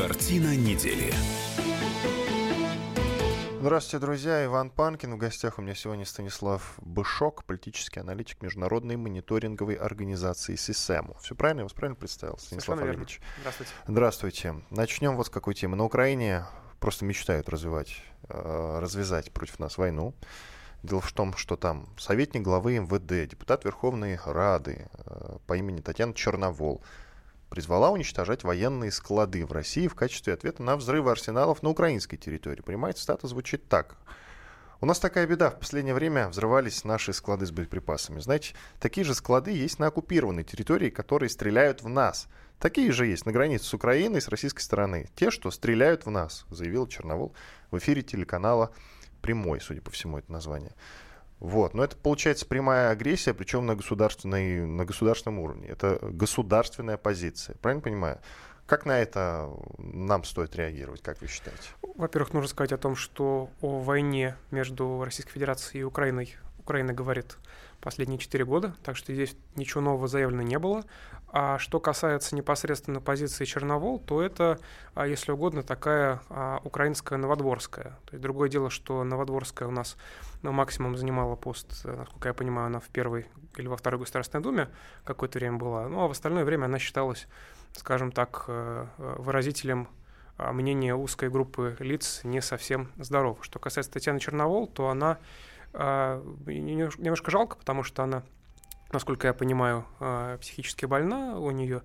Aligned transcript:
Картина 0.00 0.56
недели. 0.56 1.12
Здравствуйте, 3.60 3.98
друзья. 3.98 4.46
Иван 4.46 4.70
Панкин. 4.70 5.12
В 5.12 5.18
гостях 5.18 5.58
у 5.58 5.62
меня 5.62 5.74
сегодня 5.74 6.06
Станислав 6.06 6.78
Бышок, 6.78 7.44
политический 7.44 8.00
аналитик 8.00 8.40
Международной 8.40 8.96
мониторинговой 8.96 9.74
организации 9.74 10.56
СИСЭМу. 10.56 11.18
Все 11.20 11.34
правильно? 11.34 11.60
Я 11.60 11.64
вас 11.64 11.74
правильно 11.74 11.96
представил, 11.96 12.38
Станислав 12.38 12.78
Совершенно 12.78 12.92
Олегович? 12.92 13.20
Здравствуйте. 13.40 13.72
Здравствуйте. 13.86 14.54
Начнем 14.70 15.16
вот 15.16 15.26
с 15.26 15.28
какой 15.28 15.52
темы. 15.52 15.76
На 15.76 15.84
Украине 15.84 16.46
просто 16.78 17.04
мечтают 17.04 17.50
развивать, 17.50 18.02
э, 18.30 18.78
развязать 18.80 19.30
против 19.32 19.58
нас 19.58 19.76
войну. 19.76 20.14
Дело 20.82 21.02
в 21.02 21.12
том, 21.12 21.36
что 21.36 21.56
там 21.56 21.90
советник 21.98 22.40
главы 22.40 22.78
МВД, 22.78 23.28
депутат 23.30 23.66
Верховной 23.66 24.18
Рады 24.24 24.88
э, 24.94 25.36
по 25.46 25.58
имени 25.58 25.82
Татьяна 25.82 26.14
Черновол 26.14 26.82
призвала 27.50 27.90
уничтожать 27.90 28.44
военные 28.44 28.92
склады 28.92 29.44
в 29.44 29.52
России 29.52 29.88
в 29.88 29.94
качестве 29.94 30.32
ответа 30.32 30.62
на 30.62 30.76
взрывы 30.76 31.10
арсеналов 31.10 31.62
на 31.62 31.68
украинской 31.68 32.16
территории. 32.16 32.62
Понимаете, 32.62 33.02
статус 33.02 33.30
звучит 33.30 33.68
так. 33.68 33.96
У 34.80 34.86
нас 34.86 34.98
такая 34.98 35.26
беда. 35.26 35.50
В 35.50 35.58
последнее 35.58 35.92
время 35.92 36.28
взрывались 36.28 36.84
наши 36.84 37.12
склады 37.12 37.44
с 37.44 37.50
боеприпасами. 37.50 38.20
Знаете, 38.20 38.54
такие 38.78 39.04
же 39.04 39.14
склады 39.14 39.50
есть 39.50 39.78
на 39.78 39.88
оккупированной 39.88 40.44
территории, 40.44 40.88
которые 40.88 41.28
стреляют 41.28 41.82
в 41.82 41.88
нас. 41.88 42.28
Такие 42.58 42.90
же 42.92 43.06
есть 43.06 43.26
на 43.26 43.32
границе 43.32 43.64
с 43.66 43.74
Украиной 43.74 44.18
и 44.18 44.22
с 44.22 44.28
российской 44.28 44.62
стороны. 44.62 45.10
Те, 45.16 45.30
что 45.30 45.50
стреляют 45.50 46.06
в 46.06 46.10
нас, 46.10 46.46
заявил 46.48 46.86
Черновол 46.86 47.34
в 47.70 47.76
эфире 47.76 48.02
телеканала 48.02 48.70
«Прямой», 49.20 49.60
судя 49.60 49.82
по 49.82 49.90
всему, 49.90 50.16
это 50.16 50.32
название. 50.32 50.72
Вот. 51.40 51.74
Но 51.74 51.82
это 51.82 51.96
получается 51.96 52.46
прямая 52.46 52.90
агрессия, 52.90 53.34
причем 53.34 53.66
на, 53.66 53.74
государственной, 53.74 54.64
на 54.66 54.84
государственном 54.84 55.40
уровне. 55.40 55.68
Это 55.68 55.98
государственная 56.02 56.98
позиция. 56.98 57.56
Правильно 57.56 57.82
понимаю? 57.82 58.18
Как 58.66 58.86
на 58.86 59.00
это 59.00 59.50
нам 59.78 60.22
стоит 60.22 60.54
реагировать, 60.54 61.02
как 61.02 61.20
вы 61.20 61.26
считаете? 61.26 61.70
Во-первых, 61.96 62.34
нужно 62.34 62.48
сказать 62.48 62.72
о 62.72 62.78
том, 62.78 62.94
что 62.94 63.50
о 63.60 63.80
войне 63.80 64.36
между 64.52 65.02
Российской 65.02 65.32
Федерацией 65.32 65.80
и 65.80 65.84
Украиной 65.84 66.36
Украина 66.60 66.92
говорит 66.92 67.36
последние 67.80 68.18
четыре 68.18 68.44
года, 68.44 68.74
так 68.82 68.96
что 68.96 69.12
здесь 69.12 69.36
ничего 69.56 69.80
нового 69.80 70.08
заявлено 70.08 70.42
не 70.42 70.58
было. 70.58 70.84
А 71.32 71.58
что 71.58 71.78
касается 71.78 72.34
непосредственно 72.34 73.00
позиции 73.00 73.44
Черновол, 73.44 74.00
то 74.00 74.20
это, 74.20 74.58
а, 74.94 75.06
если 75.06 75.30
угодно, 75.30 75.62
такая 75.62 76.20
а, 76.28 76.60
украинская 76.64 77.18
новодворская. 77.18 77.98
То 78.06 78.12
есть 78.12 78.22
другое 78.22 78.48
дело, 78.48 78.68
что 78.68 79.04
новодворская 79.04 79.68
у 79.68 79.70
нас 79.70 79.96
ну, 80.42 80.52
максимум 80.52 80.96
занимала 80.96 81.36
пост, 81.36 81.82
э, 81.84 81.94
насколько 81.96 82.28
я 82.28 82.34
понимаю, 82.34 82.66
она 82.66 82.80
в 82.80 82.88
первой 82.88 83.26
или 83.56 83.68
во 83.68 83.76
второй 83.76 84.00
Государственной 84.00 84.42
Думе 84.42 84.68
какое-то 85.04 85.38
время 85.38 85.58
была. 85.58 85.88
Ну 85.88 86.00
а 86.00 86.08
в 86.08 86.10
остальное 86.10 86.44
время 86.44 86.64
она 86.64 86.78
считалась, 86.78 87.28
скажем 87.76 88.10
так, 88.10 88.44
э, 88.48 88.86
э, 88.98 89.14
выразителем 89.18 89.88
мнения 90.38 90.94
узкой 90.94 91.28
группы 91.28 91.76
лиц 91.80 92.22
не 92.24 92.40
совсем 92.40 92.90
здоров. 92.96 93.38
Что 93.42 93.58
касается 93.58 93.92
Татьяны 93.92 94.20
Черновол, 94.20 94.66
то 94.66 94.88
она 94.88 95.18
немножко 95.72 97.30
жалко, 97.30 97.56
потому 97.56 97.82
что 97.82 98.02
она 98.02 98.22
насколько 98.92 99.26
я 99.26 99.34
понимаю, 99.34 99.84
э, 100.00 100.38
психически 100.40 100.86
больна, 100.86 101.38
у 101.38 101.50
нее 101.50 101.82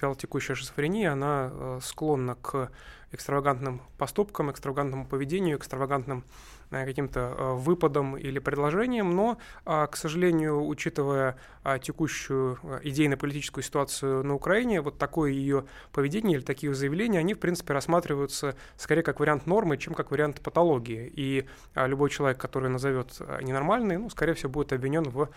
вялотекущая 0.00 0.56
шизофрения, 0.56 1.12
она 1.12 1.50
э, 1.52 1.78
склонна 1.82 2.34
к 2.36 2.70
экстравагантным 3.12 3.80
поступкам, 3.96 4.50
экстравагантному 4.50 5.06
поведению, 5.06 5.58
экстравагантным 5.58 6.24
Э, 6.70 6.84
каким-то 6.84 7.20
э, 7.20 7.52
выпадом 7.54 8.18
или 8.18 8.38
предложением, 8.38 9.16
но, 9.16 9.38
а, 9.64 9.86
к 9.86 9.96
сожалению, 9.96 10.66
учитывая 10.66 11.38
а, 11.62 11.78
текущую 11.78 12.58
э, 12.62 12.80
идейно-политическую 12.82 13.64
ситуацию 13.64 14.22
на 14.22 14.34
Украине, 14.34 14.82
вот 14.82 14.98
такое 14.98 15.30
ее 15.30 15.64
поведение 15.92 16.36
или 16.36 16.44
такие 16.44 16.74
заявления, 16.74 17.20
они, 17.20 17.32
в 17.32 17.38
принципе, 17.38 17.72
рассматриваются 17.72 18.54
скорее 18.76 19.02
как 19.02 19.18
вариант 19.18 19.46
нормы, 19.46 19.78
чем 19.78 19.94
как 19.94 20.10
вариант 20.10 20.42
патологии. 20.42 21.10
И 21.16 21.46
а, 21.74 21.86
любой 21.86 22.10
человек, 22.10 22.38
который 22.38 22.68
назовет 22.68 23.18
ненормальный, 23.42 23.96
ну, 23.96 24.10
скорее 24.10 24.34
всего, 24.34 24.50
будет 24.50 24.74
обвинен 24.74 25.04
в 25.04 25.30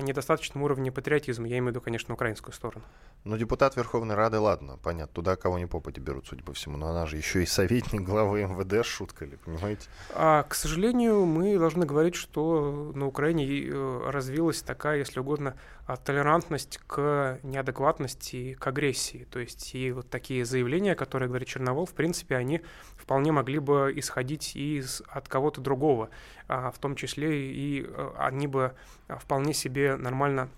недостаточном 0.00 0.62
уровне 0.62 0.90
патриотизма. 0.90 1.46
Я 1.46 1.58
имею 1.58 1.66
в 1.66 1.68
виду, 1.68 1.80
конечно, 1.82 2.14
украинскую 2.14 2.54
сторону. 2.54 2.84
Но 3.24 3.36
депутат 3.36 3.76
Верховной 3.76 4.14
Рады, 4.14 4.38
ладно, 4.38 4.78
понятно, 4.82 5.14
туда 5.14 5.36
кого 5.36 5.58
ни 5.58 5.66
попади 5.66 6.00
берут, 6.00 6.26
судя 6.26 6.42
по 6.42 6.54
всему, 6.54 6.78
но 6.78 6.88
она 6.88 7.04
же 7.04 7.17
еще 7.18 7.42
и 7.42 7.46
советник 7.46 8.02
главы 8.02 8.42
МВД, 8.42 8.84
шутка 8.84 9.24
ли, 9.24 9.36
понимаете? 9.44 9.88
А, 10.14 10.44
к 10.44 10.54
сожалению, 10.54 11.26
мы 11.26 11.58
должны 11.58 11.84
говорить, 11.84 12.14
что 12.14 12.92
на 12.94 13.06
Украине 13.06 13.46
э, 13.46 14.10
развилась 14.10 14.62
такая, 14.62 14.98
если 14.98 15.20
угодно, 15.20 15.54
а, 15.86 15.96
толерантность 15.96 16.78
к 16.86 17.38
неадекватности, 17.42 18.54
к 18.54 18.66
агрессии. 18.66 19.26
То 19.30 19.38
есть 19.40 19.74
и 19.74 19.92
вот 19.92 20.08
такие 20.08 20.44
заявления, 20.44 20.94
которые 20.94 21.28
говорит 21.28 21.48
Черновол, 21.48 21.86
в 21.86 21.94
принципе, 21.94 22.36
они 22.36 22.62
вполне 22.96 23.32
могли 23.32 23.58
бы 23.58 23.92
исходить 23.96 24.56
из, 24.56 25.02
от 25.08 25.28
кого-то 25.28 25.60
другого, 25.60 26.10
а, 26.46 26.70
в 26.70 26.78
том 26.78 26.94
числе 26.94 27.52
и 27.52 27.86
э, 27.86 28.10
они 28.18 28.46
бы 28.46 28.74
вполне 29.08 29.54
себе 29.54 29.96
нормально 29.96 30.48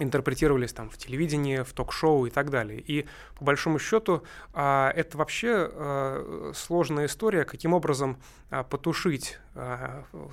интерпретировались 0.00 0.72
там 0.72 0.90
в 0.90 0.98
телевидении, 0.98 1.62
в 1.62 1.72
ток-шоу 1.72 2.26
и 2.26 2.30
так 2.30 2.50
далее. 2.50 2.80
И 2.80 3.06
по 3.38 3.44
большому 3.44 3.78
счету 3.78 4.22
а, 4.52 4.90
это 4.96 5.16
вообще 5.18 5.70
а, 5.70 6.52
сложная 6.54 7.06
история, 7.06 7.44
каким 7.44 7.72
образом 7.72 8.18
а, 8.50 8.64
потушить 8.64 9.38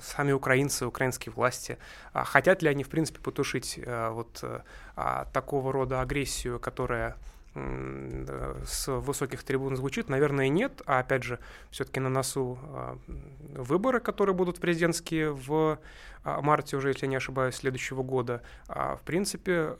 сами 0.00 0.30
украинцы, 0.30 0.86
украинские 0.86 1.32
власти, 1.32 1.76
хотят 2.14 2.62
ли 2.62 2.68
они 2.68 2.84
в 2.84 2.88
принципе 2.88 3.18
потушить 3.18 3.80
вот 3.84 4.44
такого 5.32 5.72
рода 5.72 6.00
агрессию, 6.00 6.60
которая 6.60 7.16
с 8.66 8.88
высоких 8.88 9.42
трибун 9.42 9.76
звучит, 9.76 10.08
наверное, 10.08 10.48
нет. 10.48 10.82
А 10.86 11.00
опять 11.00 11.22
же, 11.22 11.38
все-таки 11.70 12.00
на 12.00 12.08
носу 12.08 12.58
а, 12.62 12.98
выборы, 13.54 14.00
которые 14.00 14.34
будут 14.34 14.58
президентские 14.58 15.32
в 15.32 15.78
а, 16.24 16.40
марте 16.40 16.76
уже, 16.76 16.88
если 16.88 17.06
не 17.06 17.16
ошибаюсь, 17.16 17.56
следующего 17.56 18.02
года. 18.02 18.42
А, 18.68 18.96
в 18.96 19.02
принципе, 19.02 19.76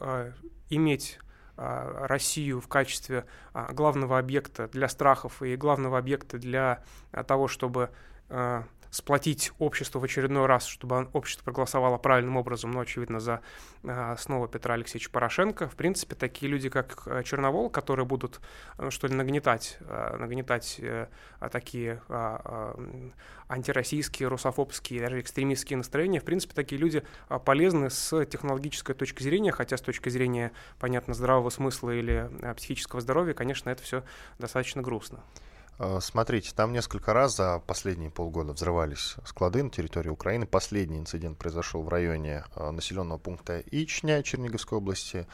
иметь 0.71 1.19
Россию 1.57 2.61
в 2.61 2.69
качестве 2.69 3.25
главного 3.71 4.19
объекта 4.19 4.69
для 4.69 4.89
страхов 4.89 5.43
и 5.43 5.57
главного 5.57 5.99
объекта 5.99 6.39
для 6.39 6.85
того, 7.27 7.49
чтобы 7.49 7.91
сплотить 8.91 9.53
общество 9.59 9.99
в 9.99 10.05
очередной 10.05 10.47
раз, 10.47 10.67
чтобы 10.67 11.09
общество 11.13 11.45
проголосовало 11.45 11.99
правильным 11.99 12.37
образом, 12.37 12.71
но, 12.71 12.81
очевидно, 12.81 13.21
за 13.21 13.41
а, 13.85 14.17
снова 14.17 14.49
Петра 14.49 14.75
Алексеевича 14.75 15.11
Порошенко. 15.11 15.69
В 15.69 15.77
принципе, 15.77 16.15
такие 16.15 16.51
люди, 16.51 16.69
как 16.69 17.03
э, 17.07 17.23
Черновол, 17.23 17.71
которые 17.71 18.07
будут, 18.07 18.41
ну, 18.79 18.91
что 18.91 19.07
ли, 19.07 19.15
нагнетать, 19.15 19.79
э, 19.81 20.17
нагнетать 20.17 20.77
э, 20.81 21.07
такие 21.53 22.03
а, 22.09 22.75
антироссийские, 23.49 24.29
русофобские, 24.29 25.01
даже 25.01 25.21
экстремистские 25.21 25.77
настроения, 25.77 26.21
в 26.21 26.25
принципе, 26.25 26.55
такие 26.55 26.81
люди 26.81 27.03
полезны 27.45 27.91
с 27.91 28.25
технологической 28.27 28.95
точки 28.95 29.23
зрения, 29.23 29.53
хотя 29.53 29.77
с 29.77 29.81
точки 29.81 30.09
зрения, 30.09 30.53
понятно, 30.79 31.15
здравого 31.15 31.51
смысла 31.51 31.91
или 31.91 32.29
психического 32.57 33.01
здоровья, 33.01 33.35
конечно, 33.35 33.71
это 33.71 33.83
все 33.83 34.05
достаточно 34.39 34.83
грустно. 34.83 35.21
Э, 35.79 36.01
смотрите, 36.01 36.53
там 36.55 36.73
несколько 36.73 37.13
раз 37.13 37.37
за 37.37 37.61
последние 37.67 38.11
полгода 38.11 38.53
взрывались 38.53 39.17
склады 39.25 39.63
на 39.63 39.71
территории 39.71 40.09
Украины. 40.09 40.47
Последний 40.47 40.99
инцидент 40.99 41.39
произошел 41.39 41.83
в 41.83 41.89
районе 41.89 42.45
э, 42.57 42.71
населенного 42.71 43.19
пункта 43.19 43.63
Ичня 43.71 44.23
Черниговской 44.23 44.79
области. 44.79 45.27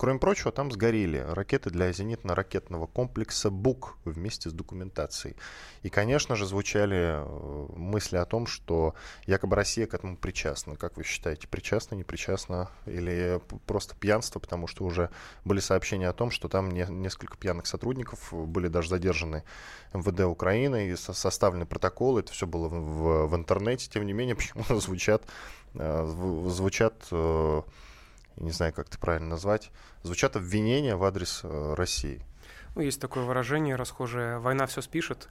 Кроме 0.00 0.18
прочего, 0.18 0.50
там 0.50 0.72
сгорели 0.72 1.18
ракеты 1.18 1.68
для 1.68 1.90
зенитно-ракетного 1.90 2.86
комплекса 2.86 3.50
БУК 3.50 3.98
вместе 4.06 4.48
с 4.48 4.52
документацией. 4.54 5.36
И, 5.82 5.90
конечно 5.90 6.36
же, 6.36 6.46
звучали 6.46 7.22
э, 7.22 7.66
мысли 7.76 8.16
о 8.16 8.24
том, 8.24 8.46
что 8.46 8.94
якобы 9.26 9.56
Россия 9.56 9.86
к 9.86 9.92
этому 9.92 10.16
причастна. 10.16 10.76
Как 10.76 10.96
вы 10.96 11.04
считаете, 11.04 11.48
причастна, 11.48 11.96
не 11.96 12.04
причастна 12.04 12.70
или 12.86 13.42
просто 13.66 13.94
пьянство, 13.94 14.40
потому 14.40 14.68
что 14.68 14.86
уже 14.86 15.10
были 15.44 15.60
сообщения 15.60 16.08
о 16.08 16.14
том, 16.14 16.30
что 16.30 16.48
там 16.48 16.70
не, 16.70 16.86
несколько 16.88 17.36
пьяных 17.36 17.66
сотрудников 17.66 18.32
были 18.32 18.68
даже 18.68 18.88
задержаны 18.88 19.44
МВД 19.92 20.20
Украины 20.20 20.88
и 20.88 20.96
составлены 20.96 21.66
протоколы, 21.66 22.20
это 22.20 22.32
все 22.32 22.46
было 22.46 22.68
в, 22.68 22.72
в, 22.72 23.26
в 23.26 23.36
интернете, 23.36 23.90
тем 23.90 24.06
не 24.06 24.14
менее, 24.14 24.34
почему-то 24.36 24.80
звучат, 24.80 25.24
э, 25.74 26.06
звучат 26.46 27.06
э, 27.10 27.62
не 28.40 28.50
знаю, 28.50 28.72
как 28.72 28.88
это 28.88 28.98
правильно 28.98 29.28
назвать, 29.28 29.70
звучат 30.02 30.36
обвинения 30.36 30.96
в 30.96 31.04
адрес 31.04 31.40
э, 31.44 31.74
России. 31.74 32.22
Ну, 32.74 32.82
есть 32.82 33.00
такое 33.00 33.24
выражение 33.24 33.76
расхожее 33.76 34.38
«война 34.38 34.66
все 34.66 34.80
спишет», 34.80 35.28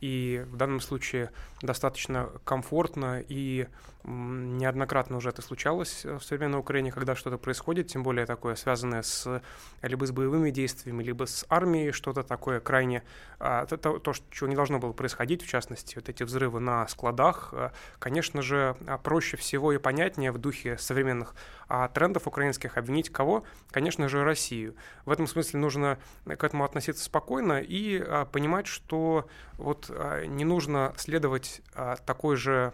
и 0.00 0.44
в 0.50 0.56
данном 0.56 0.80
случае 0.80 1.30
достаточно 1.62 2.30
комфортно 2.44 3.22
и 3.26 3.68
неоднократно 4.04 5.16
уже 5.16 5.28
это 5.28 5.42
случалось 5.42 6.04
в 6.04 6.20
современной 6.20 6.58
Украине, 6.58 6.90
когда 6.90 7.14
что-то 7.14 7.38
происходит, 7.38 7.88
тем 7.88 8.02
более 8.02 8.26
такое 8.26 8.54
связанное 8.56 9.02
с 9.02 9.42
либо 9.82 10.06
с 10.06 10.10
боевыми 10.10 10.50
действиями, 10.50 11.02
либо 11.02 11.26
с 11.26 11.44
армией, 11.48 11.92
что-то 11.92 12.22
такое 12.22 12.60
крайне, 12.60 13.02
а, 13.38 13.66
то, 13.66 13.76
то, 13.76 14.12
чего 14.30 14.48
не 14.48 14.56
должно 14.56 14.78
было 14.78 14.92
происходить, 14.92 15.42
в 15.42 15.48
частности, 15.48 15.96
вот 15.96 16.08
эти 16.08 16.22
взрывы 16.22 16.60
на 16.60 16.86
складах, 16.88 17.50
а, 17.52 17.72
конечно 17.98 18.42
же, 18.42 18.76
а, 18.86 18.98
проще 18.98 19.36
всего 19.36 19.72
и 19.72 19.78
понятнее 19.78 20.32
в 20.32 20.38
духе 20.38 20.78
современных 20.78 21.34
а, 21.68 21.88
трендов 21.88 22.26
украинских, 22.26 22.76
обвинить 22.76 23.10
кого? 23.10 23.44
Конечно 23.70 24.08
же, 24.08 24.24
Россию. 24.24 24.74
В 25.04 25.10
этом 25.10 25.26
смысле 25.26 25.60
нужно 25.60 25.98
к 26.24 26.44
этому 26.44 26.64
относиться 26.64 27.04
спокойно 27.04 27.60
и 27.60 28.04
понимать, 28.32 28.66
что 28.66 29.28
вот 29.58 29.90
не 30.26 30.44
нужно 30.44 30.92
следовать 30.96 31.62
такой 32.04 32.36
же 32.36 32.72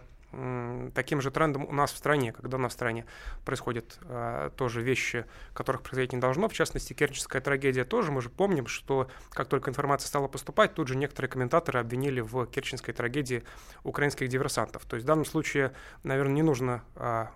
таким 0.94 1.22
же 1.22 1.30
трендом 1.30 1.64
у 1.64 1.72
нас 1.72 1.92
в 1.92 1.96
стране, 1.96 2.32
когда 2.32 2.58
у 2.58 2.60
нас 2.60 2.72
в 2.72 2.74
стране 2.74 3.06
происходят 3.44 3.98
э, 4.02 4.50
тоже 4.56 4.82
вещи, 4.82 5.24
которых 5.54 5.82
происходить 5.82 6.12
не 6.12 6.20
должно. 6.20 6.48
В 6.48 6.52
частности, 6.52 6.92
Керченская 6.92 7.40
трагедия 7.40 7.84
тоже. 7.84 8.12
Мы 8.12 8.20
же 8.20 8.28
помним, 8.28 8.66
что 8.66 9.08
как 9.30 9.48
только 9.48 9.70
информация 9.70 10.08
стала 10.08 10.28
поступать, 10.28 10.74
тут 10.74 10.88
же 10.88 10.96
некоторые 10.96 11.30
комментаторы 11.30 11.80
обвинили 11.80 12.20
в 12.20 12.46
Керченской 12.46 12.92
трагедии 12.92 13.42
украинских 13.84 14.28
диверсантов. 14.28 14.84
То 14.84 14.96
есть 14.96 15.04
в 15.04 15.06
данном 15.06 15.24
случае, 15.24 15.72
наверное, 16.02 16.34
не 16.34 16.42
нужно 16.42 16.84
э, 16.96 17.26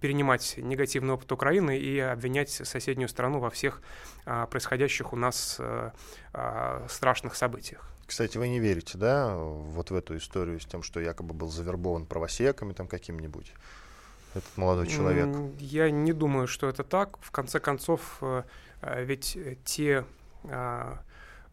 перенимать 0.00 0.54
негативный 0.58 1.14
опыт 1.14 1.32
Украины 1.32 1.78
и 1.78 1.98
обвинять 1.98 2.50
соседнюю 2.50 3.08
страну 3.08 3.38
во 3.38 3.48
всех 3.48 3.80
э, 4.26 4.46
происходящих 4.50 5.14
у 5.14 5.16
нас 5.16 5.56
э, 5.58 5.90
э, 6.34 6.86
страшных 6.88 7.34
событиях. 7.34 7.90
Кстати, 8.10 8.38
вы 8.38 8.48
не 8.48 8.58
верите, 8.58 8.98
да, 8.98 9.36
вот 9.36 9.92
в 9.92 9.94
эту 9.94 10.16
историю 10.16 10.58
с 10.58 10.66
тем, 10.66 10.82
что 10.82 10.98
якобы 10.98 11.32
был 11.32 11.48
завербован 11.48 12.06
правосеками 12.06 12.72
там 12.72 12.88
каким-нибудь 12.88 13.52
этот 14.34 14.56
молодой 14.56 14.88
человек? 14.88 15.28
Я 15.60 15.92
не 15.92 16.12
думаю, 16.12 16.48
что 16.48 16.68
это 16.68 16.82
так. 16.82 17.18
В 17.20 17.30
конце 17.30 17.60
концов, 17.60 18.18
э, 18.20 18.42
э, 18.82 19.04
ведь 19.04 19.38
те 19.64 20.04
а, 20.42 20.98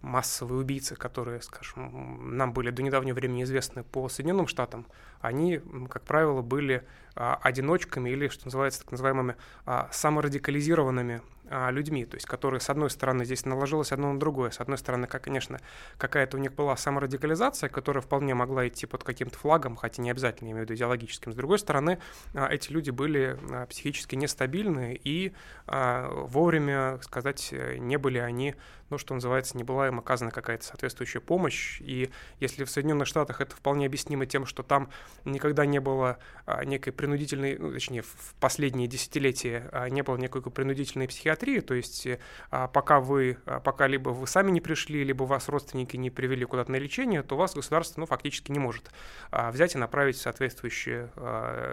массовые 0.01 0.61
убийцы, 0.61 0.95
которые, 0.95 1.41
скажем, 1.41 2.35
нам 2.35 2.53
были 2.53 2.71
до 2.71 2.81
недавнего 2.81 3.13
времени 3.13 3.43
известны 3.43 3.83
по 3.83 4.09
Соединенным 4.09 4.47
Штатам, 4.47 4.87
они, 5.21 5.61
как 5.89 6.03
правило, 6.03 6.41
были 6.41 6.83
а, 7.15 7.39
одиночками 7.41 8.09
или, 8.09 8.29
что 8.29 8.45
называется, 8.45 8.81
так 8.81 8.91
называемыми 8.91 9.35
а, 9.65 9.89
саморадикализированными 9.91 11.21
людьми, 11.49 12.05
то 12.05 12.15
есть 12.15 12.25
которые, 12.25 12.59
с 12.59 12.69
одной 12.69 12.89
стороны, 12.89 13.25
здесь 13.25 13.45
наложилось 13.45 13.91
одно 13.91 14.13
на 14.13 14.19
другое, 14.19 14.51
с 14.51 14.59
одной 14.59 14.77
стороны, 14.77 15.07
как, 15.07 15.23
конечно, 15.23 15.59
какая-то 15.97 16.37
у 16.37 16.39
них 16.39 16.53
была 16.53 16.75
саморадикализация, 16.75 17.69
которая 17.69 18.01
вполне 18.01 18.33
могла 18.33 18.67
идти 18.67 18.85
под 18.85 19.03
каким-то 19.03 19.37
флагом, 19.37 19.75
хотя 19.75 20.01
не 20.01 20.11
обязательно, 20.11 20.47
я 20.47 20.51
имею 20.53 20.65
в 20.65 20.69
виду 20.69 20.77
идеологическим, 20.77 21.31
с 21.31 21.35
другой 21.35 21.59
стороны, 21.59 21.99
а, 22.33 22.47
эти 22.47 22.71
люди 22.71 22.89
были 22.89 23.37
а, 23.51 23.65
психически 23.65 24.15
нестабильны 24.15 24.99
и 25.03 25.33
вовремя, 25.67 26.99
сказать, 27.01 27.53
не 27.77 27.97
были 27.97 28.19
они, 28.19 28.55
ну, 28.89 28.97
что 28.97 29.13
называется, 29.13 29.57
не 29.57 29.63
была 29.63 29.87
им 29.87 29.99
оказана 29.99 30.31
какая-то 30.31 30.63
соответствующая 30.63 31.19
помощь, 31.19 31.81
и 31.81 32.09
если 32.39 32.63
в 32.63 32.71
Соединенных 32.71 33.07
Штатах 33.07 33.41
это 33.41 33.55
вполне 33.55 33.85
объяснимо 33.85 34.25
тем, 34.25 34.45
что 34.45 34.63
там 34.63 34.89
никогда 35.25 35.65
не 35.65 35.79
было 35.79 36.19
некой 36.63 36.93
принудительной, 36.93 37.57
ну, 37.57 37.73
точнее, 37.73 38.01
в 38.01 38.33
последние 38.39 38.87
десятилетия 38.87 39.69
не 39.89 40.03
было 40.03 40.15
никакой 40.15 40.51
принудительной 40.51 41.07
психиатрии, 41.07 41.36
психиатрии, 41.37 41.59
то 41.59 41.73
есть 41.73 42.07
а, 42.51 42.67
пока 42.67 42.99
вы, 42.99 43.37
а, 43.45 43.59
пока 43.59 43.87
либо 43.87 44.09
вы 44.09 44.27
сами 44.27 44.51
не 44.51 44.61
пришли, 44.61 45.03
либо 45.03 45.23
вас 45.23 45.49
родственники 45.49 45.95
не 45.97 46.09
привели 46.09 46.45
куда-то 46.45 46.71
на 46.71 46.77
лечение, 46.77 47.23
то 47.23 47.37
вас 47.37 47.53
государство, 47.53 48.01
ну, 48.01 48.05
фактически 48.05 48.51
не 48.51 48.59
может 48.59 48.91
а, 49.31 49.51
взять 49.51 49.75
и 49.75 49.77
направить 49.77 50.17
в 50.17 50.21
соответствующие 50.21 51.09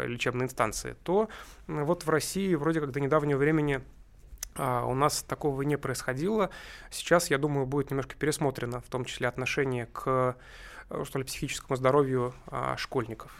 лечебные 0.06 0.46
инстанции, 0.46 0.96
то 1.02 1.28
вот 1.66 2.04
в 2.04 2.10
России 2.10 2.54
вроде 2.54 2.80
как 2.80 2.92
до 2.92 3.00
недавнего 3.00 3.38
времени 3.38 3.80
у 4.56 4.94
нас 4.94 5.22
такого 5.22 5.62
не 5.62 5.76
происходило. 5.76 6.50
Сейчас, 6.90 7.28
я 7.30 7.38
думаю, 7.38 7.66
будет 7.66 7.90
немножко 7.90 8.14
пересмотрено, 8.14 8.80
в 8.80 8.88
том 8.88 9.04
числе 9.04 9.26
отношение 9.28 9.86
к 9.86 10.36
что 11.04 11.18
ли, 11.18 11.24
психическому 11.24 11.76
здоровью 11.76 12.34
школьников. 12.76 13.32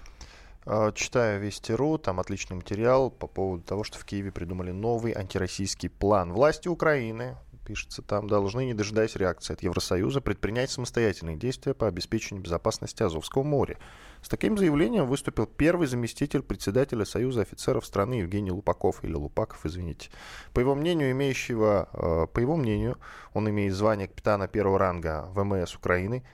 А, 0.67 0.93
читаю 0.93 1.41
Вести.ру, 1.41 1.99
там 1.99 2.21
отличный 2.21 2.57
материал 2.57 3.11
по 3.11 3.27
поводу 3.27 3.63
того, 3.63 3.85
что 3.85 3.99
в 3.99 4.05
Киеве 4.05 4.33
придумали 4.33 4.71
новый 4.71 5.13
антироссийский 5.13 5.91
план. 5.91 6.33
Власти 6.33 6.69
Украины, 6.69 7.37
пишется 7.67 8.01
там, 8.01 8.29
должны, 8.29 8.65
не 8.65 8.73
дожидаясь 8.73 9.15
реакции 9.17 9.53
от 9.53 9.63
Евросоюза, 9.63 10.23
предпринять 10.23 10.71
самостоятельные 10.71 11.37
действия 11.37 11.75
по 11.75 11.87
обеспечению 11.87 12.43
безопасности 12.43 13.03
Азовского 13.03 13.43
моря. 13.43 13.77
С 14.23 14.29
таким 14.29 14.57
заявлением 14.57 15.07
выступил 15.07 15.47
первый 15.47 15.87
заместитель 15.87 16.43
председателя 16.43 17.05
Союза 17.05 17.43
офицеров 17.43 17.85
страны 17.85 18.15
Евгений 18.15 18.51
Лупаков, 18.51 19.05
или 19.05 19.13
Лупаков, 19.13 19.67
извините. 19.67 20.09
По 20.55 20.61
его 20.61 20.75
мнению, 20.75 21.11
имеющего, 21.11 21.91
а, 21.93 22.27
по 22.27 22.39
его 22.41 22.57
мнению, 22.57 22.97
он 23.35 23.51
имеет 23.51 23.75
звание 23.75 24.09
капитана 24.09 24.49
первого 24.49 24.79
ранга 24.79 25.29
ВМС 25.35 25.75
Украины, 25.75 26.25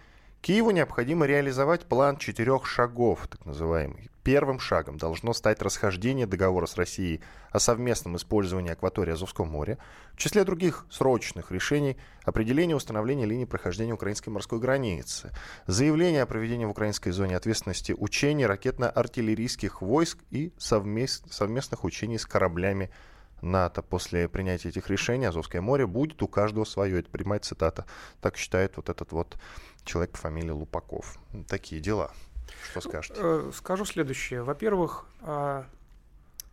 Киеву 0.40 0.70
необходимо 0.70 1.26
реализовать 1.26 1.84
план 1.84 2.16
четырех 2.16 2.64
шагов, 2.64 3.28
так 3.28 3.44
называемый. 3.44 4.10
Первым 4.22 4.58
шагом 4.58 4.96
должно 4.96 5.34
стать 5.34 5.60
расхождение 5.60 6.26
договора 6.26 6.64
с 6.64 6.76
Россией 6.76 7.20
о 7.50 7.58
совместном 7.58 8.16
использовании 8.16 8.72
акватории 8.72 9.12
Азовского 9.12 9.44
моря. 9.44 9.76
В 10.14 10.16
числе 10.16 10.44
других 10.44 10.86
срочных 10.90 11.52
решений 11.52 11.98
определение 12.24 12.74
установления 12.74 13.26
линии 13.26 13.44
прохождения 13.44 13.92
украинской 13.92 14.30
морской 14.30 14.58
границы, 14.58 15.30
заявление 15.66 16.22
о 16.22 16.26
проведении 16.26 16.64
в 16.64 16.70
украинской 16.70 17.10
зоне 17.10 17.36
ответственности 17.36 17.92
учений 17.92 18.46
ракетно-артиллерийских 18.46 19.82
войск 19.82 20.18
и 20.30 20.54
совмест... 20.56 21.30
совместных 21.30 21.84
учений 21.84 22.16
с 22.16 22.24
кораблями 22.24 22.90
НАТО. 23.42 23.82
После 23.82 24.28
принятия 24.28 24.68
этих 24.68 24.88
решений 24.90 25.26
Азовское 25.26 25.60
море 25.60 25.86
будет 25.86 26.22
у 26.22 26.28
каждого 26.28 26.64
свое. 26.64 27.00
Это 27.00 27.10
прямая 27.10 27.40
цитата. 27.40 27.86
Так 28.20 28.36
считает 28.36 28.76
вот 28.76 28.88
этот 28.88 29.12
вот 29.12 29.38
человек 29.84 30.12
по 30.12 30.18
фамилии 30.18 30.50
Лупаков. 30.50 31.18
Такие 31.48 31.80
дела. 31.80 32.12
Что 32.70 32.80
скажете? 32.80 33.14
Э, 33.18 33.50
скажу 33.54 33.84
следующее. 33.84 34.42
Во-первых, 34.42 35.06
а, 35.20 35.66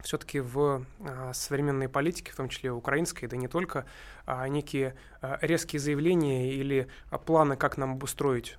все-таки 0.01 0.39
в 0.39 0.85
а, 0.99 1.33
современной 1.33 1.89
политике, 1.89 2.31
в 2.31 2.35
том 2.35 2.49
числе 2.49 2.71
украинской, 2.71 3.27
да 3.27 3.35
не 3.35 3.47
только, 3.47 3.85
а, 4.25 4.47
некие 4.47 4.95
резкие 5.21 5.79
заявления 5.79 6.53
или 6.53 6.87
планы, 7.25 7.57
как 7.57 7.77
нам 7.77 7.93
обустроить 7.93 8.57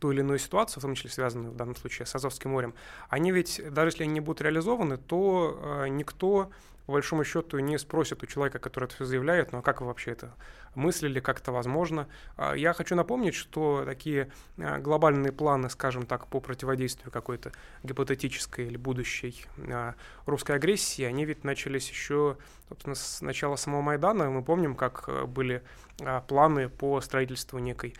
ту 0.00 0.12
или 0.12 0.20
иную 0.20 0.38
ситуацию, 0.38 0.80
в 0.80 0.82
том 0.82 0.94
числе 0.94 1.10
связанную 1.10 1.52
в 1.52 1.56
данном 1.56 1.76
случае 1.76 2.06
с 2.06 2.14
Азовским 2.14 2.50
морем, 2.50 2.74
они 3.08 3.32
ведь, 3.32 3.60
даже 3.70 3.88
если 3.88 4.04
они 4.04 4.12
не 4.12 4.20
будут 4.20 4.42
реализованы, 4.42 4.96
то 4.96 5.86
никто 5.88 6.50
по 6.86 6.92
большому 6.92 7.24
счету 7.24 7.58
не 7.58 7.78
спросят 7.78 8.22
у 8.22 8.26
человека, 8.26 8.58
который 8.58 8.84
это 8.84 8.94
все 8.94 9.04
заявляет, 9.04 9.52
ну 9.52 9.58
а 9.58 9.62
как 9.62 9.80
вы 9.80 9.86
вообще 9.86 10.10
это 10.10 10.34
мыслили, 10.74 11.20
как 11.20 11.40
это 11.40 11.50
возможно. 11.52 12.08
А, 12.36 12.54
я 12.54 12.72
хочу 12.72 12.94
напомнить, 12.94 13.34
что 13.34 13.84
такие 13.86 14.30
а, 14.58 14.78
глобальные 14.78 15.32
планы, 15.32 15.70
скажем 15.70 16.04
так, 16.04 16.26
по 16.26 16.40
противодействию 16.40 17.10
какой-то 17.10 17.52
гипотетической 17.82 18.66
или 18.66 18.76
будущей 18.76 19.46
а, 19.56 19.94
русской 20.26 20.56
агрессии, 20.56 21.04
они 21.04 21.24
ведь 21.24 21.44
начались 21.44 21.88
еще, 21.88 22.36
собственно, 22.68 22.94
с 22.94 23.22
начала 23.22 23.56
самого 23.56 23.80
Майдана. 23.80 24.28
Мы 24.28 24.42
помним, 24.42 24.74
как 24.74 25.08
были 25.28 25.62
планы 26.26 26.68
по 26.68 27.00
строительству 27.00 27.58
некой 27.60 27.94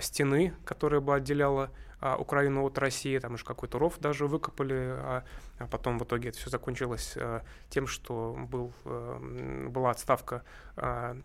стены, 0.00 0.54
которая 0.64 1.00
бы 1.00 1.14
отделяла 1.14 1.70
а, 2.00 2.16
Украину 2.16 2.64
от 2.64 2.78
России, 2.78 3.18
там 3.18 3.34
уже 3.34 3.44
какой-то 3.44 3.78
ров 3.78 3.98
даже 3.98 4.26
выкопали, 4.26 4.74
а, 4.74 5.24
а 5.58 5.66
потом 5.66 5.98
в 5.98 6.04
итоге 6.04 6.30
это 6.30 6.38
все 6.38 6.48
закончилось 6.48 7.14
а, 7.16 7.42
тем, 7.68 7.86
что 7.86 8.36
был, 8.50 8.72
а, 8.84 9.68
была 9.68 9.90
отставка 9.90 10.42
а, 10.76 11.16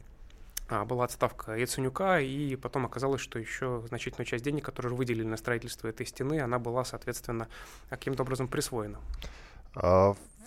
была 0.68 1.06
отставка 1.06 1.54
Яценюка, 1.54 2.20
и 2.22 2.56
потом 2.56 2.88
оказалось, 2.88 3.22
что 3.22 3.38
еще 3.38 3.84
значительную 3.88 4.26
часть 4.26 4.44
денег, 4.44 4.66
которые 4.66 4.96
выделили 4.96 5.24
на 5.24 5.38
строительство 5.38 5.88
этой 5.88 6.08
стены, 6.08 6.42
она 6.42 6.58
была, 6.58 6.84
соответственно, 6.84 7.48
каким-то 7.88 8.24
образом 8.24 8.48
присвоена. 8.48 9.00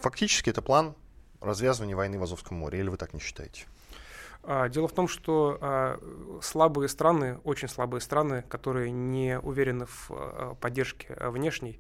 Фактически 0.01 0.51
это 0.51 0.61
план 0.61 0.97
развязывания 1.41 1.95
войны 1.95 2.19
в 2.19 2.25
Азовском 2.25 2.57
море, 2.57 2.81
или 2.81 2.89
вы 2.89 2.97
так 2.97 3.15
не 3.15 3.21
считаете? 3.21 3.67
А, 4.43 4.69
дело 4.69 4.89
в 4.89 4.93
том, 4.93 5.09
что 5.09 5.59
а, 5.61 5.99
слабые 6.43 6.89
страны, 6.89 7.39
очень 7.45 7.69
слабые 7.69 8.01
страны, 8.01 8.45
которые 8.49 8.91
не 8.91 9.39
уверены 9.39 9.87
в 9.87 10.11
а, 10.11 10.55
поддержке 10.55 11.17
внешней, 11.21 11.79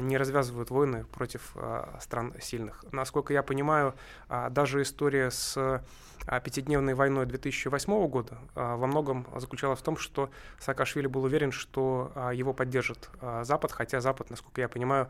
не 0.00 0.16
развязывают 0.16 0.70
войны 0.70 1.04
против 1.12 1.56
стран 2.00 2.34
сильных. 2.40 2.84
Насколько 2.92 3.32
я 3.32 3.42
понимаю, 3.42 3.94
даже 4.50 4.82
история 4.82 5.30
с 5.30 5.82
а 6.26 6.40
пятидневной 6.40 6.94
войной 6.94 7.26
2008 7.26 8.06
года 8.08 8.38
а, 8.54 8.76
во 8.76 8.86
многом 8.86 9.26
заключалась 9.36 9.80
в 9.80 9.82
том, 9.82 9.96
что 9.96 10.30
Саакашвили 10.60 11.06
был 11.06 11.24
уверен, 11.24 11.52
что 11.52 12.12
а, 12.14 12.30
его 12.30 12.52
поддержит 12.52 13.10
Запад, 13.42 13.72
хотя 13.72 14.00
Запад, 14.00 14.30
насколько 14.30 14.60
я 14.60 14.68
понимаю, 14.68 15.08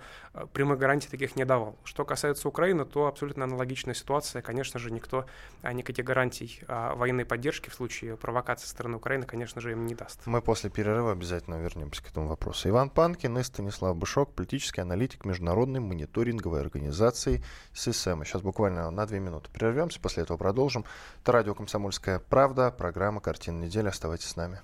прямой 0.52 0.76
гарантии 0.76 1.09
таких 1.09 1.37
не 1.37 1.45
давал. 1.45 1.79
Что 1.85 2.05
касается 2.05 2.49
Украины, 2.49 2.85
то 2.85 3.07
абсолютно 3.07 3.45
аналогичная 3.45 3.95
ситуация. 3.95 4.43
Конечно 4.43 4.79
же, 4.79 4.91
никто 4.91 5.26
никаких 5.62 6.05
гарантий 6.05 6.61
военной 6.69 7.25
поддержки 7.25 7.69
в 7.69 7.75
случае 7.75 8.17
провокации 8.17 8.67
со 8.67 8.71
стороны 8.71 8.97
Украины, 8.97 9.25
конечно 9.25 9.61
же, 9.61 9.73
им 9.73 9.87
не 9.87 9.95
даст. 9.95 10.21
Мы 10.26 10.41
после 10.43 10.71
перерыва 10.71 11.12
обязательно 11.12 11.57
вернемся 11.57 12.02
к 12.02 12.09
этому 12.09 12.29
вопросу. 12.29 12.69
Иван 12.69 12.91
Панкин 12.91 13.38
и 13.38 13.43
Станислав 13.43 13.97
Бышок, 13.97 14.35
политический 14.35 14.62
аналитик 14.71 15.25
Международной 15.25 15.81
мониторинговой 15.81 16.61
организации 16.61 17.42
ССМ. 17.73 18.25
Сейчас 18.25 18.42
буквально 18.42 18.90
на 18.90 19.07
две 19.07 19.21
минуты 19.21 19.50
прервемся, 19.50 20.00
после 20.00 20.23
этого 20.23 20.37
продолжим. 20.37 20.85
Это 21.23 21.33
радио 21.33 21.54
«Комсомольская 21.54 22.19
правда», 22.19 22.71
программа 22.71 23.21
«Картина 23.21 23.64
недели». 23.64 23.88
Оставайтесь 23.88 24.28
с 24.28 24.37
нами. 24.37 24.61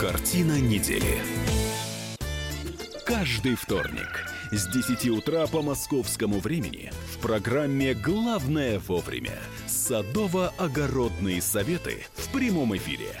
Картина 0.00 0.60
недели. 0.60 1.20
каждый 3.08 3.54
вторник 3.54 4.26
с 4.52 4.68
10 4.68 5.08
утра 5.10 5.46
по 5.46 5.62
московскому 5.62 6.40
времени 6.40 6.92
в 7.12 7.18
программе 7.18 7.94
«Главное 7.94 8.78
вовремя» 8.78 9.38
садово-огородные 9.66 11.40
советы 11.40 12.04
в 12.14 12.30
прямом 12.30 12.76
эфире. 12.76 13.20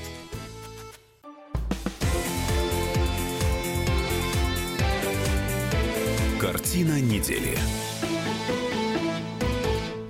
Картина 6.51 6.99
недели. 6.99 7.57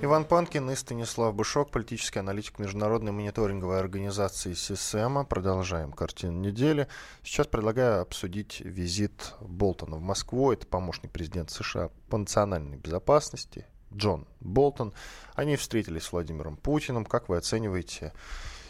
Иван 0.02 0.24
Панкин 0.24 0.70
и 0.70 0.74
Станислав 0.74 1.36
Бышок, 1.36 1.70
политический 1.70 2.18
аналитик 2.18 2.58
международной 2.58 3.12
мониторинговой 3.12 3.78
организации 3.78 4.54
СИСЭМа. 4.54 5.24
Продолжаем 5.24 5.92
картину 5.92 6.40
недели. 6.40 6.88
Сейчас 7.22 7.46
предлагаю 7.46 8.02
обсудить 8.02 8.58
визит 8.58 9.34
Болтона 9.40 9.98
в 9.98 10.00
Москву. 10.00 10.50
Это 10.50 10.66
помощник 10.66 11.12
президента 11.12 11.54
США 11.54 11.90
по 12.08 12.16
национальной 12.16 12.76
безопасности 12.76 13.64
Джон 13.94 14.26
Болтон. 14.40 14.94
Они 15.34 15.54
встретились 15.54 16.02
с 16.02 16.12
Владимиром 16.12 16.56
Путиным. 16.56 17.04
Как 17.04 17.28
вы 17.28 17.36
оцениваете 17.36 18.12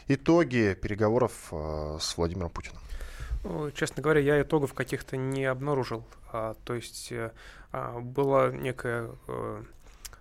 итоги 0.09 0.75
переговоров 0.75 1.49
э, 1.53 1.97
с 1.99 2.19
Владимиром 2.19 2.51
Путиным? 2.51 2.83
Честно 3.75 4.03
говоря, 4.03 4.21
я 4.21 4.41
итогов 4.41 4.73
каких-то 4.73 5.17
не 5.17 5.45
обнаружил. 5.45 6.05
А, 6.31 6.55
то 6.65 6.75
есть 6.75 7.11
э, 7.11 7.33
а, 7.73 7.99
была 7.99 8.53
некая 8.53 9.11
э, 9.27 9.63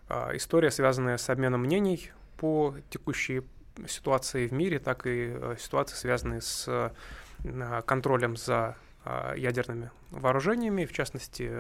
а, 0.10 0.36
история, 0.36 0.72
связанная 0.72 1.18
с 1.18 1.30
обменом 1.30 1.62
мнений 1.62 2.12
по 2.38 2.76
текущей 2.90 3.44
ситуации 3.88 4.48
в 4.48 4.54
мире, 4.54 4.80
так 4.80 5.06
и 5.06 5.34
э, 5.34 5.56
ситуации, 5.60 5.96
связанные 5.96 6.42
с 6.42 6.94
контролем 7.88 8.38
за 8.38 8.76
ядерными 9.36 9.90
вооружениями, 10.12 10.86
в 10.86 10.94
частности, 10.94 11.52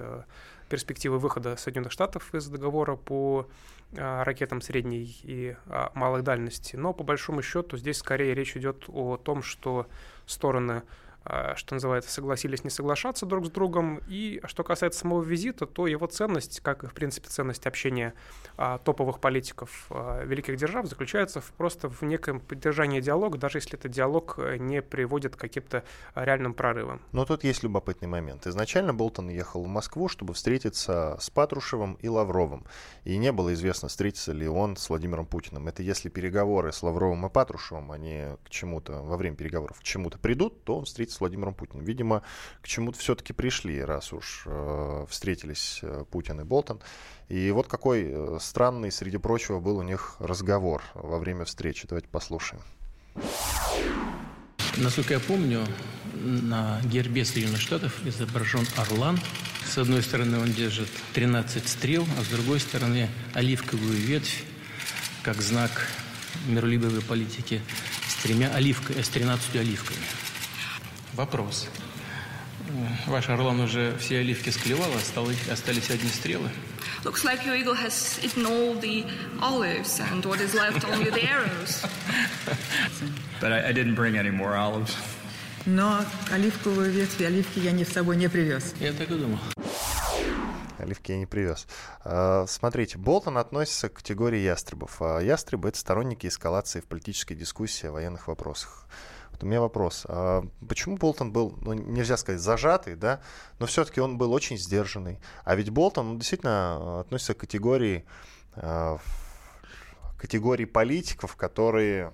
перспективы 0.69 1.17
выхода 1.17 1.55
Соединенных 1.55 1.91
Штатов 1.91 2.35
из 2.35 2.45
договора 2.45 2.95
по 2.95 3.47
ракетам 3.93 4.61
средней 4.61 5.19
и 5.23 5.55
малой 5.95 6.21
дальности. 6.21 6.75
Но 6.75 6.93
по 6.93 7.03
большому 7.03 7.41
счету 7.41 7.77
здесь 7.77 7.97
скорее 7.97 8.35
речь 8.35 8.55
идет 8.55 8.83
о 8.89 9.17
том, 9.17 9.41
что 9.41 9.87
стороны 10.27 10.83
а, 10.83 10.83
что 11.23 11.75
называется, 11.75 12.11
согласились 12.11 12.63
не 12.63 12.69
соглашаться 12.69 13.25
друг 13.25 13.45
с 13.45 13.49
другом. 13.49 14.01
И 14.07 14.41
что 14.45 14.63
касается 14.63 15.01
самого 15.01 15.21
визита, 15.21 15.65
то 15.65 15.87
его 15.87 16.07
ценность, 16.07 16.59
как 16.61 16.83
и, 16.83 16.87
в 16.87 16.93
принципе, 16.93 17.27
ценность 17.27 17.67
общения 17.67 18.13
а, 18.57 18.77
топовых 18.79 19.19
политиков 19.19 19.87
а, 19.89 20.23
великих 20.23 20.57
держав, 20.57 20.85
заключается 20.85 21.41
в, 21.41 21.51
просто 21.53 21.89
в 21.89 22.01
неком 22.03 22.39
поддержании 22.39 23.01
диалога, 23.01 23.37
даже 23.37 23.57
если 23.57 23.77
этот 23.77 23.91
диалог 23.91 24.35
э, 24.37 24.57
не 24.57 24.81
приводит 24.81 25.35
к 25.35 25.39
каким-то 25.39 25.83
реальным 26.15 26.53
прорывам. 26.53 27.01
Но 27.11 27.25
тут 27.25 27.43
есть 27.43 27.63
любопытный 27.63 28.07
момент. 28.07 28.47
Изначально 28.47 28.93
Болтон 28.93 29.29
ехал 29.29 29.63
в 29.63 29.67
Москву, 29.67 30.07
чтобы 30.07 30.33
встретиться 30.33 31.17
с 31.19 31.29
Патрушевым 31.29 31.95
и 31.95 32.07
Лавровым. 32.07 32.65
И 33.03 33.17
не 33.17 33.31
было 33.31 33.53
известно, 33.53 33.87
встретится 33.87 34.31
ли 34.31 34.47
он 34.47 34.75
с 34.77 34.89
Владимиром 34.89 35.25
Путиным. 35.25 35.67
Это 35.67 35.83
если 35.83 36.09
переговоры 36.09 36.71
с 36.71 36.83
Лавровым 36.83 37.25
и 37.25 37.29
Патрушевым, 37.29 37.91
они 37.91 38.25
к 38.45 38.49
чему-то, 38.49 39.01
во 39.01 39.17
время 39.17 39.35
переговоров 39.35 39.79
к 39.79 39.83
чему-то 39.83 40.17
придут, 40.19 40.63
то 40.63 40.77
он 40.77 40.85
встретится 40.85 41.10
с 41.11 41.19
Владимиром 41.19 41.53
Путиным. 41.53 41.85
Видимо, 41.85 42.23
к 42.61 42.67
чему-то 42.67 42.97
все-таки 42.99 43.33
пришли, 43.33 43.83
раз 43.83 44.13
уж 44.13 44.43
э, 44.45 45.05
встретились 45.09 45.79
э, 45.81 46.05
Путин 46.09 46.41
и 46.41 46.43
Болтон. 46.43 46.79
И 47.29 47.51
вот 47.51 47.67
какой 47.67 48.05
э, 48.07 48.37
странный, 48.41 48.91
среди 48.91 49.17
прочего, 49.17 49.59
был 49.59 49.77
у 49.77 49.83
них 49.83 50.15
разговор 50.19 50.83
во 50.93 51.19
время 51.19 51.45
встречи. 51.45 51.87
Давайте 51.87 52.07
послушаем. 52.07 52.61
Насколько 54.77 55.15
я 55.15 55.19
помню, 55.19 55.65
на 56.13 56.81
гербе 56.83 57.25
Соединенных 57.25 57.61
Штатов 57.61 58.05
изображен 58.05 58.65
орлан. 58.77 59.19
С 59.65 59.77
одной 59.77 60.01
стороны 60.01 60.39
он 60.39 60.51
держит 60.51 60.89
13 61.13 61.67
стрел, 61.67 62.05
а 62.17 62.23
с 62.23 62.27
другой 62.27 62.59
стороны 62.59 63.09
оливковую 63.33 63.93
ветвь, 63.93 64.43
как 65.23 65.41
знак 65.41 65.87
миролюбивой 66.47 67.01
политики, 67.01 67.61
с 68.07 68.23
тремя 68.23 68.53
оливками, 68.53 69.01
с 69.01 69.09
13 69.09 69.55
оливками. 69.57 69.99
Вопрос. 71.13 71.67
Ваш 73.07 73.29
Орлан 73.29 73.59
уже 73.59 73.97
все 73.97 74.19
оливки 74.19 74.49
склевал, 74.49 74.93
осталось, 74.95 75.49
остались 75.49 75.89
одни 75.89 76.09
стрелы. 76.09 76.49
Looks 77.03 77.23
like 77.23 77.43
your 77.45 77.55
eagle 77.55 77.73
has 77.73 78.19
eaten 78.23 78.45
all 78.45 78.75
the 78.79 79.05
olives 79.41 79.99
and 79.99 80.23
what 80.23 80.39
is 80.39 80.53
left 80.53 80.85
only 80.85 81.09
the 81.09 81.27
arrows. 81.27 81.83
But 83.41 83.51
I, 83.51 83.69
I 83.69 83.73
didn't 83.73 83.95
bring 83.95 84.17
any 84.17 84.31
more 84.31 84.55
olives. 84.55 84.95
Но 85.65 86.03
оливковую 86.31 86.91
ветвь, 86.91 87.21
оливки 87.21 87.59
я 87.59 87.71
не 87.71 87.83
с 87.83 87.89
собой 87.89 88.17
не 88.17 88.29
привез. 88.29 88.73
Я 88.79 88.93
так 88.93 89.11
и 89.11 89.15
думал. 89.15 89.39
Оливки 90.79 91.11
я 91.11 91.17
не 91.17 91.25
привез. 91.25 91.67
А, 92.03 92.45
смотрите, 92.47 92.97
Болтон 92.97 93.37
относится 93.37 93.89
к 93.89 93.95
категории 93.95 94.39
ястребов. 94.39 95.01
А 95.01 95.19
ястребы— 95.19 95.67
это 95.69 95.77
сторонники 95.77 96.27
эскалации 96.27 96.79
в 96.79 96.85
политической 96.85 97.35
дискуссии 97.35 97.87
о 97.87 97.91
военных 97.91 98.27
вопросах 98.27 98.87
у 99.43 99.45
меня 99.45 99.61
вопрос. 99.61 100.05
А 100.07 100.43
почему 100.67 100.97
Болтон 100.97 101.31
был, 101.31 101.57
ну, 101.61 101.73
нельзя 101.73 102.17
сказать, 102.17 102.41
зажатый, 102.41 102.95
да, 102.95 103.21
но 103.59 103.65
все-таки 103.65 104.01
он 104.01 104.17
был 104.17 104.33
очень 104.33 104.57
сдержанный. 104.57 105.19
А 105.43 105.55
ведь 105.55 105.69
Болтон 105.69 106.11
он 106.11 106.17
действительно 106.17 107.01
относится 107.01 107.33
к 107.33 107.39
категории 107.39 108.05
а, 108.55 108.97
категории 110.21 110.65
политиков, 110.65 111.35
которые, 111.35 112.13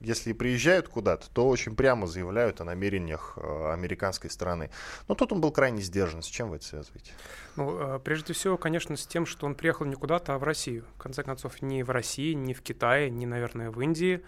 если 0.00 0.32
приезжают 0.32 0.88
куда-то, 0.88 1.28
то 1.30 1.46
очень 1.46 1.76
прямо 1.76 2.06
заявляют 2.06 2.62
о 2.62 2.64
намерениях 2.64 3.34
а, 3.36 3.74
американской 3.74 4.30
страны. 4.30 4.70
Но 5.08 5.14
тут 5.14 5.30
он 5.32 5.42
был 5.42 5.52
крайне 5.52 5.82
сдержан. 5.82 6.22
С 6.22 6.26
чем 6.26 6.48
вы 6.48 6.56
это 6.56 6.64
связываете? 6.64 7.12
Ну, 7.56 8.00
прежде 8.00 8.32
всего, 8.32 8.56
конечно, 8.56 8.96
с 8.96 9.06
тем, 9.06 9.26
что 9.26 9.44
он 9.44 9.54
приехал 9.54 9.84
не 9.84 9.94
куда-то, 9.94 10.34
а 10.34 10.38
в 10.38 10.42
Россию. 10.42 10.86
В 10.94 11.02
конце 11.02 11.22
концов, 11.22 11.60
не 11.60 11.82
в 11.82 11.90
России, 11.90 12.32
не 12.32 12.54
в 12.54 12.62
Китае, 12.62 13.10
не, 13.10 13.26
наверное, 13.26 13.70
в 13.70 13.78
Индии 13.82 14.24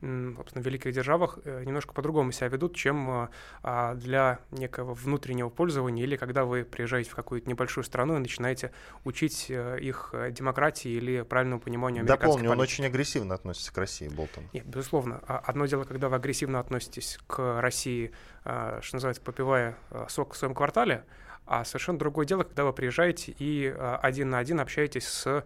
собственно, 0.00 0.62
великих 0.62 0.92
державах 0.92 1.38
э, 1.44 1.64
немножко 1.64 1.94
по-другому 1.94 2.32
себя 2.32 2.48
ведут, 2.48 2.76
чем 2.76 3.24
э, 3.24 3.28
а, 3.62 3.94
для 3.94 4.40
некого 4.50 4.94
внутреннего 4.94 5.48
пользования 5.48 6.02
или 6.02 6.16
когда 6.16 6.44
вы 6.44 6.64
приезжаете 6.64 7.10
в 7.10 7.14
какую-то 7.14 7.48
небольшую 7.48 7.84
страну 7.84 8.16
и 8.16 8.18
начинаете 8.18 8.72
учить 9.04 9.46
э, 9.48 9.78
их 9.80 10.14
демократии 10.30 10.90
или 10.90 11.22
правильному 11.22 11.60
пониманию 11.60 12.00
американской 12.02 12.28
Дополню, 12.28 12.50
политики. 12.50 12.58
он 12.58 12.60
очень 12.60 12.86
агрессивно 12.86 13.34
относится 13.34 13.72
к 13.72 13.78
России, 13.78 14.08
Болтон. 14.08 14.44
Нет, 14.52 14.66
безусловно. 14.66 15.22
А, 15.26 15.38
одно 15.38 15.66
дело, 15.66 15.84
когда 15.84 16.08
вы 16.08 16.16
агрессивно 16.16 16.60
относитесь 16.60 17.18
к 17.26 17.60
России, 17.60 18.12
что 18.42 18.90
называется, 18.92 19.22
попивая 19.22 19.76
сок 20.08 20.34
в 20.34 20.36
своем 20.36 20.54
квартале, 20.54 21.04
а 21.46 21.64
совершенно 21.64 21.98
другое 21.98 22.26
дело, 22.26 22.44
когда 22.44 22.64
вы 22.64 22.72
приезжаете 22.72 23.34
и 23.38 23.66
один 24.02 24.30
на 24.30 24.38
один 24.38 24.60
общаетесь 24.60 25.06
с 25.06 25.44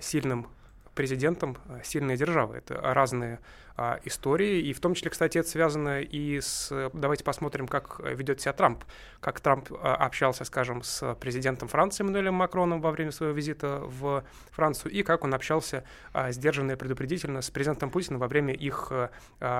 сильным 0.00 0.48
президентом 0.94 1.56
сильной 1.84 2.16
державы. 2.16 2.56
Это 2.56 2.80
разные 2.80 3.38
а, 3.76 4.00
истории. 4.04 4.60
И 4.60 4.72
в 4.72 4.80
том 4.80 4.94
числе, 4.94 5.10
кстати, 5.10 5.38
это 5.38 5.48
связано 5.48 6.00
и 6.00 6.40
с... 6.40 6.90
Давайте 6.92 7.24
посмотрим, 7.24 7.68
как 7.68 8.00
ведет 8.00 8.40
себя 8.40 8.52
Трамп. 8.52 8.84
Как 9.20 9.40
Трамп 9.40 9.70
а, 9.72 9.94
общался, 9.96 10.44
скажем, 10.44 10.82
с 10.82 11.14
президентом 11.16 11.68
Франции 11.68 12.02
Эммануэлем 12.02 12.34
Макроном 12.34 12.80
во 12.80 12.90
время 12.90 13.12
своего 13.12 13.34
визита 13.34 13.80
в 13.84 14.24
Францию, 14.50 14.92
и 14.92 15.02
как 15.02 15.24
он 15.24 15.34
общался 15.34 15.84
а, 16.12 16.32
сдержанно 16.32 16.72
и 16.72 16.76
предупредительно 16.76 17.42
с 17.42 17.50
президентом 17.50 17.90
Путиным 17.90 18.18
во 18.20 18.28
время 18.28 18.54
их 18.54 18.88
а, 18.90 19.10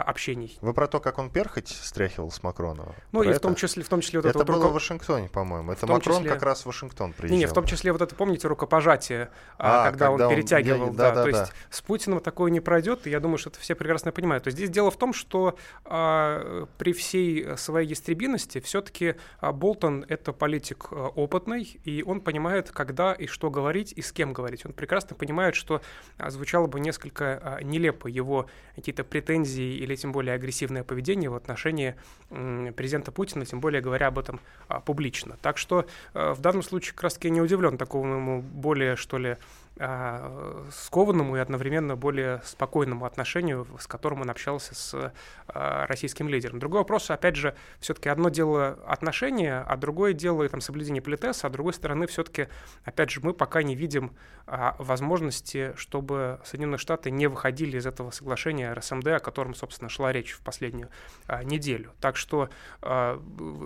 общений. 0.03 0.59
Вы 0.61 0.73
про 0.73 0.87
то, 0.87 1.01
как 1.01 1.19
он 1.19 1.31
перхоть 1.31 1.69
стряхивал 1.69 2.31
с 2.31 2.43
Макроном? 2.43 2.95
Ну, 3.13 3.23
и 3.23 3.33
в 3.33 3.41
том 3.41 3.55
числе, 3.55 3.83
в 3.83 3.89
том 3.89 4.01
числе 4.01 4.21
вот 4.21 4.27
это... 4.27 4.39
Это 4.39 4.47
было 4.47 4.63
руко... 4.63 4.71
в 4.71 4.75
Вашингтоне, 4.75 5.29
по-моему. 5.29 5.73
Это 5.73 5.87
Макрон 5.87 6.19
числе... 6.19 6.31
как 6.31 6.43
раз 6.43 6.63
в 6.63 6.67
Вашингтон 6.67 7.13
приезжал. 7.13 7.37
Не, 7.37 7.45
не, 7.45 7.47
в 7.47 7.53
том 7.53 7.67
числе 7.67 7.93
вот 7.93 8.01
это, 8.01 8.15
помните, 8.15 8.49
рукопожатие, 8.49 9.31
а, 9.59 9.91
когда, 9.91 10.07
когда 10.07 10.27
он 10.27 10.35
перетягивал. 10.35 10.89
Он... 10.89 10.97
Да, 10.97 11.11
да, 11.11 11.25
то 11.25 11.27
то 11.27 11.33
да. 11.33 11.41
есть 11.41 11.53
с 11.71 11.83
Путиным 11.83 12.21
такое 12.21 12.51
не 12.51 12.61
пройдет, 12.61 13.07
и 13.07 13.11
я 13.11 13.21
думаю, 13.21 13.39
что 13.39 13.51
это 13.51 13.61
все 13.61 13.75
прекрасно 13.75 14.06
понимают. 14.13 14.45
То 14.45 14.49
есть 14.49 14.57
здесь 14.59 14.71
дело 14.71 14.91
в 14.91 14.97
том, 14.97 15.13
что 15.13 15.57
а, 15.85 16.67
при 16.79 16.93
всей 16.93 17.57
своей 17.57 17.89
ястребиности 17.89 18.61
все-таки 18.61 19.15
а, 19.41 19.53
Болтон— 19.53 20.05
это 20.09 20.33
политик 20.33 20.89
а, 20.91 21.09
опытный, 21.09 21.79
и 21.85 22.03
он 22.03 22.21
понимает, 22.21 22.71
когда 22.71 23.13
и 23.13 23.27
что 23.27 23.51
говорить, 23.51 23.93
и 23.93 24.03
с 24.03 24.13
кем 24.13 24.33
говорить. 24.33 24.67
Он 24.67 24.73
прекрасно 24.73 25.17
понимает, 25.17 25.55
что 25.55 25.81
а, 26.19 26.31
звучало 26.31 26.67
бы 26.67 26.81
несколько 26.81 27.41
а, 27.43 27.63
нелепо 27.63 28.09
его 28.09 28.47
какие-то 28.75 29.05
претензии 29.05 29.77
или 29.77 29.97
тем 29.97 30.13
более 30.13 30.35
агрессивное 30.35 30.85
поведение 30.85 31.31
в 31.31 31.35
отношении 31.35 31.95
м, 32.31 32.73
президента 32.75 33.13
Путина, 33.13 33.45
тем 33.45 33.61
более 33.61 33.81
говоря 33.81 34.09
об 34.09 34.19
этом 34.19 34.41
а, 34.69 34.81
публично. 34.81 35.37
Так 35.43 35.59
что 35.59 35.87
а, 36.15 36.35
в 36.35 36.41
данном 36.41 36.63
случае 36.63 36.93
как 36.93 37.05
раз-таки 37.05 37.31
не 37.31 37.41
удивлен 37.41 37.79
такому 37.79 38.43
более, 38.43 38.97
что 38.97 39.19
ли, 39.19 39.37
скованному 39.77 41.37
и 41.37 41.41
одновременно 41.41 41.97
более 41.97 42.41
спокойному 42.45 43.05
отношению, 43.05 43.67
с 43.79 43.87
которым 43.87 44.23
он 44.23 44.31
общался 44.31 44.75
с 44.75 45.13
а, 45.49 45.87
российским 45.87 46.29
лидером. 46.29 46.59
Другой 46.59 46.81
вопрос, 46.81 47.11
опять 47.11 47.37
же, 47.37 47.55
все-таки 47.79 48.09
одно 48.09 48.31
дело 48.31 48.79
отношения, 48.87 49.65
а 49.67 49.77
другое 49.77 50.15
дело 50.15 50.49
там, 50.49 50.61
соблюдение 50.61 51.03
политеса, 51.03 51.47
а 51.47 51.51
с 51.51 51.53
другой 51.53 51.75
стороны, 51.75 52.07
все-таки, 52.07 52.49
опять 52.85 53.11
же, 53.11 53.21
мы 53.23 53.35
пока 53.35 53.63
не 53.63 53.75
видим 53.75 54.17
а, 54.47 54.77
возможности, 54.79 55.75
чтобы 55.77 56.41
Соединенные 56.45 56.79
Штаты 56.79 57.11
не 57.11 57.27
выходили 57.27 57.77
из 57.77 57.87
этого 57.87 58.11
соглашения 58.11 58.73
РСМД, 58.73 59.09
о 59.09 59.19
котором, 59.19 59.55
собственно, 59.55 59.91
шла 59.91 60.13
речь 60.13 60.33
в 60.33 60.41
последнюю 60.41 60.89
а, 61.27 61.45
неделю. 61.45 61.93
Так 62.01 62.17
что 62.17 62.49
а, 62.81 63.21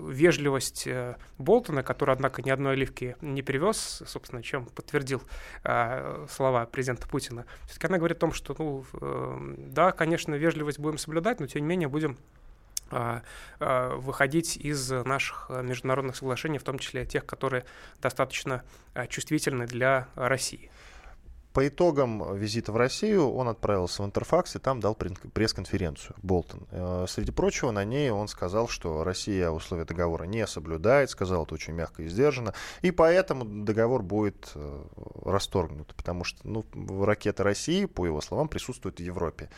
вежливость 0.09 0.88
а, 0.88 1.17
Болтона, 1.38 1.83
который, 1.83 2.14
однако, 2.14 2.43
ни 2.43 2.50
одной 2.50 2.73
оливки 2.73 3.17
не 3.21 3.43
привез, 3.43 4.02
собственно, 4.07 4.43
чем 4.43 4.67
подтвердил 4.67 5.23
а, 6.00 6.26
слова 6.28 6.66
президента 6.66 7.07
Путина, 7.07 7.45
все-таки 7.66 7.87
она 7.87 7.99
говорит 7.99 8.19
о 8.19 8.21
том, 8.21 8.33
что, 8.33 8.54
ну, 8.59 8.85
э, 9.00 9.54
да, 9.59 9.92
конечно, 9.92 10.35
вежливость 10.35 10.78
будем 10.78 10.99
соблюдать, 10.99 11.40
но 11.40 11.47
тем 11.47 11.62
не 11.62 11.69
менее 11.69 11.88
будем 11.88 12.16
а, 12.90 13.23
а, 13.61 13.95
выходить 13.97 14.57
из 14.57 14.90
наших 14.90 15.50
международных 15.50 16.16
соглашений, 16.16 16.59
в 16.59 16.64
том 16.64 16.78
числе 16.78 17.07
тех, 17.07 17.25
которые 17.25 17.64
достаточно 18.00 18.64
чувствительны 19.09 19.66
для 19.66 20.09
России. 20.16 20.71
По 21.52 21.66
итогам 21.66 22.37
визита 22.37 22.71
в 22.71 22.76
Россию 22.76 23.33
он 23.33 23.49
отправился 23.49 24.02
в 24.02 24.07
Интерфакс 24.07 24.54
и 24.54 24.61
там 24.61 24.78
дал 24.78 24.95
пресс-конференцию 24.95 26.14
Болтон. 26.23 26.66
Э, 26.71 27.07
среди 27.09 27.33
прочего, 27.33 27.73
на 27.73 27.85
ней 27.85 28.11
он 28.11 28.28
сказал, 28.28 28.69
что 28.69 29.02
Россия 29.02 29.50
условия 29.50 29.85
договора 29.85 30.25
не 30.25 30.47
соблюдает, 30.47 31.11
сказал 31.11 31.45
это 31.45 31.54
очень 31.54 31.75
мягко 31.75 32.02
и 32.02 32.09
сдержанно, 32.09 32.54
и 32.83 32.92
поэтому 32.92 33.45
договор 33.45 34.02
будет 34.02 34.52
э, 34.54 34.83
расторгнут, 35.25 35.92
потому 35.97 36.23
что 36.23 36.38
ну, 36.45 36.64
ракеты 37.04 37.42
России, 37.42 37.87
по 37.87 38.07
его 38.07 38.21
словам, 38.21 38.49
присутствуют 38.49 38.99
в 38.99 39.02
Европе. 39.02 39.50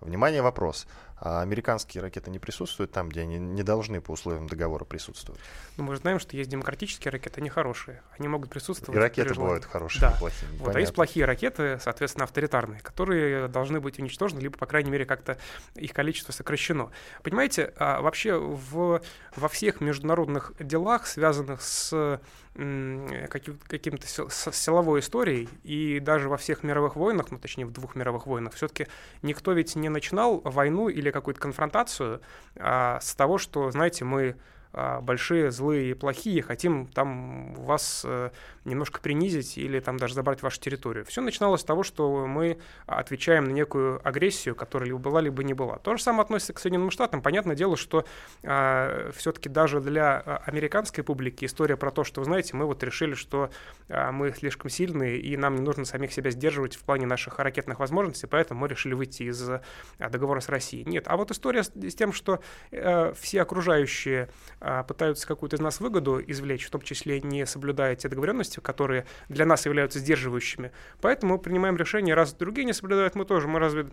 Внимание, 0.00 0.42
вопрос. 0.42 0.86
А 1.18 1.40
американские 1.40 2.02
ракеты 2.02 2.30
не 2.30 2.38
присутствуют 2.38 2.92
там, 2.92 3.08
где 3.08 3.22
они 3.22 3.38
не 3.38 3.62
должны 3.62 4.00
по 4.02 4.12
условиям 4.12 4.48
договора 4.48 4.84
присутствовать? 4.84 5.40
Ну, 5.78 5.84
мы 5.84 5.94
же 5.94 6.00
знаем, 6.00 6.18
что 6.18 6.36
есть 6.36 6.50
демократические 6.50 7.10
ракеты, 7.10 7.40
они 7.40 7.48
хорошие. 7.48 8.02
Они 8.18 8.28
могут 8.28 8.50
присутствовать. 8.50 8.98
И 8.98 9.00
ракеты 9.00 9.34
бывают 9.34 9.64
хорошие, 9.64 10.02
да. 10.02 10.14
и 10.14 10.18
плохие. 10.18 10.50
Вот, 10.58 10.76
а 10.76 10.80
есть 10.80 10.94
плохие 10.94 11.24
ракеты, 11.24 11.78
соответственно, 11.82 12.24
авторитарные, 12.24 12.80
которые 12.80 13.48
должны 13.48 13.80
быть 13.80 13.98
уничтожены, 13.98 14.40
либо, 14.40 14.58
по 14.58 14.66
крайней 14.66 14.90
мере, 14.90 15.06
как-то 15.06 15.38
их 15.74 15.94
количество 15.94 16.32
сокращено. 16.32 16.90
Понимаете, 17.22 17.72
а 17.78 18.02
вообще 18.02 18.38
в, 18.38 19.00
во 19.36 19.48
всех 19.48 19.80
международных 19.80 20.52
делах, 20.60 21.06
связанных 21.06 21.62
с 21.62 22.20
каким-то 22.56 24.06
силовой 24.06 25.00
историей, 25.00 25.48
и 25.62 26.00
даже 26.00 26.30
во 26.30 26.38
всех 26.38 26.62
мировых 26.62 26.96
войнах, 26.96 27.30
ну, 27.30 27.38
точнее, 27.38 27.66
в 27.66 27.70
двух 27.70 27.94
мировых 27.94 28.26
войнах, 28.26 28.54
все-таки 28.54 28.86
никто 29.20 29.52
ведь 29.52 29.76
не 29.76 29.90
начинал 29.90 30.40
войну 30.40 30.88
или 30.88 31.05
какую-то 31.12 31.40
конфронтацию 31.40 32.20
а, 32.56 32.98
с 33.00 33.14
того, 33.14 33.38
что, 33.38 33.70
знаете, 33.70 34.04
мы 34.04 34.36
а, 34.72 35.00
большие, 35.00 35.50
злые 35.50 35.90
и 35.90 35.94
плохие, 35.94 36.42
хотим 36.42 36.86
там 36.88 37.54
вас 37.54 38.02
э, 38.04 38.30
немножко 38.66 39.00
принизить 39.00 39.58
или 39.58 39.80
там 39.80 39.96
даже 39.96 40.14
забрать 40.14 40.42
вашу 40.42 40.60
территорию. 40.60 41.04
Все 41.04 41.20
начиналось 41.20 41.62
с 41.62 41.64
того, 41.64 41.82
что 41.82 42.26
мы 42.26 42.58
отвечаем 42.86 43.44
на 43.44 43.52
некую 43.52 44.06
агрессию, 44.06 44.54
которая 44.54 44.88
либо 44.88 44.98
была, 44.98 45.20
либо 45.20 45.42
не 45.44 45.54
была. 45.54 45.78
То 45.78 45.96
же 45.96 46.02
самое 46.02 46.22
относится 46.22 46.52
к 46.52 46.58
Соединенным 46.58 46.90
Штатам. 46.90 47.22
Понятное 47.22 47.56
дело, 47.56 47.76
что 47.76 48.04
а, 48.42 49.10
все-таки 49.12 49.48
даже 49.48 49.80
для 49.80 50.18
а, 50.18 50.42
американской 50.46 51.04
публики 51.04 51.44
история 51.44 51.76
про 51.76 51.90
то, 51.90 52.04
что, 52.04 52.20
вы 52.20 52.26
знаете, 52.26 52.56
мы 52.56 52.66
вот 52.66 52.82
решили, 52.82 53.14
что 53.14 53.50
а, 53.88 54.12
мы 54.12 54.32
слишком 54.32 54.70
сильные 54.70 55.18
и 55.18 55.36
нам 55.36 55.56
не 55.56 55.62
нужно 55.62 55.84
самих 55.84 56.12
себя 56.12 56.30
сдерживать 56.30 56.76
в 56.76 56.82
плане 56.82 57.06
наших 57.06 57.38
ракетных 57.38 57.78
возможностей, 57.78 58.26
поэтому 58.26 58.60
мы 58.60 58.68
решили 58.68 58.94
выйти 58.94 59.24
из 59.24 59.48
а, 59.48 59.62
договора 59.98 60.40
с 60.40 60.48
Россией. 60.48 60.84
Нет, 60.84 61.04
а 61.06 61.16
вот 61.16 61.30
история 61.30 61.62
с, 61.62 61.70
с 61.74 61.94
тем, 61.94 62.12
что 62.12 62.40
а, 62.72 63.12
все 63.14 63.42
окружающие 63.42 64.28
а, 64.60 64.82
пытаются 64.82 65.26
какую-то 65.26 65.56
из 65.56 65.60
нас 65.60 65.80
выгоду 65.80 66.20
извлечь, 66.26 66.66
в 66.66 66.70
том 66.70 66.80
числе 66.80 67.20
не 67.20 67.46
соблюдая 67.46 67.96
те 67.96 68.08
договоренности, 68.08 68.55
которые 68.60 69.06
для 69.28 69.46
нас 69.46 69.66
являются 69.66 69.98
сдерживающими. 69.98 70.72
Поэтому 71.00 71.34
мы 71.34 71.38
принимаем 71.38 71.76
решение, 71.76 72.14
раз 72.14 72.32
другие 72.34 72.64
не 72.64 72.72
соблюдают, 72.72 73.14
мы 73.14 73.24
тоже, 73.24 73.48
мы 73.48 73.58
разве 73.58 73.86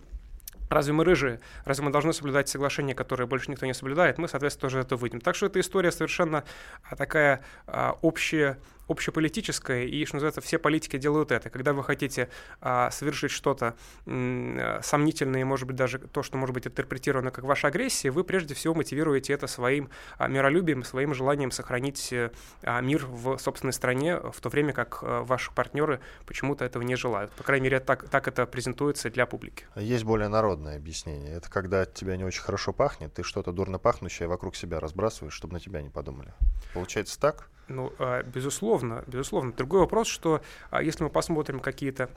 Разве 0.69 0.93
мы 0.93 1.03
рыжие? 1.03 1.39
Разве 1.65 1.85
мы 1.85 1.91
должны 1.91 2.13
соблюдать 2.13 2.49
соглашение, 2.49 2.95
которое 2.95 3.27
больше 3.27 3.51
никто 3.51 3.65
не 3.67 3.75
соблюдает? 3.75 4.17
Мы, 4.17 4.27
соответственно, 4.27 4.61
тоже 4.61 4.79
это 4.79 4.95
выйдем. 4.95 5.21
Так 5.21 5.35
что 5.35 5.45
эта 5.45 5.59
история 5.59 5.91
совершенно 5.91 6.43
а, 6.83 6.95
такая 6.95 7.43
а, 7.67 7.97
общая 8.01 8.57
общеполитическое, 8.87 9.83
и, 9.83 10.05
что 10.05 10.15
называется, 10.17 10.41
все 10.41 10.59
политики 10.59 10.97
делают 10.97 11.31
это. 11.31 11.49
Когда 11.49 11.73
вы 11.73 11.83
хотите 11.83 12.29
а, 12.61 12.91
совершить 12.91 13.31
что-то 13.31 13.75
м, 14.05 14.59
сомнительное, 14.81 15.45
может 15.45 15.67
быть, 15.67 15.75
даже 15.75 15.99
то, 15.99 16.23
что 16.23 16.37
может 16.37 16.53
быть 16.53 16.67
интерпретировано 16.67 17.31
как 17.31 17.43
ваша 17.43 17.67
агрессия, 17.67 18.11
вы 18.11 18.23
прежде 18.23 18.53
всего 18.53 18.73
мотивируете 18.73 19.33
это 19.33 19.47
своим 19.47 19.89
а, 20.17 20.27
миролюбием, 20.27 20.83
своим 20.83 21.13
желанием 21.13 21.51
сохранить 21.51 22.13
а, 22.13 22.81
мир 22.81 23.05
в 23.05 23.37
собственной 23.37 23.73
стране, 23.73 24.17
в 24.17 24.39
то 24.41 24.49
время 24.49 24.73
как 24.73 24.99
а, 25.01 25.23
ваши 25.23 25.51
партнеры 25.51 25.99
почему-то 26.25 26.65
этого 26.65 26.83
не 26.83 26.95
желают. 26.95 27.31
По 27.31 27.43
крайней 27.43 27.65
мере, 27.65 27.79
так, 27.79 28.09
так 28.09 28.27
это 28.27 28.45
презентуется 28.45 29.09
для 29.09 29.25
публики. 29.25 29.65
Есть 29.75 30.03
более 30.03 30.27
народное 30.27 30.77
объяснение. 30.77 31.33
Это 31.35 31.49
когда 31.49 31.81
от 31.81 31.93
тебя 31.93 32.17
не 32.17 32.23
очень 32.23 32.41
хорошо 32.41 32.73
пахнет, 32.73 33.13
ты 33.13 33.23
что-то 33.23 33.51
дурно 33.51 33.79
пахнущее 33.79 34.27
вокруг 34.27 34.55
себя 34.55 34.79
разбрасываешь, 34.79 35.33
чтобы 35.33 35.53
на 35.53 35.59
тебя 35.59 35.81
не 35.81 35.89
подумали. 35.89 36.33
Получается 36.73 37.19
так? 37.19 37.49
Ну, 37.67 37.93
а, 37.99 38.23
безусловно, 38.23 39.03
безусловно. 39.07 39.53
Другой 39.53 39.81
вопрос, 39.81 40.07
что 40.07 40.41
а, 40.69 40.83
если 40.83 41.03
мы 41.03 41.09
посмотрим 41.09 41.59
какие-то 41.59 42.09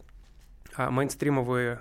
а, 0.74 0.90
мейнстримовые 0.90 1.80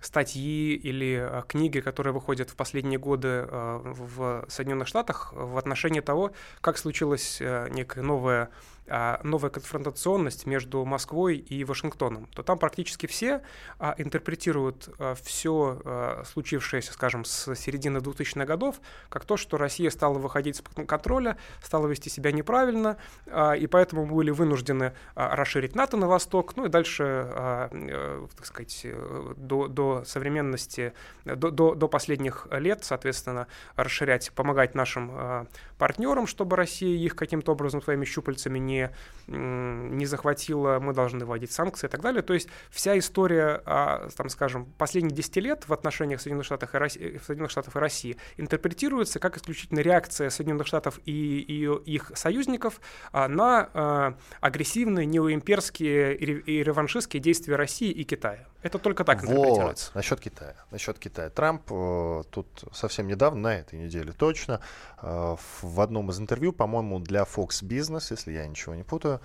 статьи 0.00 0.74
или 0.74 1.42
книги, 1.48 1.80
которые 1.80 2.12
выходят 2.12 2.50
в 2.50 2.56
последние 2.56 2.98
годы 2.98 3.48
в 3.48 4.44
Соединенных 4.48 4.86
Штатах 4.86 5.32
в 5.32 5.56
отношении 5.56 6.00
того, 6.00 6.32
как 6.60 6.76
случилась 6.76 7.40
некая 7.40 8.02
новая 8.02 8.50
новая 8.86 9.50
конфронтационность 9.50 10.46
между 10.46 10.84
Москвой 10.84 11.36
и 11.36 11.64
Вашингтоном, 11.64 12.26
то 12.34 12.42
там 12.42 12.58
практически 12.58 13.06
все 13.06 13.42
а, 13.78 13.94
интерпретируют 13.98 14.88
а, 14.98 15.14
все 15.14 15.80
а, 15.84 16.22
случившееся, 16.24 16.92
скажем, 16.92 17.24
с 17.24 17.54
середины 17.54 17.98
2000-х 17.98 18.44
годов, 18.44 18.80
как 19.08 19.24
то, 19.24 19.36
что 19.36 19.56
Россия 19.56 19.90
стала 19.90 20.18
выходить 20.18 20.56
из-под 20.56 20.86
контроля, 20.86 21.36
стала 21.62 21.86
вести 21.86 22.10
себя 22.10 22.32
неправильно, 22.32 22.96
а, 23.26 23.52
и 23.52 23.66
поэтому 23.66 24.06
были 24.06 24.30
вынуждены 24.30 24.92
а, 25.14 25.34
расширить 25.34 25.74
НАТО 25.74 25.96
на 25.96 26.06
восток, 26.06 26.56
ну 26.56 26.66
и 26.66 26.68
дальше, 26.68 27.04
а, 27.04 27.68
а, 27.72 28.26
так 28.36 28.46
сказать, 28.46 28.80
э, 28.84 29.34
до, 29.36 29.68
до 29.68 30.04
современности, 30.04 30.92
до, 31.24 31.50
до, 31.50 31.74
до 31.74 31.88
последних 31.88 32.46
лет, 32.50 32.84
соответственно, 32.84 33.46
расширять, 33.76 34.32
помогать 34.32 34.74
нашим 34.74 35.10
а, 35.12 35.46
партнерам, 35.78 36.26
чтобы 36.26 36.56
Россия 36.56 36.96
их 36.96 37.16
каким-то 37.16 37.52
образом 37.52 37.82
своими 37.82 38.04
щупальцами 38.04 38.58
не 38.58 38.73
не, 38.74 38.90
не 39.26 40.06
захватила, 40.06 40.78
мы 40.80 40.92
должны 40.92 41.24
вводить 41.24 41.52
санкции 41.52 41.86
и 41.86 41.90
так 41.90 42.00
далее. 42.00 42.22
То 42.22 42.34
есть 42.34 42.48
вся 42.70 42.98
история, 42.98 43.62
а, 43.64 44.08
там, 44.16 44.28
скажем, 44.28 44.66
последних 44.78 45.12
10 45.12 45.36
лет 45.36 45.68
в 45.68 45.72
отношениях 45.72 46.20
Соединенных 46.20 46.46
Штатов 46.46 46.74
и 46.74 46.78
России, 46.78 47.20
Соединенных 47.24 47.50
Штатов 47.50 47.76
и 47.76 47.78
России 47.78 48.16
интерпретируется 48.36 49.18
как 49.18 49.36
исключительно 49.36 49.80
реакция 49.80 50.30
Соединенных 50.30 50.66
Штатов 50.66 51.00
и, 51.04 51.40
и 51.40 51.64
их 51.90 52.12
союзников 52.14 52.80
а, 53.12 53.28
на 53.28 53.70
а, 53.72 54.14
агрессивные 54.40 55.06
неоимперские 55.06 56.16
и 56.16 56.62
реваншистские 56.62 57.20
действия 57.20 57.56
России 57.56 57.90
и 57.90 58.04
Китая. 58.04 58.46
Это 58.64 58.78
только 58.78 59.04
так 59.04 59.22
интерпретируется. 59.22 59.86
Вот. 59.88 59.94
Насчет 59.94 60.20
Китая. 60.20 60.54
Насчет 60.70 60.98
Китая. 60.98 61.28
Трамп 61.28 61.70
э, 61.70 62.22
тут 62.30 62.64
совсем 62.72 63.06
недавно, 63.06 63.40
на 63.42 63.56
этой 63.56 63.78
неделе 63.78 64.12
точно, 64.12 64.60
э, 65.02 65.36
в 65.60 65.80
одном 65.82 66.08
из 66.10 66.18
интервью, 66.18 66.54
по-моему, 66.54 66.98
для 66.98 67.24
Fox 67.24 67.62
Business, 67.62 68.06
если 68.08 68.32
я 68.32 68.46
ничего 68.46 68.63
не 68.72 68.84
путаю, 68.84 69.20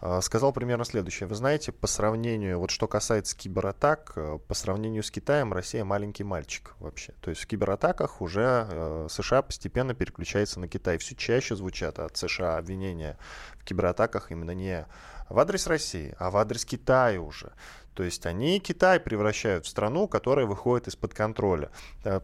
э, 0.00 0.20
сказал 0.22 0.52
примерно 0.52 0.84
следующее. 0.84 1.26
Вы 1.26 1.34
знаете, 1.34 1.72
по 1.72 1.86
сравнению, 1.86 2.60
вот 2.60 2.70
что 2.70 2.86
касается 2.86 3.36
кибератак, 3.36 4.12
э, 4.16 4.38
по 4.46 4.54
сравнению 4.54 5.02
с 5.02 5.10
Китаем, 5.10 5.52
Россия 5.52 5.84
маленький 5.84 6.22
мальчик 6.22 6.74
вообще. 6.78 7.14
То 7.20 7.30
есть 7.30 7.42
в 7.42 7.46
кибератаках 7.46 8.20
уже 8.20 8.68
э, 8.70 9.06
США 9.10 9.42
постепенно 9.42 9.94
переключается 9.94 10.60
на 10.60 10.68
Китай. 10.68 10.98
Все 10.98 11.16
чаще 11.16 11.56
звучат 11.56 11.98
от 11.98 12.16
США 12.16 12.58
обвинения 12.58 13.18
в 13.58 13.64
кибератаках 13.64 14.30
именно 14.30 14.52
не 14.52 14.86
в 15.28 15.38
адрес 15.38 15.66
России, 15.66 16.14
а 16.18 16.30
в 16.30 16.36
адрес 16.36 16.64
Китая 16.64 17.20
уже. 17.20 17.52
То 17.96 18.02
есть 18.02 18.26
они 18.26 18.60
Китай 18.60 19.00
превращают 19.00 19.64
в 19.64 19.68
страну, 19.68 20.06
которая 20.06 20.44
выходит 20.44 20.86
из-под 20.88 21.14
контроля. 21.14 21.70
Э, 22.04 22.20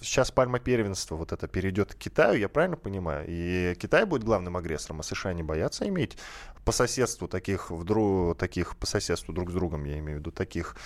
сейчас 0.00 0.30
пальма 0.30 0.60
первенства 0.60 1.16
вот 1.16 1.32
это 1.32 1.48
перейдет 1.48 1.94
к 1.94 1.98
Китаю, 1.98 2.38
я 2.38 2.48
правильно 2.48 2.76
понимаю? 2.76 3.24
И 3.28 3.74
Китай 3.74 4.04
будет 4.04 4.22
главным 4.22 4.56
агрессором, 4.56 5.00
а 5.00 5.02
США 5.02 5.32
не 5.32 5.42
боятся 5.42 5.88
иметь 5.88 6.16
по 6.66 6.72
соседству 6.72 7.28
таких, 7.28 7.70
вдруг, 7.70 8.36
таких 8.36 8.76
по 8.76 8.86
соседству 8.86 9.32
друг 9.32 9.50
с 9.50 9.54
другом, 9.54 9.84
я 9.84 9.98
имею 10.00 10.18
в 10.18 10.20
виду, 10.20 10.32
таких, 10.32 10.76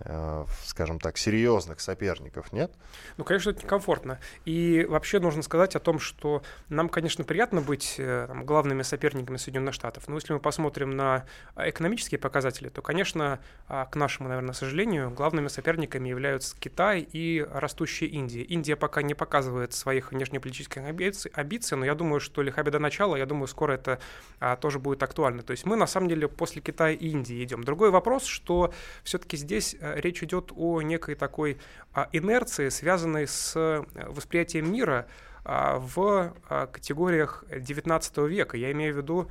э, 0.00 0.44
скажем 0.64 1.00
так, 1.00 1.16
серьезных 1.18 1.80
соперников, 1.80 2.52
нет? 2.52 2.70
Ну, 3.16 3.24
конечно, 3.24 3.50
это 3.50 3.64
некомфортно. 3.64 4.20
И 4.44 4.86
вообще 4.88 5.18
нужно 5.18 5.42
сказать 5.42 5.74
о 5.74 5.80
том, 5.80 5.98
что 5.98 6.42
нам, 6.68 6.90
конечно, 6.90 7.24
приятно 7.24 7.62
быть 7.62 7.96
э, 7.98 8.26
там, 8.28 8.44
главными 8.44 8.82
соперниками 8.82 9.38
Соединенных 9.38 9.74
Штатов, 9.74 10.08
но 10.08 10.16
если 10.16 10.34
мы 10.34 10.40
посмотрим 10.40 10.90
на 10.90 11.24
экономические 11.56 12.18
показатели, 12.18 12.68
то, 12.68 12.82
конечно, 12.82 13.40
а, 13.66 13.86
к 13.86 13.96
нашему, 13.96 14.28
наверное, 14.28 14.52
сожалению, 14.52 15.10
главными 15.10 15.48
соперниками 15.48 16.10
являются 16.10 16.54
Китай 16.58 17.00
и 17.00 17.46
растущая 17.50 18.06
Индия. 18.06 18.42
Индия 18.42 18.76
пока 18.76 19.00
не 19.00 19.14
показывает 19.14 19.72
своих 19.72 20.12
внешнеполитических 20.12 20.82
амбиций, 20.82 21.30
амбиций 21.34 21.78
но 21.78 21.86
я 21.86 21.94
думаю, 21.94 22.20
что 22.20 22.42
лиха 22.42 22.62
беда 22.62 22.78
начала, 22.78 23.16
я 23.16 23.24
думаю, 23.24 23.46
скоро 23.46 23.72
это 23.72 24.00
а, 24.38 24.56
тоже 24.56 24.78
будет 24.78 25.02
актуально 25.02 25.29
актуальны. 25.30 25.42
То 25.42 25.52
есть 25.52 25.66
мы 25.66 25.76
на 25.76 25.86
самом 25.86 26.08
деле 26.08 26.28
после 26.28 26.60
Китая 26.60 26.92
и 26.92 27.08
Индии 27.08 27.42
идем. 27.42 27.64
Другой 27.64 27.90
вопрос, 27.90 28.24
что 28.24 28.72
все-таки 29.04 29.36
здесь 29.36 29.76
э, 29.80 30.00
речь 30.00 30.22
идет 30.22 30.52
о 30.56 30.82
некой 30.82 31.14
такой 31.14 31.58
а, 31.92 32.08
инерции, 32.12 32.68
связанной 32.68 33.26
с 33.26 33.54
э, 33.56 33.84
восприятием 34.08 34.72
мира 34.72 35.06
а, 35.44 35.78
в 35.78 36.34
а, 36.48 36.66
категориях 36.66 37.44
XIX 37.50 38.28
века. 38.28 38.56
Я 38.56 38.72
имею 38.72 38.94
в 38.94 38.96
виду 38.96 39.28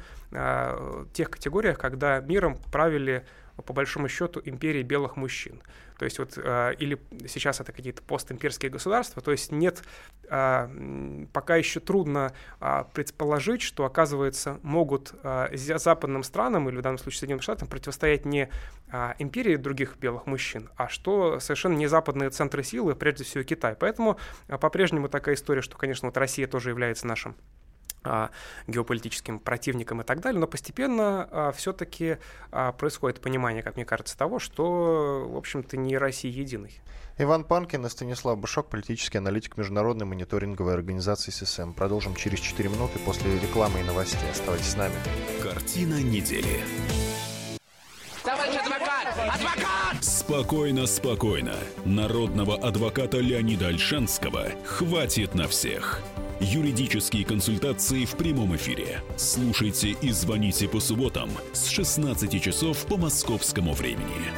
тех 1.14 1.32
категориях, 1.32 1.80
когда 1.80 2.20
миром 2.20 2.58
правили 2.72 3.26
по 3.62 3.74
большому 3.74 4.08
счету 4.08 4.42
империи 4.44 4.84
белых 4.84 5.16
мужчин. 5.16 5.62
То 6.00 6.06
есть 6.06 6.18
вот, 6.18 6.38
э, 6.38 6.76
или 6.80 6.98
сейчас 7.28 7.60
это 7.60 7.74
какие-то 7.74 8.02
постимперские 8.02 8.72
государства, 8.72 9.22
то 9.22 9.32
есть 9.32 9.52
нет, 9.52 9.84
э, 10.30 11.26
пока 11.34 11.58
еще 11.58 11.82
трудно 11.82 12.34
э, 12.62 12.84
предположить, 12.94 13.62
что, 13.62 13.84
оказывается, 13.84 14.60
могут 14.64 15.14
западным 15.54 16.24
странам, 16.24 16.70
или 16.70 16.78
в 16.78 16.82
данном 16.82 16.98
случае 16.98 17.20
Соединенным 17.20 17.42
Штатам, 17.42 17.68
противостоять 17.68 18.26
не 18.26 18.50
империи 19.20 19.56
других 19.56 19.98
белых 19.98 20.26
мужчин, 20.26 20.70
а 20.76 20.88
что 20.88 21.40
совершенно 21.40 21.76
не 21.76 21.88
западные 21.88 22.30
центры 22.30 22.64
силы, 22.64 22.96
прежде 22.96 23.24
всего 23.24 23.44
Китай. 23.44 23.76
Поэтому 23.76 24.18
по-прежнему 24.48 25.10
такая 25.10 25.36
история, 25.36 25.62
что, 25.62 25.78
конечно, 25.78 26.08
вот 26.08 26.18
Россия 26.18 26.48
тоже 26.48 26.70
является 26.70 27.06
нашим 27.06 27.36
а, 27.36 27.59
геополитическим 28.68 29.40
противникам 29.40 30.02
и 30.02 30.04
так 30.04 30.22
далее, 30.22 30.40
но 30.40 30.48
постепенно 30.48 31.28
а, 31.32 31.52
все-таки 31.52 32.18
а, 32.52 32.72
происходит 32.72 33.22
понимание, 33.22 33.64
как 33.64 33.76
мне 33.76 33.86
кажется, 33.86 34.18
того, 34.18 34.40
что, 34.40 35.28
в 35.30 35.38
общем-то, 35.38 35.78
не 35.78 35.98
Россия 35.98 36.32
единый. 36.32 36.82
Иван 37.18 37.44
Панкин 37.44 37.86
и 37.86 37.90
Станислав 37.90 38.38
Бышок, 38.38 38.70
политический 38.70 39.18
аналитик 39.18 39.58
Международной 39.58 40.06
мониторинговой 40.06 40.74
организации 40.74 41.32
ССМ. 41.32 41.74
Продолжим 41.74 42.16
через 42.16 42.40
4 42.40 42.70
минуты 42.70 42.98
после 43.00 43.38
рекламы 43.40 43.82
и 43.82 43.84
новостей. 43.84 44.30
Оставайтесь 44.32 44.70
с 44.70 44.78
нами. 44.78 44.96
Картина 45.44 46.02
недели. 46.02 46.62
Товарищ 48.24 48.56
адвокат! 48.56 49.08
Адвокат! 49.18 50.04
Спокойно, 50.04 50.86
спокойно. 50.86 51.56
Народного 51.84 52.56
адвоката 52.56 53.18
Леонида 53.18 53.68
Альшанского 53.68 54.52
хватит 54.64 55.36
на 55.36 55.50
всех. 55.50 56.02
Юридические 56.42 57.26
консультации 57.26 58.06
в 58.06 58.16
прямом 58.16 58.56
эфире. 58.56 59.02
Слушайте 59.18 59.90
и 59.90 60.12
звоните 60.12 60.70
по 60.70 60.80
субботам 60.80 61.30
с 61.52 61.68
16 61.68 62.42
часов 62.42 62.86
по 62.86 62.96
московскому 62.96 63.74
времени. 63.74 64.32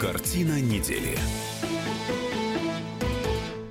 Картина 0.00 0.62
недели. 0.62 1.18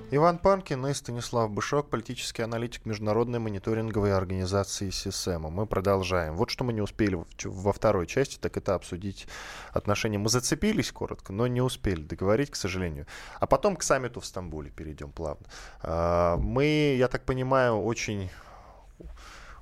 Иван 0.10 0.38
Панкин 0.38 0.88
и 0.88 0.94
Станислав 0.94 1.52
Бышок, 1.52 1.90
политический 1.90 2.42
аналитик 2.42 2.86
Международной 2.86 3.40
мониторинговой 3.40 4.14
организации 4.14 4.90
СИСЭМа. 4.90 5.50
Мы 5.50 5.66
продолжаем. 5.66 6.38
Вот 6.38 6.50
что 6.50 6.64
мы 6.64 6.72
не 6.72 6.80
успели 6.80 7.22
во 7.44 7.74
второй 7.74 8.08
части, 8.08 8.38
так 8.38 8.56
это 8.56 8.76
обсудить 8.76 9.28
отношения. 9.74 10.18
Мы 10.18 10.30
зацепились 10.30 10.94
коротко, 10.94 11.34
но 11.34 11.46
не 11.48 11.60
успели 11.60 12.02
договорить, 12.02 12.52
к 12.52 12.56
сожалению. 12.56 13.06
А 13.42 13.48
потом 13.48 13.76
к 13.76 13.84
саммиту 13.84 14.22
в 14.22 14.26
Стамбуле 14.26 14.72
перейдем 14.72 15.12
плавно. 15.12 15.46
А, 15.82 16.38
мы, 16.38 16.96
я 16.98 17.10
так 17.10 17.26
понимаю, 17.26 17.76
очень 17.82 18.30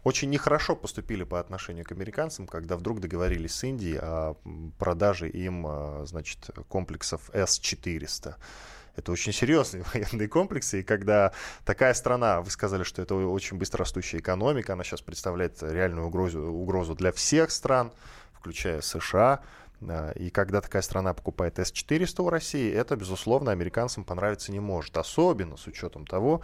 очень 0.03 0.29
нехорошо 0.29 0.75
поступили 0.75 1.23
по 1.23 1.39
отношению 1.39 1.86
к 1.86 1.91
американцам, 1.91 2.45
когда 2.45 2.77
вдруг 2.77 2.99
договорились 2.99 3.55
с 3.55 3.63
Индией 3.63 3.97
о 3.99 4.36
продаже 4.77 5.27
им, 5.27 5.65
а, 5.65 6.03
значит, 6.05 6.51
комплексов 6.67 7.31
С-400 7.34 8.36
это 8.95 9.12
очень 9.12 9.34
серьезные 9.34 9.84
военные 9.93 10.27
комплексы, 10.27 10.81
и 10.81 10.84
когда 10.84 11.31
такая 11.63 11.93
страна, 11.93 12.41
вы 12.41 12.49
сказали, 12.51 12.84
что 12.84 13.01
это 13.01 13.15
очень 13.15 13.58
быстро 13.58 13.79
растущая 13.79 14.19
экономика, 14.19 14.73
она 14.73 14.84
сейчас 14.84 15.01
представляет 15.01 15.62
реальную 15.62 16.08
угрозу, 16.08 16.41
угрозу 16.41 16.95
для 16.95 17.12
всех 17.12 17.51
стран, 17.51 17.91
включая 18.34 18.81
США, 18.81 19.41
и 20.15 20.29
когда 20.29 20.62
такая 20.62 20.81
страна 20.81 21.13
покупает 21.13 21.60
С-400 21.60 22.23
у 22.23 22.29
России, 22.29 22.71
это, 22.71 22.95
безусловно, 22.95 23.51
американцам 23.51 24.03
понравиться 24.03 24.51
не 24.51 24.60
может. 24.60 24.97
Особенно 24.97 25.58
с 25.58 25.67
учетом 25.67 26.08
того, 26.08 26.41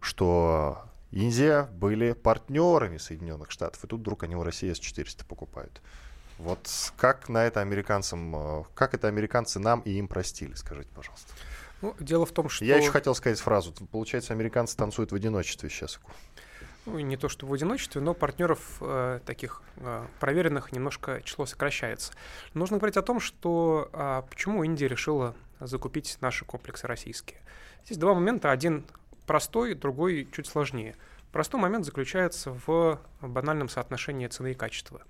что 0.00 0.82
Индия 1.12 1.68
были 1.74 2.12
партнерами 2.12 2.98
Соединенных 2.98 3.50
Штатов, 3.50 3.84
и 3.84 3.86
тут 3.86 4.00
вдруг 4.00 4.24
они 4.24 4.34
у 4.34 4.42
России 4.42 4.72
С-400 4.72 5.24
покупают. 5.26 5.80
Вот 6.38 6.68
как 6.96 7.28
на 7.28 7.44
это 7.44 7.60
американцам, 7.60 8.34
э, 8.34 8.64
как 8.74 8.94
это 8.94 9.06
американцы 9.06 9.60
нам 9.60 9.80
и 9.80 9.92
им 9.92 10.08
простили, 10.08 10.54
скажите, 10.54 10.88
пожалуйста. 10.94 11.32
Ну, 11.82 11.94
дело 11.98 12.24
в 12.24 12.32
том, 12.32 12.48
что... 12.48 12.64
Я 12.64 12.76
еще 12.76 12.90
хотел 12.90 13.14
сказать 13.14 13.40
фразу. 13.40 13.74
Получается, 13.90 14.32
американцы 14.32 14.76
танцуют 14.76 15.12
в 15.12 15.14
одиночестве 15.14 15.68
сейчас. 15.68 16.00
Ну, 16.86 16.98
не 16.98 17.16
то 17.16 17.28
что 17.28 17.46
в 17.46 17.52
одиночестве, 17.52 18.00
но 18.00 18.14
партнеров 18.14 18.78
э, 18.80 19.20
таких 19.24 19.62
э, 19.76 20.04
проверенных 20.18 20.72
немножко 20.72 21.20
число 21.22 21.46
сокращается. 21.46 22.12
Нужно 22.54 22.78
говорить 22.78 22.96
о 22.96 23.02
том, 23.02 23.20
что 23.20 23.88
э, 23.92 24.22
почему 24.30 24.64
Индия 24.64 24.88
решила 24.88 25.34
закупить 25.60 26.18
наши 26.20 26.44
комплексы 26.44 26.86
российские. 26.86 27.40
Здесь 27.84 27.98
два 27.98 28.14
момента. 28.14 28.50
Один 28.50 28.84
простой, 29.26 29.74
другой 29.74 30.28
чуть 30.32 30.46
сложнее. 30.46 30.96
Простой 31.30 31.60
момент 31.60 31.84
заключается 31.84 32.56
в 32.66 33.00
банальном 33.20 33.68
соотношении 33.68 34.26
цены 34.26 34.52
и 34.52 34.54
качества. 34.54 35.02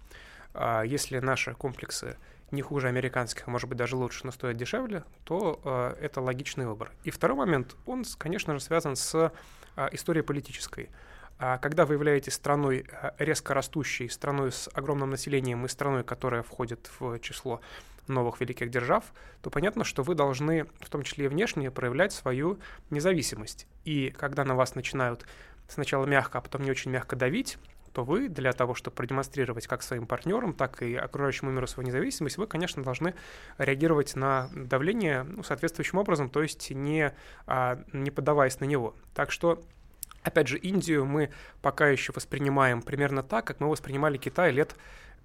А 0.54 0.82
если 0.82 1.18
наши 1.18 1.54
комплексы 1.54 2.16
не 2.52 2.62
хуже 2.62 2.88
американских, 2.88 3.48
а 3.48 3.50
может 3.50 3.68
быть 3.68 3.78
даже 3.78 3.96
лучше, 3.96 4.20
но 4.24 4.30
стоят 4.30 4.56
дешевле, 4.56 5.04
то 5.24 5.60
э, 5.64 6.04
это 6.04 6.20
логичный 6.20 6.66
выбор. 6.66 6.92
И 7.04 7.10
второй 7.10 7.36
момент, 7.36 7.74
он, 7.86 8.04
конечно 8.18 8.54
же, 8.54 8.60
связан 8.60 8.94
с 8.94 9.32
э, 9.76 9.88
историей 9.92 10.22
политической. 10.22 10.90
А 11.38 11.58
когда 11.58 11.86
вы 11.86 11.94
являетесь 11.94 12.34
страной 12.34 12.86
э, 12.88 13.10
резко 13.18 13.54
растущей, 13.54 14.08
страной 14.08 14.52
с 14.52 14.68
огромным 14.74 15.10
населением 15.10 15.64
и 15.64 15.68
страной, 15.68 16.04
которая 16.04 16.42
входит 16.42 16.90
в 17.00 17.18
число 17.18 17.60
новых 18.06 18.40
великих 18.40 18.70
держав, 18.70 19.04
то 19.40 19.50
понятно, 19.50 19.84
что 19.84 20.02
вы 20.02 20.14
должны, 20.14 20.64
в 20.80 20.90
том 20.90 21.02
числе 21.02 21.26
и 21.26 21.28
внешне, 21.28 21.70
проявлять 21.70 22.12
свою 22.12 22.58
независимость. 22.90 23.66
И 23.84 24.10
когда 24.10 24.44
на 24.44 24.54
вас 24.54 24.74
начинают 24.74 25.24
сначала 25.68 26.04
мягко, 26.04 26.38
а 26.38 26.40
потом 26.40 26.62
не 26.62 26.70
очень 26.70 26.90
мягко 26.90 27.16
давить, 27.16 27.58
то 27.92 28.04
вы 28.04 28.28
для 28.28 28.52
того, 28.52 28.74
чтобы 28.74 28.94
продемонстрировать 28.96 29.66
как 29.66 29.82
своим 29.82 30.06
партнерам, 30.06 30.54
так 30.54 30.82
и 30.82 30.94
окружающему 30.94 31.50
миру 31.50 31.66
свою 31.66 31.86
независимость, 31.86 32.38
вы, 32.38 32.46
конечно, 32.46 32.82
должны 32.82 33.14
реагировать 33.58 34.16
на 34.16 34.48
давление 34.54 35.24
ну, 35.24 35.42
соответствующим 35.42 35.98
образом, 35.98 36.30
то 36.30 36.42
есть 36.42 36.70
не, 36.70 37.12
а, 37.46 37.82
не 37.92 38.10
поддаваясь 38.10 38.60
на 38.60 38.64
него. 38.64 38.94
Так 39.14 39.30
что 39.30 39.62
Опять 40.22 40.46
же, 40.46 40.56
Индию 40.56 41.04
мы 41.04 41.30
пока 41.62 41.88
еще 41.88 42.12
воспринимаем 42.14 42.80
примерно 42.80 43.24
так, 43.24 43.44
как 43.44 43.58
мы 43.58 43.68
воспринимали 43.68 44.18
Китай 44.18 44.52
лет 44.52 44.76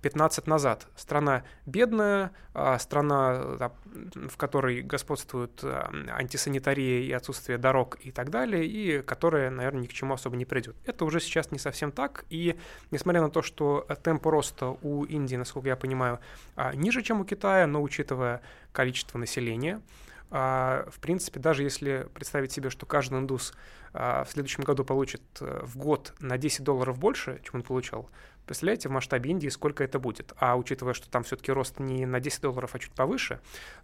15 0.01 0.47
назад. 0.47 0.87
Страна 0.95 1.43
бедная, 1.65 2.31
а, 2.53 2.77
страна, 2.79 3.71
в 4.13 4.37
которой 4.37 4.81
господствует 4.81 5.59
а, 5.63 5.89
антисанитария 6.09 7.01
и 7.01 7.11
отсутствие 7.11 7.57
дорог 7.57 7.97
и 8.03 8.11
так 8.11 8.29
далее, 8.29 8.65
и 8.65 9.01
которая, 9.01 9.49
наверное, 9.49 9.81
ни 9.81 9.87
к 9.87 9.93
чему 9.93 10.13
особо 10.13 10.35
не 10.35 10.45
придет. 10.45 10.75
Это 10.85 11.05
уже 11.05 11.19
сейчас 11.19 11.51
не 11.51 11.59
совсем 11.59 11.91
так, 11.91 12.25
и 12.29 12.57
несмотря 12.91 13.21
на 13.21 13.29
то, 13.29 13.41
что 13.41 13.87
темп 14.03 14.25
роста 14.27 14.77
у 14.81 15.03
Индии, 15.05 15.35
насколько 15.35 15.67
я 15.67 15.75
понимаю, 15.75 16.19
а, 16.55 16.73
ниже, 16.73 17.01
чем 17.01 17.21
у 17.21 17.25
Китая, 17.25 17.67
но 17.67 17.81
учитывая 17.81 18.41
количество 18.71 19.17
населения, 19.17 19.81
в 20.29 20.95
принципе, 20.99 21.39
даже 21.39 21.63
если 21.63 22.05
представить 22.13 22.51
себе, 22.51 22.69
что 22.69 22.85
каждый 22.85 23.19
индус 23.19 23.53
в 23.93 24.27
следующем 24.29 24.65
году 24.65 24.83
получит 24.83 25.21
в 25.39 25.77
год 25.77 26.13
на 26.19 26.37
10 26.37 26.65
долларов 26.65 26.99
больше, 26.99 27.39
чем 27.45 27.55
он 27.55 27.63
получал, 27.63 28.09
Представляете, 28.47 28.87
в 28.87 28.93
масштабе 28.93 29.29
Индии 29.29 29.49
сколько 29.49 29.83
это 29.83 29.99
будет? 29.99 30.31
А 30.37 30.55
учитывая, 30.55 30.93
что 30.93 31.09
там 31.09 31.23
все-таки 31.23 31.51
рост 31.51 31.79
не 31.79 32.05
на 32.05 32.21
10 32.21 32.41
долларов, 32.41 32.73
а 32.73 32.79
чуть 32.79 32.93
повыше, 32.93 33.41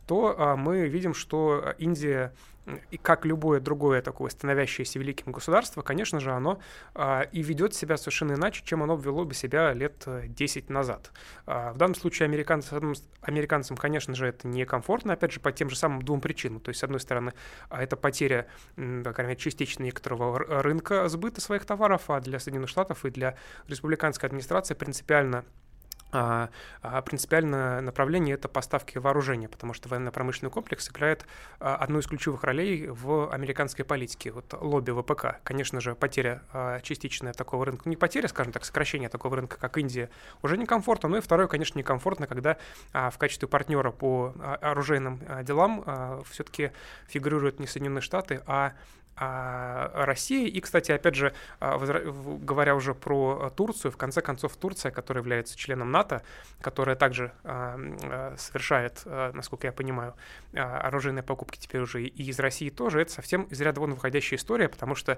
то 0.07 0.35
а, 0.37 0.55
мы 0.55 0.87
видим, 0.87 1.13
что 1.13 1.73
Индия 1.77 2.33
и 2.91 2.97
как 2.97 3.25
любое 3.25 3.59
другое 3.59 4.01
такое 4.01 4.29
становящееся 4.29 4.99
великим 4.99 5.31
государство, 5.31 5.81
конечно 5.81 6.19
же, 6.19 6.31
оно 6.31 6.59
а, 6.95 7.21
и 7.31 7.41
ведет 7.41 7.73
себя 7.73 7.97
совершенно 7.97 8.33
иначе, 8.33 8.63
чем 8.65 8.83
оно 8.83 8.95
вело 8.95 9.25
бы 9.25 9.33
себя 9.33 9.73
лет 9.73 10.07
10 10.07 10.69
э, 10.69 10.73
назад. 10.73 11.11
А, 11.45 11.73
в 11.73 11.77
данном 11.77 11.95
случае 11.95 12.25
американцам, 12.25 12.93
американцам, 13.21 13.75
конечно 13.75 14.15
же, 14.15 14.27
это 14.27 14.47
некомфортно, 14.47 15.13
опять 15.13 15.33
же, 15.33 15.39
по 15.39 15.51
тем 15.51 15.69
же 15.69 15.75
самым 15.75 16.01
двум 16.03 16.21
причинам. 16.21 16.61
То 16.61 16.69
есть, 16.69 16.79
с 16.79 16.83
одной 16.83 16.99
стороны, 16.99 17.33
а, 17.69 17.83
это 17.83 17.97
потеря, 17.97 18.47
по 18.77 19.35
частично 19.35 19.83
некоторого 19.83 20.39
рынка 20.63 21.07
сбыта 21.09 21.41
своих 21.41 21.65
товаров, 21.65 22.09
а 22.09 22.21
для 22.21 22.39
Соединенных 22.39 22.69
Штатов 22.69 23.05
и 23.05 23.09
для 23.09 23.35
республиканской 23.67 24.27
администрации 24.27 24.73
принципиально 24.73 25.43
а, 26.13 26.49
а 26.81 27.01
принципиальное 27.01 27.81
направление— 27.81 28.35
это 28.35 28.47
поставки 28.47 28.99
вооружения, 28.99 29.49
потому 29.49 29.73
что 29.73 29.89
военно-промышленный 29.89 30.51
комплекс 30.51 30.89
играет 30.89 31.25
а, 31.59 31.75
одну 31.75 31.99
из 31.99 32.07
ключевых 32.07 32.43
ролей 32.43 32.87
в 32.87 33.29
американской 33.33 33.83
политике. 33.83 34.31
Вот 34.31 34.53
лобби 34.53 34.91
ВПК, 34.91 35.41
конечно 35.43 35.81
же, 35.81 35.95
потеря 35.95 36.43
частичная 36.83 37.33
такого 37.33 37.65
рынка, 37.65 37.89
не 37.89 37.95
потеря, 37.95 38.27
скажем 38.27 38.53
так, 38.53 38.63
сокращение 38.63 39.09
такого 39.09 39.35
рынка, 39.35 39.57
как 39.57 39.77
Индия, 39.77 40.09
уже 40.43 40.57
некомфортно. 40.57 41.09
Ну 41.09 41.17
и 41.17 41.21
второе, 41.21 41.47
конечно, 41.47 41.77
некомфортно, 41.79 42.27
когда 42.27 42.57
в 42.93 43.17
качестве 43.17 43.47
партнера 43.47 43.91
по 43.91 44.33
оружейным 44.61 45.19
делам 45.43 46.23
все-таки 46.29 46.71
фигурируют 47.07 47.59
не 47.59 47.67
Соединенные 47.67 48.01
Штаты, 48.01 48.41
а 48.45 48.73
а 49.15 50.05
России. 50.05 50.47
И, 50.47 50.59
кстати, 50.59 50.91
опять 50.91 51.15
же, 51.15 51.33
а, 51.59 51.77
говоря 51.77 52.75
уже 52.75 52.95
про 52.95 53.51
Турцию, 53.55 53.91
в 53.91 53.97
конце 53.97 54.21
концов, 54.21 54.55
Турция, 54.57 54.91
которая 54.91 55.21
является 55.21 55.55
членом 55.55 55.91
НАТО, 55.91 56.23
которая 56.61 56.95
также 56.95 57.31
а, 57.43 57.77
а, 58.03 58.35
совершает, 58.37 59.01
насколько 59.05 59.67
я 59.67 59.73
понимаю, 59.73 60.15
оружейные 60.53 61.23
покупки 61.23 61.57
теперь 61.57 61.81
уже 61.81 62.03
и 62.03 62.23
из 62.23 62.39
России 62.39 62.69
тоже, 62.69 63.01
это 63.01 63.11
совсем 63.11 63.43
из 63.43 63.61
ряда 63.61 63.79
вон 63.79 63.93
выходящая 63.93 64.39
история, 64.39 64.67
потому 64.67 64.95
что 64.95 65.17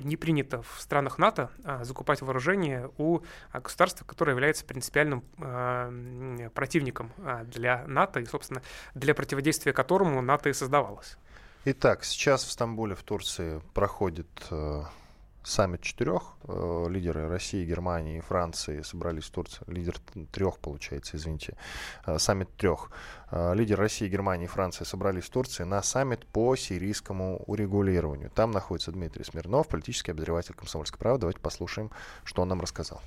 не 0.00 0.16
принято 0.16 0.62
в 0.62 0.80
странах 0.80 1.18
НАТО 1.18 1.50
закупать 1.82 2.20
вооружение 2.22 2.90
у 2.98 3.20
государства, 3.52 4.04
которое 4.04 4.32
является 4.32 4.64
принципиальным 4.64 5.22
противником 6.54 7.12
для 7.44 7.84
НАТО 7.86 8.20
и, 8.20 8.24
собственно, 8.26 8.62
для 8.94 9.14
противодействия 9.14 9.72
которому 9.72 10.20
НАТО 10.22 10.48
и 10.48 10.52
создавалось. 10.52 11.16
Итак, 11.64 12.04
сейчас 12.04 12.44
в 12.44 12.50
Стамбуле, 12.50 12.94
в 12.94 13.02
Турции, 13.02 13.60
проходит 13.74 14.28
э, 14.50 14.84
саммит 15.42 15.82
четырех. 15.82 16.34
Э, 16.44 16.86
лидеры 16.88 17.28
России, 17.28 17.64
Германии 17.64 18.18
и 18.18 18.20
Франции 18.20 18.82
собрались 18.82 19.24
в 19.24 19.30
Турции. 19.30 19.64
Лидер 19.66 19.96
трех, 20.30 20.58
получается, 20.60 21.16
извините. 21.16 21.56
Э, 22.06 22.18
саммит 22.18 22.48
трех. 22.56 22.90
Э, 23.30 23.54
лидер 23.54 23.78
России, 23.78 24.08
Германии 24.08 24.44
и 24.44 24.48
Франции 24.48 24.84
собрались 24.84 25.24
в 25.24 25.30
Турции 25.30 25.64
на 25.64 25.82
саммит 25.82 26.26
по 26.26 26.54
сирийскому 26.54 27.42
урегулированию. 27.46 28.30
Там 28.30 28.52
находится 28.52 28.92
Дмитрий 28.92 29.24
Смирнов, 29.24 29.68
политический 29.68 30.12
обозреватель 30.12 30.54
«Комсомольской 30.54 30.98
правды». 30.98 31.22
Давайте 31.22 31.40
послушаем, 31.40 31.90
что 32.24 32.42
он 32.42 32.48
нам 32.48 32.60
рассказал. 32.60 33.02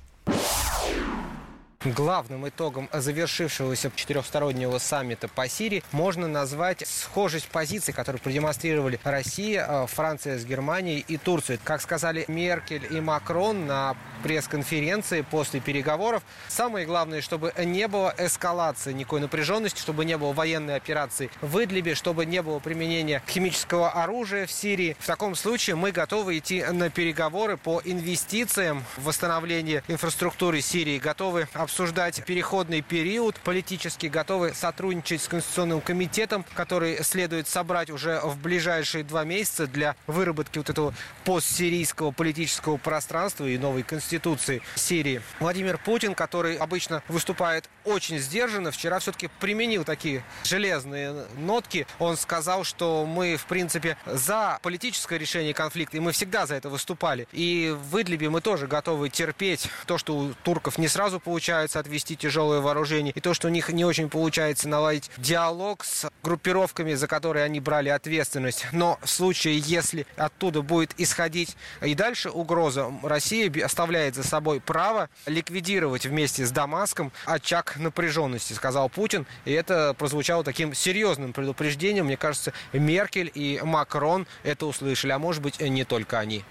Главным 1.84 2.48
итогом 2.48 2.88
завершившегося 2.92 3.90
четырехстороннего 3.96 4.78
саммита 4.78 5.26
по 5.26 5.48
Сирии 5.48 5.82
можно 5.90 6.28
назвать 6.28 6.86
схожесть 6.86 7.48
позиций, 7.48 7.92
которые 7.92 8.22
продемонстрировали 8.22 9.00
Россия, 9.02 9.66
э, 9.68 9.86
Франция 9.88 10.38
с 10.38 10.44
Германией 10.44 11.04
и 11.08 11.16
Турция. 11.16 11.58
Как 11.64 11.82
сказали 11.82 12.24
Меркель 12.28 12.86
и 12.88 13.00
Макрон 13.00 13.66
на 13.66 13.96
пресс-конференции 14.22 15.22
после 15.22 15.58
переговоров, 15.58 16.22
самое 16.46 16.86
главное, 16.86 17.20
чтобы 17.20 17.52
не 17.58 17.88
было 17.88 18.14
эскалации 18.16 18.92
никакой 18.92 19.20
напряженности, 19.20 19.80
чтобы 19.80 20.04
не 20.04 20.16
было 20.16 20.32
военной 20.32 20.76
операции 20.76 21.30
в 21.40 21.58
Идлибе, 21.64 21.96
чтобы 21.96 22.26
не 22.26 22.42
было 22.42 22.60
применения 22.60 23.24
химического 23.28 23.90
оружия 23.90 24.46
в 24.46 24.52
Сирии. 24.52 24.96
В 25.00 25.06
таком 25.08 25.34
случае 25.34 25.74
мы 25.74 25.90
готовы 25.90 26.38
идти 26.38 26.62
на 26.62 26.90
переговоры 26.90 27.56
по 27.56 27.82
инвестициям 27.84 28.84
в 28.96 29.06
восстановление 29.06 29.82
инфраструктуры 29.88 30.60
Сирии, 30.60 31.00
готовы 31.00 31.48
обсуждать 31.54 31.71
обсуждать 31.72 32.22
переходный 32.26 32.82
период, 32.82 33.36
политически 33.36 34.04
готовы 34.04 34.52
сотрудничать 34.52 35.22
с 35.22 35.28
Конституционным 35.28 35.80
комитетом, 35.80 36.44
который 36.52 37.02
следует 37.02 37.48
собрать 37.48 37.88
уже 37.88 38.20
в 38.20 38.36
ближайшие 38.36 39.04
два 39.04 39.24
месяца 39.24 39.66
для 39.66 39.96
выработки 40.06 40.58
вот 40.58 40.68
этого 40.68 40.94
постсирийского 41.24 42.10
политического 42.10 42.76
пространства 42.76 43.46
и 43.46 43.56
новой 43.56 43.84
конституции 43.84 44.60
Сирии. 44.74 45.22
Владимир 45.40 45.78
Путин, 45.78 46.14
который 46.14 46.56
обычно 46.56 47.02
выступает 47.08 47.70
очень 47.84 48.18
сдержанно, 48.18 48.70
вчера 48.70 48.98
все-таки 48.98 49.28
применил 49.40 49.84
такие 49.84 50.24
железные 50.44 51.26
нотки. 51.36 51.86
Он 51.98 52.16
сказал, 52.16 52.64
что 52.64 53.06
мы, 53.06 53.36
в 53.36 53.46
принципе, 53.46 53.96
за 54.06 54.58
политическое 54.62 55.18
решение 55.18 55.54
конфликта, 55.54 55.96
и 55.96 56.00
мы 56.00 56.12
всегда 56.12 56.46
за 56.46 56.54
это 56.54 56.68
выступали. 56.68 57.26
И 57.32 57.74
в 57.76 58.00
Идлибе 58.00 58.30
мы 58.30 58.40
тоже 58.40 58.66
готовы 58.66 59.08
терпеть 59.08 59.68
то, 59.86 59.98
что 59.98 60.16
у 60.16 60.34
турков 60.42 60.78
не 60.78 60.88
сразу 60.88 61.20
получается 61.20 61.78
отвести 61.78 62.16
тяжелое 62.16 62.60
вооружение, 62.60 63.12
и 63.14 63.20
то, 63.20 63.34
что 63.34 63.48
у 63.48 63.50
них 63.50 63.68
не 63.68 63.84
очень 63.84 64.08
получается 64.08 64.68
наладить 64.68 65.10
диалог 65.16 65.84
с 65.84 66.10
группировками, 66.22 66.94
за 66.94 67.06
которые 67.06 67.44
они 67.44 67.60
брали 67.60 67.88
ответственность. 67.88 68.66
Но 68.72 68.98
в 69.02 69.08
случае, 69.08 69.58
если 69.58 70.06
оттуда 70.16 70.62
будет 70.62 70.94
исходить 70.98 71.56
и 71.80 71.94
дальше 71.94 72.30
угроза, 72.30 72.92
Россия 73.02 73.50
оставляет 73.64 74.14
за 74.14 74.24
собой 74.24 74.60
право 74.60 75.08
ликвидировать 75.26 76.06
вместе 76.06 76.46
с 76.46 76.50
Дамаском 76.50 77.12
очаг 77.26 77.71
напряженности, 77.76 78.52
сказал 78.52 78.88
Путин. 78.88 79.26
И 79.44 79.52
это 79.52 79.94
прозвучало 79.94 80.44
таким 80.44 80.74
серьезным 80.74 81.32
предупреждением. 81.32 82.06
Мне 82.06 82.16
кажется, 82.16 82.52
Меркель 82.72 83.30
и 83.34 83.60
Макрон 83.62 84.26
это 84.42 84.66
услышали, 84.66 85.12
а 85.12 85.18
может 85.18 85.42
быть, 85.42 85.60
не 85.60 85.84
только 85.84 86.18
они. 86.18 86.44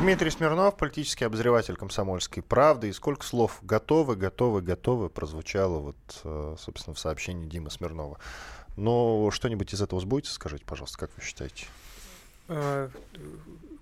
Дмитрий 0.00 0.30
Смирнов, 0.30 0.76
политический 0.76 1.24
обозреватель 1.24 1.76
комсомольской 1.76 2.42
правды. 2.42 2.88
И 2.88 2.92
сколько 2.92 3.24
слов 3.24 3.58
готовы, 3.62 4.16
готовы, 4.16 4.60
готовы 4.60 5.08
прозвучало 5.08 5.78
вот, 5.78 5.96
э, 6.24 6.56
собственно, 6.58 6.94
в 6.94 6.98
сообщении 6.98 7.48
Димы 7.48 7.70
Смирнова. 7.70 8.18
Но 8.76 9.30
что-нибудь 9.30 9.72
из 9.72 9.80
этого 9.80 10.00
сбудется, 10.00 10.34
скажите, 10.34 10.64
пожалуйста, 10.64 10.98
как 10.98 11.10
вы 11.16 11.22
считаете? 11.22 11.66
Э, 12.48 12.88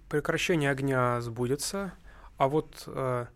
прекращение 0.09 0.71
огня 0.71 1.21
сбудется, 1.21 1.93
а 2.37 2.49
вот 2.49 2.85
э, 2.87 3.27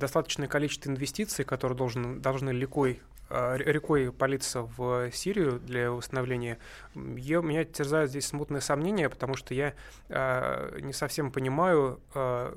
достаточное 0.00 0.48
количество 0.48 0.90
инвестиций, 0.90 1.44
которые 1.44 1.78
должен, 1.78 2.20
должны 2.20 2.50
ликой 2.50 3.00
Э, 3.32 3.56
рекой 3.58 4.10
палиться 4.10 4.62
в 4.62 5.12
Сирию 5.12 5.60
для 5.60 5.92
восстановления, 5.92 6.58
я, 6.96 7.40
меня 7.40 7.64
терзают 7.64 8.10
здесь 8.10 8.26
смутные 8.26 8.60
сомнения, 8.60 9.08
потому 9.08 9.36
что 9.36 9.54
я 9.54 9.74
э, 10.08 10.78
не 10.80 10.92
совсем 10.92 11.30
понимаю, 11.30 12.00
э, 12.12 12.52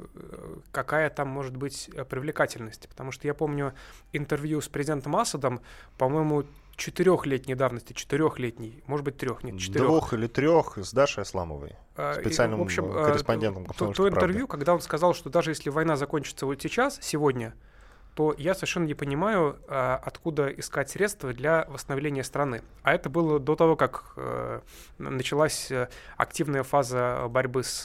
какая 0.71 1.11
там 1.11 1.27
может 1.27 1.55
быть 1.55 1.91
привлекательность. 2.09 2.89
Потому 2.89 3.11
что 3.11 3.27
я 3.27 3.35
помню 3.35 3.75
интервью 4.13 4.61
с 4.61 4.67
президентом 4.67 5.15
Асадом, 5.15 5.61
по-моему, 5.99 6.43
четырехлетней 6.75 7.55
давности, 7.55 7.93
четырехлетней, 7.93 8.83
может 8.87 9.05
быть, 9.05 9.17
трех, 9.17 9.43
нет, 9.43 9.59
четырех. 9.59 9.87
Двух 9.87 10.13
или 10.13 10.27
трех 10.27 10.77
с 10.77 10.91
Дашей 10.91 11.23
Асламовой, 11.23 11.75
а, 11.95 12.15
специальным 12.15 12.59
в 12.59 12.63
общем, 12.63 12.91
корреспондентом 12.91 13.65
то, 13.65 13.91
то 13.93 14.09
интервью, 14.09 14.47
когда 14.47 14.73
он 14.73 14.81
сказал, 14.81 15.13
что 15.13 15.29
даже 15.29 15.51
если 15.51 15.69
война 15.69 15.95
закончится 15.95 16.45
вот 16.45 16.61
сейчас, 16.61 16.99
сегодня, 17.01 17.53
то 18.15 18.35
я 18.37 18.53
совершенно 18.53 18.85
не 18.85 18.93
понимаю, 18.93 19.57
а, 19.67 19.99
откуда 20.03 20.47
искать 20.47 20.89
средства 20.89 21.33
для 21.33 21.65
восстановления 21.67 22.23
страны. 22.23 22.61
А 22.83 22.93
это 22.93 23.09
было 23.09 23.39
до 23.39 23.55
того, 23.55 23.75
как 23.75 24.13
э, 24.17 24.61
началась 24.99 25.71
э, 25.71 25.89
активная 26.15 26.63
фаза 26.63 27.25
борьбы 27.29 27.63
с 27.63 27.83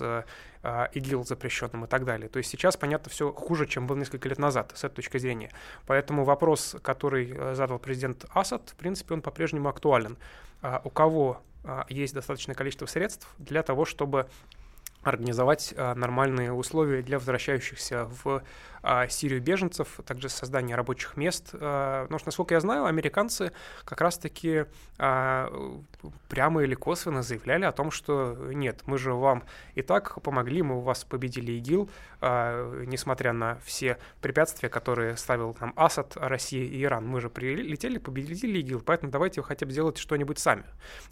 э, 0.63 0.87
ИГИЛ 0.93 1.25
запрещенным 1.25 1.85
и 1.85 1.89
так 1.89 2.05
далее. 2.05 2.29
То 2.29 2.39
есть 2.39 2.51
сейчас, 2.51 2.77
понятно, 2.77 3.11
все 3.11 3.33
хуже, 3.33 3.67
чем 3.67 3.87
было 3.87 3.97
несколько 3.97 4.29
лет 4.29 4.39
назад, 4.39 4.73
с 4.75 4.85
этой 4.85 4.97
точки 4.97 5.17
зрения. 5.19 5.51
Поэтому 5.87 6.25
вопрос, 6.25 6.77
который 6.83 7.55
задал 7.55 7.79
президент 7.79 8.27
Асад, 8.35 8.71
в 8.71 8.75
принципе, 8.75 9.15
он 9.15 9.23
по-прежнему 9.23 9.69
актуален. 9.69 10.19
А 10.61 10.83
у 10.85 10.91
кого 10.91 11.41
а, 11.65 11.87
есть 11.89 12.13
достаточное 12.13 12.57
количество 12.57 12.87
средств 12.87 13.29
для 13.39 13.63
того, 13.63 13.85
чтобы 13.85 14.29
организовать 15.05 15.73
нормальные 15.77 16.53
условия 16.53 17.03
для 17.03 17.19
возвращающихся 17.19 18.05
в 18.25 18.43
Сирию 19.09 19.41
беженцев, 19.41 20.01
также 20.07 20.29
создание 20.29 20.77
рабочих 20.77 21.17
мест. 21.17 21.53
Потому 21.53 22.19
что, 22.19 22.29
насколько 22.29 22.55
я 22.55 22.61
знаю, 22.61 22.87
американцы 22.87 23.53
как 23.85 24.01
раз-таки 24.01 24.67
прямо 26.29 26.63
или 26.63 26.75
косвенно 26.75 27.23
заявляли 27.23 27.65
о 27.65 27.73
том, 27.73 27.91
что 27.91 28.37
нет, 28.53 28.83
мы 28.87 28.99
же 28.99 29.13
вам 29.13 29.45
и 29.75 29.83
так 29.83 30.21
помогли, 30.23 30.63
мы 30.63 30.79
у 30.79 30.81
вас 30.81 31.05
победили 31.05 31.53
ИГИЛ, 31.53 31.91
несмотря 32.21 33.33
на 33.33 33.59
все 33.65 33.99
препятствия, 34.21 34.69
которые 34.69 35.17
ставил 35.17 35.57
нам 35.61 35.73
Асад, 35.77 36.17
Россия 36.17 36.65
и 36.65 36.83
Иран. 36.83 37.07
Мы 37.07 37.21
же 37.21 37.31
прилетели, 37.31 37.99
победили 37.99 38.59
ИГИЛ, 38.59 38.83
поэтому 38.85 39.11
давайте 39.13 39.43
хотя 39.43 39.67
бы 39.67 39.73
сделайте 39.73 40.03
что-нибудь 40.03 40.39
сами. 40.39 40.65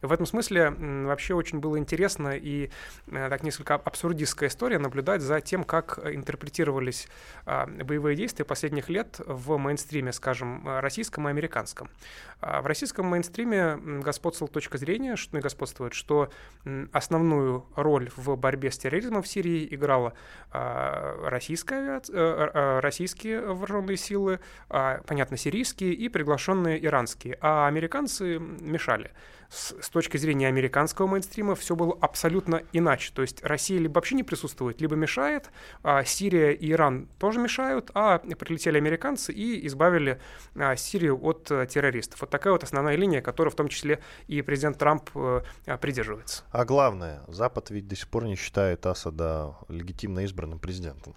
В 0.02 0.12
этом 0.12 0.26
смысле 0.26 0.70
вообще 0.70 1.34
очень 1.34 1.60
было 1.60 1.78
интересно 1.78 2.36
и 2.36 2.70
э, 3.06 3.28
так 3.28 3.42
несколько 3.42 3.74
абсурдистская 3.74 4.48
история 4.48 4.78
наблюдать 4.78 5.22
за 5.22 5.40
тем, 5.40 5.64
как 5.64 5.98
интерпретировались 6.04 7.08
а, 7.44 7.55
боевые 7.64 8.16
действия 8.16 8.44
последних 8.44 8.90
лет 8.90 9.20
в 9.24 9.56
мейнстриме, 9.56 10.12
скажем, 10.12 10.62
российском 10.80 11.26
и 11.28 11.30
американском. 11.30 11.88
А, 12.40 12.60
в 12.60 12.66
российском 12.66 13.06
мейнстриме 13.06 13.76
господствовала 14.02 14.52
точка 14.52 14.76
зрения, 14.76 15.16
что 15.16 15.36
ну, 15.36 15.40
господствует, 15.40 15.94
что 15.94 16.30
основную 16.92 17.66
роль 17.76 18.10
в 18.16 18.36
борьбе 18.36 18.70
с 18.70 18.78
терроризмом 18.78 19.22
в 19.22 19.28
Сирии 19.28 19.66
играла 19.70 20.12
а, 20.52 21.28
российская, 21.30 22.02
э, 22.08 22.80
российские 22.80 23.40
вооруженные 23.40 23.96
силы, 23.96 24.40
понятно, 24.68 25.36
сирийские 25.36 25.94
и 25.94 26.08
приглашенные 26.08 26.84
иранские, 26.84 27.38
а 27.40 27.66
американцы 27.68 28.38
мешали 28.38 29.10
с, 29.48 29.74
с 29.80 29.88
точки 29.88 30.16
зрения 30.16 30.48
американского 30.48 31.06
мейнстрима 31.06 31.54
все 31.54 31.74
было 31.76 31.96
абсолютно 32.00 32.62
иначе. 32.72 33.12
То 33.14 33.22
есть 33.22 33.42
Россия 33.44 33.78
либо 33.78 33.94
вообще 33.94 34.14
не 34.14 34.22
присутствует, 34.22 34.80
либо 34.80 34.96
мешает, 34.96 35.50
а 35.82 36.04
Сирия 36.04 36.52
и 36.52 36.70
Иран 36.72 37.08
тоже 37.18 37.40
мешают, 37.40 37.90
а 37.94 38.18
прилетели 38.18 38.76
американцы 38.76 39.32
и 39.32 39.66
избавили 39.66 40.20
а, 40.54 40.76
Сирию 40.76 41.18
от 41.22 41.50
а, 41.50 41.66
террористов. 41.66 42.20
Вот 42.20 42.30
такая 42.30 42.52
вот 42.52 42.64
основная 42.64 42.96
линия, 42.96 43.22
которой 43.22 43.50
в 43.50 43.54
том 43.54 43.68
числе 43.68 44.00
и 44.26 44.42
президент 44.42 44.78
Трамп 44.78 45.10
а, 45.14 45.42
придерживается. 45.80 46.44
А 46.50 46.64
главное, 46.64 47.22
Запад 47.28 47.70
ведь 47.70 47.88
до 47.88 47.96
сих 47.96 48.08
пор 48.08 48.24
не 48.24 48.36
считает 48.36 48.86
Асада 48.86 49.56
легитимно 49.68 50.20
избранным 50.20 50.58
президентом. 50.58 51.14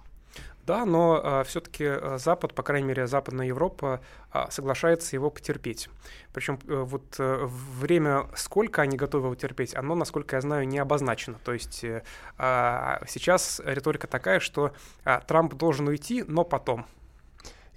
Да, 0.69 0.85
но 0.85 1.19
а, 1.23 1.43
все-таки 1.45 1.83
а, 1.83 2.19
Запад, 2.19 2.53
по 2.53 2.61
крайней 2.61 2.89
мере, 2.89 3.07
Западная 3.07 3.47
Европа 3.47 4.01
э, 4.31 4.45
соглашается 4.51 5.15
его 5.15 5.31
потерпеть. 5.31 5.89
Причем 6.31 6.59
э, 6.67 6.83
вот 6.85 7.15
э, 7.17 7.47
время, 7.47 8.27
сколько 8.35 8.83
они 8.83 8.95
готовы 8.95 9.29
его 9.29 9.35
терпеть, 9.35 9.73
оно, 9.73 9.95
насколько 9.95 10.35
я 10.35 10.41
знаю, 10.41 10.67
не 10.67 10.77
обозначено. 10.77 11.39
То 11.43 11.53
есть 11.53 11.83
э, 11.83 12.03
э, 12.37 12.97
сейчас 13.07 13.59
риторика 13.65 14.05
такая, 14.05 14.39
что 14.39 14.71
э, 15.05 15.19
Трамп 15.25 15.55
должен 15.55 15.87
уйти, 15.87 16.23
но 16.27 16.43
потом. 16.43 16.85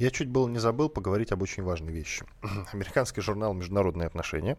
Я 0.03 0.11
чуть 0.11 0.29
было 0.29 0.49
не 0.49 0.59
забыл 0.59 0.89
поговорить 0.89 1.31
об 1.31 1.43
очень 1.43 1.63
важной 1.63 1.93
вещи. 1.93 2.25
Американский 2.73 3.21
журнал 3.21 3.55
«Международные 3.55 4.09
отношения» 4.09 4.59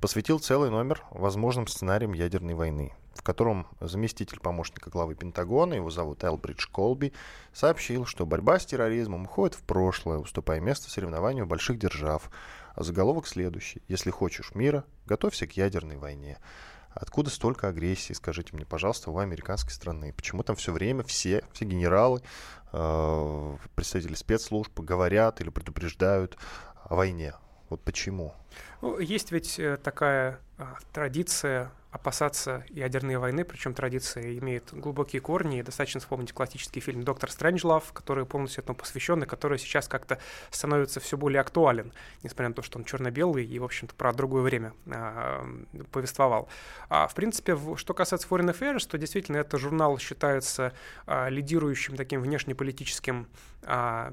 посвятил 0.00 0.38
целый 0.38 0.70
номер 0.70 1.02
возможным 1.10 1.66
сценариям 1.66 2.12
ядерной 2.12 2.54
войны 2.54 2.92
в 3.14 3.22
котором 3.22 3.66
заместитель 3.80 4.40
помощника 4.40 4.90
главы 4.90 5.14
Пентагона, 5.14 5.74
его 5.74 5.88
зовут 5.90 6.24
Элбридж 6.24 6.66
Колби, 6.70 7.12
сообщил, 7.52 8.06
что 8.06 8.26
борьба 8.26 8.58
с 8.58 8.66
терроризмом 8.66 9.24
уходит 9.24 9.54
в 9.54 9.62
прошлое, 9.62 10.18
уступая 10.18 10.60
место 10.60 10.90
соревнованию 10.90 11.46
больших 11.46 11.78
держав. 11.78 12.30
А 12.74 12.82
заголовок 12.82 13.26
следующий. 13.26 13.82
Если 13.88 14.10
хочешь 14.10 14.54
мира, 14.54 14.84
готовься 15.06 15.46
к 15.46 15.52
ядерной 15.52 15.96
войне. 15.96 16.38
Откуда 16.94 17.28
столько 17.30 17.68
агрессии, 17.68 18.12
скажите 18.12 18.54
мне, 18.54 18.64
пожалуйста, 18.64 19.10
у 19.10 19.18
американской 19.18 19.72
страны? 19.72 20.12
Почему 20.12 20.42
там 20.42 20.54
все 20.56 20.72
время 20.72 21.02
все, 21.02 21.44
все 21.52 21.64
генералы, 21.64 22.22
э, 22.72 23.56
представители 23.74 24.14
спецслужб 24.14 24.78
говорят 24.78 25.40
или 25.40 25.50
предупреждают 25.50 26.38
о 26.84 26.94
войне? 26.94 27.34
Вот 27.68 27.82
почему? 27.82 28.34
Ну, 28.80 28.98
есть 28.98 29.32
ведь 29.32 29.58
э, 29.58 29.76
такая 29.76 30.38
а, 30.58 30.76
традиция 30.92 31.72
опасаться 31.94 32.64
ядерной 32.70 33.18
войны, 33.18 33.44
причем 33.44 33.72
традиция 33.72 34.36
имеет 34.38 34.74
глубокие 34.74 35.22
корни. 35.22 35.60
И 35.60 35.62
достаточно 35.62 36.00
вспомнить 36.00 36.32
классический 36.32 36.80
фильм 36.80 37.04
«Доктор 37.04 37.30
Стрэнджлав», 37.30 37.92
который 37.92 38.26
полностью 38.26 38.64
этому 38.64 38.76
посвящен, 38.76 39.22
и 39.22 39.26
который 39.26 39.60
сейчас 39.60 39.86
как-то 39.86 40.18
становится 40.50 40.98
все 40.98 41.16
более 41.16 41.40
актуален, 41.40 41.92
несмотря 42.24 42.48
на 42.48 42.54
то, 42.54 42.62
что 42.62 42.80
он 42.80 42.84
черно-белый 42.84 43.46
и, 43.46 43.58
в 43.60 43.64
общем-то, 43.64 43.94
про 43.94 44.12
другое 44.12 44.42
время 44.42 44.72
а, 44.90 45.46
повествовал. 45.92 46.48
А, 46.88 47.06
в 47.06 47.14
принципе, 47.14 47.54
в, 47.54 47.76
что 47.76 47.94
касается 47.94 48.26
Foreign 48.26 48.52
Affairs, 48.52 48.88
то 48.88 48.98
действительно 48.98 49.36
этот 49.36 49.60
журнал 49.60 49.96
считается 49.98 50.72
а, 51.06 51.28
лидирующим 51.28 51.96
таким 51.96 52.22
внешнеполитическим 52.22 53.28
а, 53.66 54.12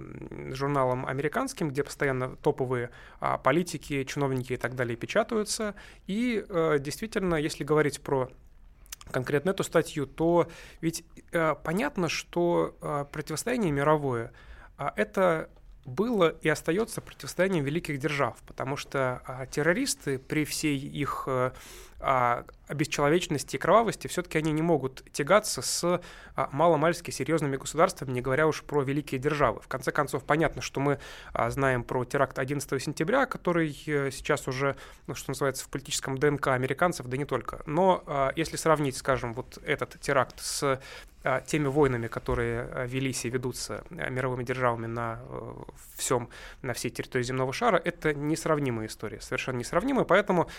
журналом 0.52 1.06
американским, 1.06 1.70
где 1.70 1.84
постоянно 1.84 2.36
топовые 2.38 2.90
а, 3.20 3.38
политики, 3.38 4.04
чиновники 4.04 4.54
и 4.54 4.58
так 4.58 4.76
далее 4.76 4.96
печатаются. 4.96 5.76
И 6.08 6.44
а, 6.50 6.78
действительно, 6.80 7.36
если 7.36 7.64
говорить 7.64 8.02
про 8.02 8.30
конкретно 9.12 9.52
эту 9.52 9.64
статью, 9.64 10.06
то 10.06 10.48
ведь 10.80 11.04
э, 11.32 11.56
понятно, 11.64 12.08
что 12.08 12.78
э, 12.82 13.06
противостояние 13.12 13.72
мировое 13.72 14.32
э, 14.78 14.90
это 14.96 15.50
было 15.86 16.30
и 16.30 16.50
остается 16.50 17.02
противостоянием 17.02 17.66
великих 17.66 18.00
держав, 18.00 18.38
потому 18.46 18.78
что 18.78 19.22
э, 19.28 19.48
террористы 19.50 20.20
при 20.20 20.46
всей 20.46 20.78
их 20.78 21.24
э, 21.28 21.52
а, 22.02 22.46
бесчеловечности 22.74 23.56
и 23.56 23.60
кровавости, 23.60 24.08
все-таки 24.08 24.38
они 24.38 24.52
не 24.52 24.62
могут 24.62 25.04
тягаться 25.12 25.62
с 25.62 26.02
а, 26.36 26.50
маломальски 26.52 27.12
серьезными 27.12 27.58
государствами, 27.58 28.12
не 28.12 28.22
говоря 28.22 28.48
уж 28.48 28.64
про 28.64 28.82
великие 28.82 29.20
державы. 29.20 29.62
В 29.62 29.68
конце 29.68 29.92
концов, 29.92 30.24
понятно, 30.24 30.62
что 30.62 30.80
мы 30.80 31.00
а, 31.34 31.50
знаем 31.50 31.84
про 31.84 32.04
теракт 32.06 32.40
11 32.40 32.82
сентября, 32.82 33.26
который 33.26 33.78
э, 33.86 34.12
сейчас 34.12 34.48
уже, 34.48 34.76
ну, 35.08 35.16
что 35.16 35.32
называется, 35.32 35.66
в 35.66 35.70
политическом 35.70 36.18
ДНК 36.18 36.48
американцев, 36.48 37.08
да 37.08 37.18
не 37.18 37.26
только. 37.26 37.62
Но 37.66 38.04
а, 38.06 38.32
если 38.36 38.58
сравнить, 38.58 38.98
скажем, 38.98 39.34
вот 39.34 39.60
этот 39.66 40.00
теракт 40.00 40.40
с 40.40 40.80
а, 41.24 41.42
теми 41.42 41.68
войнами, 41.68 42.08
которые 42.08 42.88
велись 42.88 43.26
и 43.26 43.30
ведутся 43.30 43.84
мировыми 43.90 44.44
державами 44.44 44.88
на 44.88 45.20
всем, 45.96 46.30
на 46.62 46.74
всей 46.74 46.90
территории 46.90 47.24
земного 47.24 47.54
шара, 47.54 47.80
это 47.84 48.14
несравнимая 48.14 48.88
история, 48.88 49.22
совершенно 49.22 49.58
несравнимая, 49.58 50.06
поэтому 50.06 50.50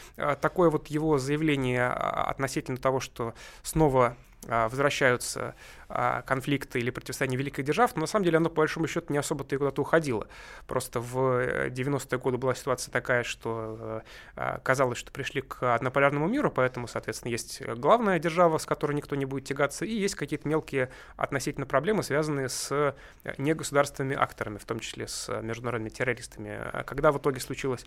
такое 0.40 0.70
вот 0.70 0.88
его 0.88 1.18
заявление 1.18 1.31
заявление 1.32 1.88
относительно 1.88 2.76
того, 2.76 3.00
что 3.00 3.34
снова 3.62 4.16
а, 4.48 4.68
возвращаются 4.68 5.54
а, 5.94 6.22
конфликты 6.22 6.78
или 6.78 6.88
противостояние 6.88 7.38
великих 7.38 7.64
держав, 7.64 7.94
но 7.96 8.02
на 8.02 8.06
самом 8.06 8.24
деле 8.24 8.38
оно, 8.38 8.48
по 8.48 8.56
большому 8.56 8.86
счету, 8.86 9.12
не 9.12 9.18
особо-то 9.18 9.54
и 9.54 9.58
куда-то 9.58 9.82
уходило. 9.82 10.26
Просто 10.66 11.00
в 11.00 11.68
90-е 11.68 12.18
годы 12.18 12.38
была 12.38 12.54
ситуация 12.54 12.90
такая, 12.90 13.24
что 13.24 14.02
а, 14.34 14.58
казалось, 14.60 14.96
что 14.96 15.12
пришли 15.12 15.42
к 15.42 15.74
однополярному 15.74 16.28
миру, 16.28 16.50
поэтому, 16.50 16.88
соответственно, 16.88 17.30
есть 17.30 17.60
главная 17.76 18.18
держава, 18.18 18.56
с 18.56 18.64
которой 18.64 18.94
никто 18.94 19.16
не 19.16 19.26
будет 19.26 19.44
тягаться, 19.44 19.84
и 19.84 19.92
есть 19.92 20.14
какие-то 20.14 20.48
мелкие 20.48 20.88
относительно 21.16 21.66
проблемы, 21.66 22.02
связанные 22.02 22.48
с 22.48 22.96
негосударственными 23.36 24.16
акторами, 24.16 24.56
в 24.56 24.64
том 24.64 24.80
числе 24.80 25.08
с 25.08 25.28
международными 25.42 25.90
террористами. 25.90 26.58
Когда 26.86 27.12
в 27.12 27.18
итоге 27.18 27.40
случилось 27.40 27.84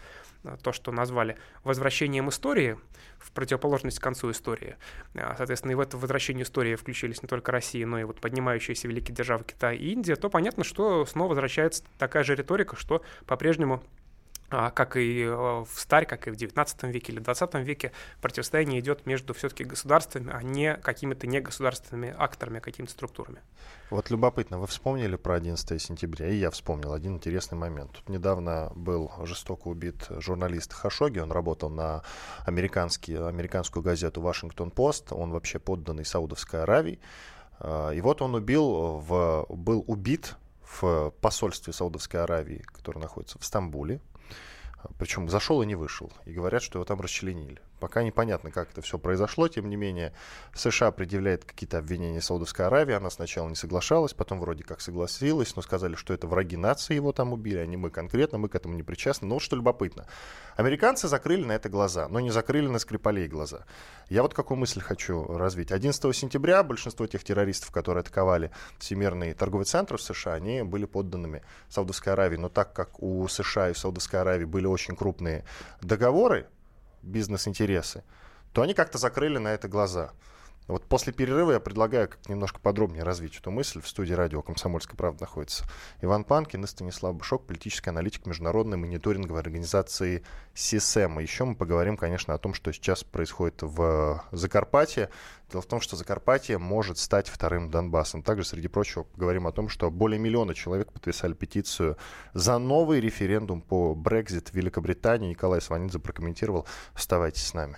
то, 0.62 0.72
что 0.72 0.92
назвали 0.92 1.38
возвращением 1.64 2.30
истории, 2.30 2.78
в 3.18 3.32
противоположность 3.32 3.98
концу 3.98 4.30
истории, 4.30 4.76
соответственно, 5.16 5.72
и 5.72 5.76
в 5.76 5.80
это 5.80 5.98
возвращение 5.98 6.44
истории 6.44 6.76
включились 6.76 7.24
не 7.24 7.28
только 7.28 7.52
Россия, 7.52 7.88
но 7.88 7.95
и 7.98 8.04
вот 8.04 8.20
поднимающиеся 8.20 8.88
великие 8.88 9.16
державы 9.16 9.44
Китай 9.44 9.78
и 9.78 9.92
Индия, 9.92 10.16
то 10.16 10.30
понятно, 10.30 10.64
что 10.64 11.06
снова 11.06 11.30
возвращается 11.30 11.84
такая 11.98 12.24
же 12.24 12.36
риторика, 12.36 12.76
что 12.76 13.02
по-прежнему 13.26 13.82
а, 14.52 14.70
как 14.70 14.96
и 14.96 15.24
э, 15.24 15.34
в 15.34 15.80
старе, 15.80 16.06
как 16.06 16.28
и 16.28 16.32
в 16.32 16.36
19 16.36 16.84
веке 16.84 17.12
или 17.12 17.20
20 17.20 17.56
веке, 17.56 17.92
противостояние 18.22 18.80
идет 18.80 19.08
между 19.08 19.34
все-таки 19.34 19.64
государствами, 19.64 20.32
а 20.32 20.44
не 20.44 20.76
какими-то 20.76 21.26
негосударственными 21.26 22.14
акторами, 22.16 22.60
а 22.60 22.62
какими-то 22.62 22.92
структурами. 22.92 23.40
Вот 23.90 24.12
любопытно, 24.12 24.60
вы 24.60 24.68
вспомнили 24.68 25.16
про 25.16 25.36
11 25.36 25.82
сентября, 25.82 26.30
и 26.30 26.36
я 26.36 26.52
вспомнил 26.52 26.94
один 26.94 27.16
интересный 27.16 27.58
момент. 27.58 27.94
Тут 27.94 28.08
недавно 28.10 28.72
был 28.76 29.12
жестоко 29.24 29.68
убит 29.68 30.08
журналист 30.10 30.74
Хашоги, 30.74 31.18
он 31.18 31.32
работал 31.32 31.72
на 31.72 32.04
американский, 32.46 33.16
американскую 33.16 33.82
газету 33.82 34.22
«Вашингтон-Пост», 34.22 35.12
он 35.12 35.32
вообще 35.32 35.58
подданный 35.58 36.06
Саудовской 36.06 36.62
Аравии, 36.62 37.00
и 37.64 38.02
вот 38.02 38.22
он 38.22 38.36
убил 38.36 39.00
в, 39.00 39.46
был 39.50 39.84
убит 39.88 40.36
в 40.62 41.12
посольстве 41.22 41.74
Саудовской 41.74 42.22
Аравии, 42.22 42.66
которое 42.74 43.00
находится 43.00 43.40
в 43.40 43.46
Стамбуле, 43.46 44.02
причем 45.00 45.30
зашел 45.30 45.62
и 45.62 45.66
не 45.66 45.76
вышел. 45.76 46.12
И 46.26 46.34
говорят, 46.34 46.62
что 46.62 46.80
его 46.80 46.86
там 46.86 47.00
расчленили. 47.02 47.62
Пока 47.80 48.04
непонятно, 48.04 48.52
как 48.52 48.72
это 48.72 48.82
все 48.82 48.98
произошло. 48.98 49.48
Тем 49.48 49.70
не 49.70 49.76
менее, 49.76 50.14
США 50.54 50.92
предъявляет 50.92 51.44
какие-то 51.46 51.78
обвинения 51.78 52.22
Саудовской 52.22 52.66
Аравии. 52.66 52.94
Она 52.94 53.10
сначала 53.10 53.50
не 53.50 53.56
соглашалась, 53.56 54.14
потом 54.14 54.40
вроде 54.40 54.64
как 54.64 54.82
согласилась, 54.82 55.56
но 55.56 55.62
сказали, 55.62 55.96
что 55.96 56.14
это 56.14 56.28
враги 56.28 56.58
нации 56.58 56.96
его 56.96 57.12
там 57.12 57.34
убили, 57.34 57.58
а 57.58 57.66
не 57.66 57.78
мы 57.78 57.90
конкретно, 57.90 58.38
мы 58.38 58.50
к 58.50 58.56
этому 58.56 58.76
не 58.76 58.84
причастны. 58.84 59.28
Но 59.28 59.36
вот 59.36 59.42
что 59.42 59.56
любопытно. 59.56 60.06
Американцы 60.56 61.08
закрыли 61.08 61.44
на 61.44 61.52
это 61.52 61.68
глаза, 61.68 62.08
но 62.08 62.20
не 62.20 62.32
закрыли 62.32 62.68
на 62.68 62.80
Скрипалей 62.80 63.28
глаза. 63.28 63.66
Я 64.10 64.22
вот 64.22 64.34
какую 64.34 64.58
мысль 64.58 64.80
хочу 64.80 65.26
развить. 65.26 65.72
11 65.72 66.16
сентября 66.16 66.64
большинство 66.64 67.08
тех 67.08 67.24
террористов, 67.24 67.72
которые 67.72 68.02
атаковали 68.02 68.52
Всемирный 68.80 69.34
торговый 69.34 69.66
центр 69.66 69.98
в 69.98 70.02
США, 70.02 70.34
они 70.34 70.64
были 70.64 70.86
подданными 70.86 71.44
Саудовской 71.70 72.14
Аравии. 72.14 72.38
Но 72.38 72.50
так 72.50 72.74
как 72.74 73.02
у 73.04 73.28
США 73.28 73.70
и 73.70 73.74
Саудовской 73.74 74.22
Аравии 74.22 74.46
были 74.46 74.66
очень 74.66 74.96
крупные 74.96 75.44
договоры, 75.82 76.48
бизнес-интересы, 77.06 78.04
то 78.54 78.62
они 78.62 78.74
как-то 78.74 78.98
закрыли 78.98 79.38
на 79.38 79.50
это 79.50 79.68
глаза. 79.68 80.12
Вот 80.68 80.86
после 80.86 81.14
перерыва 81.14 81.52
я 81.52 81.60
предлагаю 81.60 82.10
как 82.10 82.28
немножко 82.28 82.60
подробнее 82.60 83.04
развить 83.04 83.38
эту 83.38 83.52
мысль. 83.52 83.82
В 83.82 83.88
студии 83.88 84.14
радио 84.14 84.42
«Комсомольская 84.42 84.98
правда» 84.98 85.22
находится 85.22 85.66
Иван 86.02 86.24
Панкин 86.24 86.64
и 86.64 86.68
Станислав 86.68 87.16
Бушок, 87.16 87.46
политический 87.46 87.92
аналитик 87.92 88.26
международной 88.26 88.78
мониторинговой 88.78 89.42
организации 89.42 90.24
СИСЭМ. 90.56 91.20
Еще 91.20 91.46
мы 91.46 91.56
поговорим, 91.56 91.98
конечно, 91.98 92.34
о 92.34 92.40
том, 92.40 92.56
что 92.56 92.74
сейчас 92.74 93.04
происходит 93.04 93.62
в 93.62 94.24
Закарпатье. 94.32 95.10
Дело 95.52 95.62
в 95.62 95.68
том, 95.68 95.82
что 95.82 95.96
Закарпатье 95.96 96.58
может 96.58 96.98
стать 96.98 97.28
вторым 97.28 97.70
Донбассом. 97.70 98.24
Также, 98.24 98.44
среди 98.44 98.68
прочего, 98.68 99.04
поговорим 99.04 99.46
о 99.46 99.52
том, 99.52 99.70
что 99.70 99.92
более 99.92 100.20
миллиона 100.20 100.56
человек 100.56 100.92
подписали 100.92 101.34
петицию 101.34 101.98
за 102.34 102.58
новый 102.58 103.00
референдум 103.00 103.62
по 103.62 103.94
Брекзит 103.94 104.50
в 104.50 104.54
Великобритании. 104.56 105.30
Николай 105.30 105.62
Сванидзе 105.62 106.00
прокомментировал. 106.00 106.66
Оставайтесь 106.96 107.46
с 107.46 107.54
нами. 107.54 107.78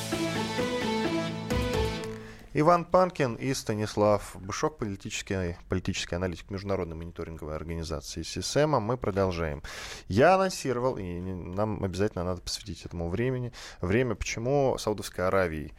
Иван 2.53 2.83
Панкин 2.83 3.35
и 3.35 3.53
Станислав 3.53 4.35
Бышок, 4.37 4.77
политический, 4.77 5.57
политический 5.69 6.15
аналитик 6.15 6.51
Международной 6.51 6.97
мониторинговой 6.97 7.55
организации 7.55 8.23
СИСЭМа. 8.23 8.81
Мы 8.81 8.97
продолжаем. 8.97 9.63
Я 10.09 10.35
анонсировал, 10.35 10.97
и 10.97 11.21
нам 11.21 11.81
обязательно 11.81 12.25
надо 12.25 12.41
посвятить 12.41 12.85
этому 12.85 13.07
времени, 13.07 13.53
время, 13.79 14.15
почему 14.15 14.77
Саудовской 14.77 15.25
Аравии 15.27 15.73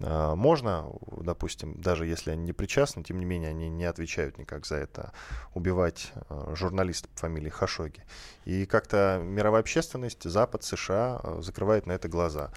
а, 0.00 0.34
можно, 0.34 0.90
допустим, 1.18 1.74
даже 1.80 2.06
если 2.06 2.30
они 2.30 2.44
не 2.44 2.52
причастны, 2.54 3.02
тем 3.02 3.18
не 3.18 3.26
менее 3.26 3.50
они 3.50 3.68
не 3.68 3.84
отвечают 3.84 4.38
никак 4.38 4.64
за 4.64 4.76
это, 4.76 5.12
убивать 5.52 6.10
а, 6.30 6.54
журналиста 6.54 7.08
по 7.08 7.18
фамилии 7.18 7.50
Хашоги. 7.50 8.02
И 8.46 8.64
как-то 8.64 9.20
мировая 9.22 9.60
общественность, 9.60 10.22
Запад, 10.24 10.64
США 10.64 11.20
а, 11.22 11.42
закрывает 11.42 11.84
на 11.86 11.92
это 11.92 12.08
глаза. 12.08 12.50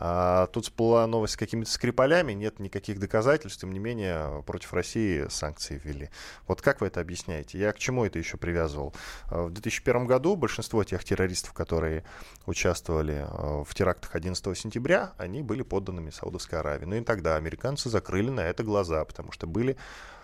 А 0.00 0.46
тут 0.48 0.64
всплыла 0.64 1.06
новость 1.08 1.34
с 1.34 1.36
какими-то 1.36 1.70
скрипалями, 1.70 2.32
нет 2.32 2.60
никаких 2.60 3.00
доказательств, 3.00 3.60
тем 3.60 3.72
не 3.72 3.80
менее 3.80 4.44
против 4.46 4.72
России 4.72 5.26
санкции 5.28 5.80
ввели. 5.82 6.10
Вот 6.46 6.62
как 6.62 6.80
вы 6.80 6.86
это 6.86 7.00
объясняете? 7.00 7.58
Я 7.58 7.72
к 7.72 7.78
чему 7.78 8.04
это 8.04 8.18
еще 8.18 8.36
привязывал? 8.36 8.94
А, 9.28 9.46
в 9.46 9.50
2001 9.50 10.06
году 10.06 10.36
большинство 10.36 10.84
тех 10.84 11.02
террористов, 11.02 11.52
которые 11.52 12.04
участвовали 12.46 13.26
а, 13.28 13.64
в 13.64 13.74
терактах 13.74 14.14
11 14.14 14.56
сентября, 14.56 15.14
они 15.18 15.42
были 15.42 15.62
подданными 15.62 16.10
Саудовской 16.10 16.60
Аравии. 16.60 16.84
Ну 16.84 16.94
и 16.94 17.02
тогда 17.02 17.34
американцы 17.34 17.90
закрыли 17.90 18.30
на 18.30 18.40
это 18.40 18.62
глаза, 18.62 19.04
потому 19.04 19.32
что 19.32 19.48
были 19.48 19.76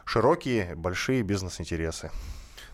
широкие, 0.05 0.77
большие 0.77 1.23
бизнес-интересы. 1.23 2.11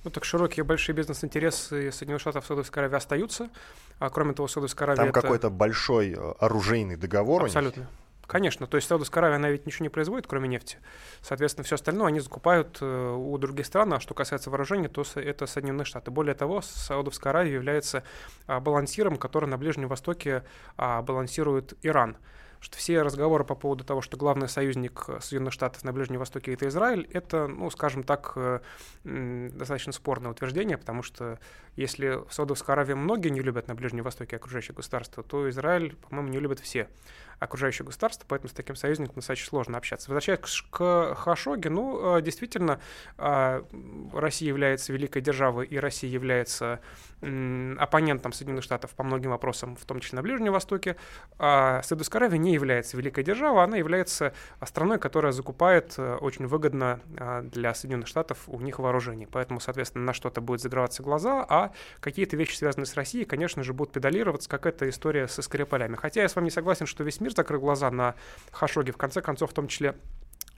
Ну, 0.05 0.11
так 0.11 0.25
широкие 0.25 0.65
большие 0.65 0.95
бизнес-интересы 0.95 1.93
Соединенных 1.93 2.23
Штатов 2.23 2.45
и 2.45 2.47
Саудовской 2.47 2.83
Аравии 2.83 2.97
остаются. 2.97 3.51
А 3.99 4.09
кроме 4.09 4.33
того, 4.33 4.49
Саудовская 4.49 4.87
Аравия... 4.87 4.97
Там 4.97 5.09
это... 5.11 5.21
какой-то 5.21 5.51
большой 5.51 6.13
э, 6.13 6.33
оружейный 6.39 6.97
договор 6.97 7.45
Абсолютно. 7.45 7.87
Конечно, 8.31 8.69
то 8.69 8.77
есть 8.77 8.87
Саудовская 8.87 9.23
Аравия, 9.23 9.37
она 9.37 9.51
ведь 9.51 9.67
ничего 9.67 9.83
не 9.83 9.89
производит, 9.89 10.29
кроме 10.29 10.49
нефти. 10.49 10.79
Соответственно, 11.21 11.65
все 11.65 11.75
остальное 11.75 12.07
они 12.07 12.21
закупают 12.21 12.79
э, 12.81 13.15
у 13.15 13.37
других 13.39 13.67
стран, 13.67 13.93
а 13.93 13.99
что 13.99 14.15
касается 14.15 14.51
вооружения, 14.51 14.89
то 14.89 15.05
это 15.17 15.47
Соединенные 15.47 15.85
Штаты. 15.85 16.13
Более 16.13 16.35
того, 16.35 16.63
Саудовская 16.63 17.33
Аравия 17.33 17.55
является 17.55 18.05
а, 18.47 18.61
балансиром, 18.61 19.17
который 19.17 19.49
на 19.49 19.59
Ближнем 19.59 19.89
Востоке 19.89 20.45
а, 20.77 21.03
балансирует 21.03 21.75
Иран 21.83 22.17
что 22.61 22.77
все 22.77 23.03
разговоры 23.03 23.45
по 23.45 23.55
поводу 23.55 23.85
того, 23.85 24.03
что 24.03 24.17
главный 24.17 24.49
союзник 24.49 25.07
Соединенных 25.21 25.53
Штатов 25.53 25.83
на 25.83 25.93
Ближнем 25.93 26.19
Востоке 26.19 26.53
это 26.53 26.69
Израиль, 26.69 27.09
это, 27.13 27.47
ну, 27.47 27.71
скажем 27.71 28.03
так, 28.03 28.33
э, 28.37 28.61
достаточно 29.05 29.93
спорное 29.93 30.31
утверждение, 30.31 30.77
потому 30.77 31.03
что 31.03 31.39
если 31.77 32.23
в 32.29 32.33
Саудовской 32.33 32.75
Аравии 32.75 32.95
многие 32.95 33.31
не 33.31 33.41
любят 33.41 33.69
на 33.69 33.75
Ближнем 33.75 34.05
Востоке 34.05 34.37
окружающее 34.37 34.75
государство, 34.75 35.23
то 35.23 35.49
Израиль, 35.49 35.97
по-моему, 35.97 36.29
не 36.29 36.39
любят 36.39 36.61
все 36.61 36.89
окружающие 37.41 37.85
государства, 37.87 38.27
поэтому 38.29 38.51
с 38.51 38.53
таким 38.53 38.77
союзником 38.77 39.17
достаточно 39.17 39.49
сложно 39.49 39.79
общаться. 39.79 40.11
Возвращаясь 40.11 40.41
к 40.71 41.15
Хашоге, 41.17 41.71
ну, 41.71 42.19
э, 42.19 42.23
действительно, 42.23 42.81
а, 43.17 43.65
Россия 44.13 44.49
является 44.49 44.93
великой 44.93 45.23
державой, 45.23 45.67
и 45.67 45.79
Россия 45.79 46.11
является 46.11 46.81
оппонентом 47.23 48.33
Соединенных 48.33 48.65
Штатов 48.65 48.95
по 48.95 49.03
многим 49.03 49.31
вопросам, 49.31 49.77
в 49.77 49.85
том 49.85 50.01
числе 50.01 50.17
на 50.17 50.23
Ближнем 50.23 50.53
Востоке. 50.53 50.97
А 51.39 51.83
Саудовская 51.83 52.23
Аравия 52.23 52.39
не 52.39 52.55
является 52.55 52.97
великой 52.97 53.25
державой, 53.25 53.63
она 53.63 53.77
является 53.77 54.33
страной, 54.65 54.99
которая 54.99 55.33
закупает 55.33 55.95
э, 55.99 56.17
очень 56.17 56.47
выгодно 56.47 57.01
для 57.43 57.75
Соединенных 57.75 58.09
Штатов 58.09 58.39
у 58.47 58.59
них 58.61 58.79
вооружений. 58.79 59.29
Поэтому, 59.31 59.61
соответственно, 59.61 60.07
на 60.07 60.13
что-то 60.15 60.41
будет 60.41 60.63
загреваться 60.63 61.03
глаза, 61.03 61.45
а 61.47 61.73
какие-то 62.01 62.39
вещи, 62.39 62.57
связанные 62.57 62.87
с 62.87 62.95
Россией, 62.95 63.27
конечно 63.27 63.63
же, 63.63 63.75
будут 63.75 63.93
педалироваться, 63.93 64.49
как 64.49 64.65
эта 64.65 64.89
история 64.89 65.29
со 65.29 65.43
Скрипалями. 65.43 65.97
Хотя 65.97 66.23
я 66.23 66.29
с 66.29 66.37
вами 66.37 66.47
не 66.47 66.51
согласен, 66.51 66.87
что 66.87 67.05
весь 67.05 67.21
мир 67.21 67.30
закрыл 67.33 67.61
глаза 67.61 67.91
на 67.91 68.15
Хашоги. 68.53 68.91
В 68.91 68.97
конце 68.97 69.21
концов, 69.21 69.51
в 69.51 69.55
том 69.55 69.69
числе 69.69 69.95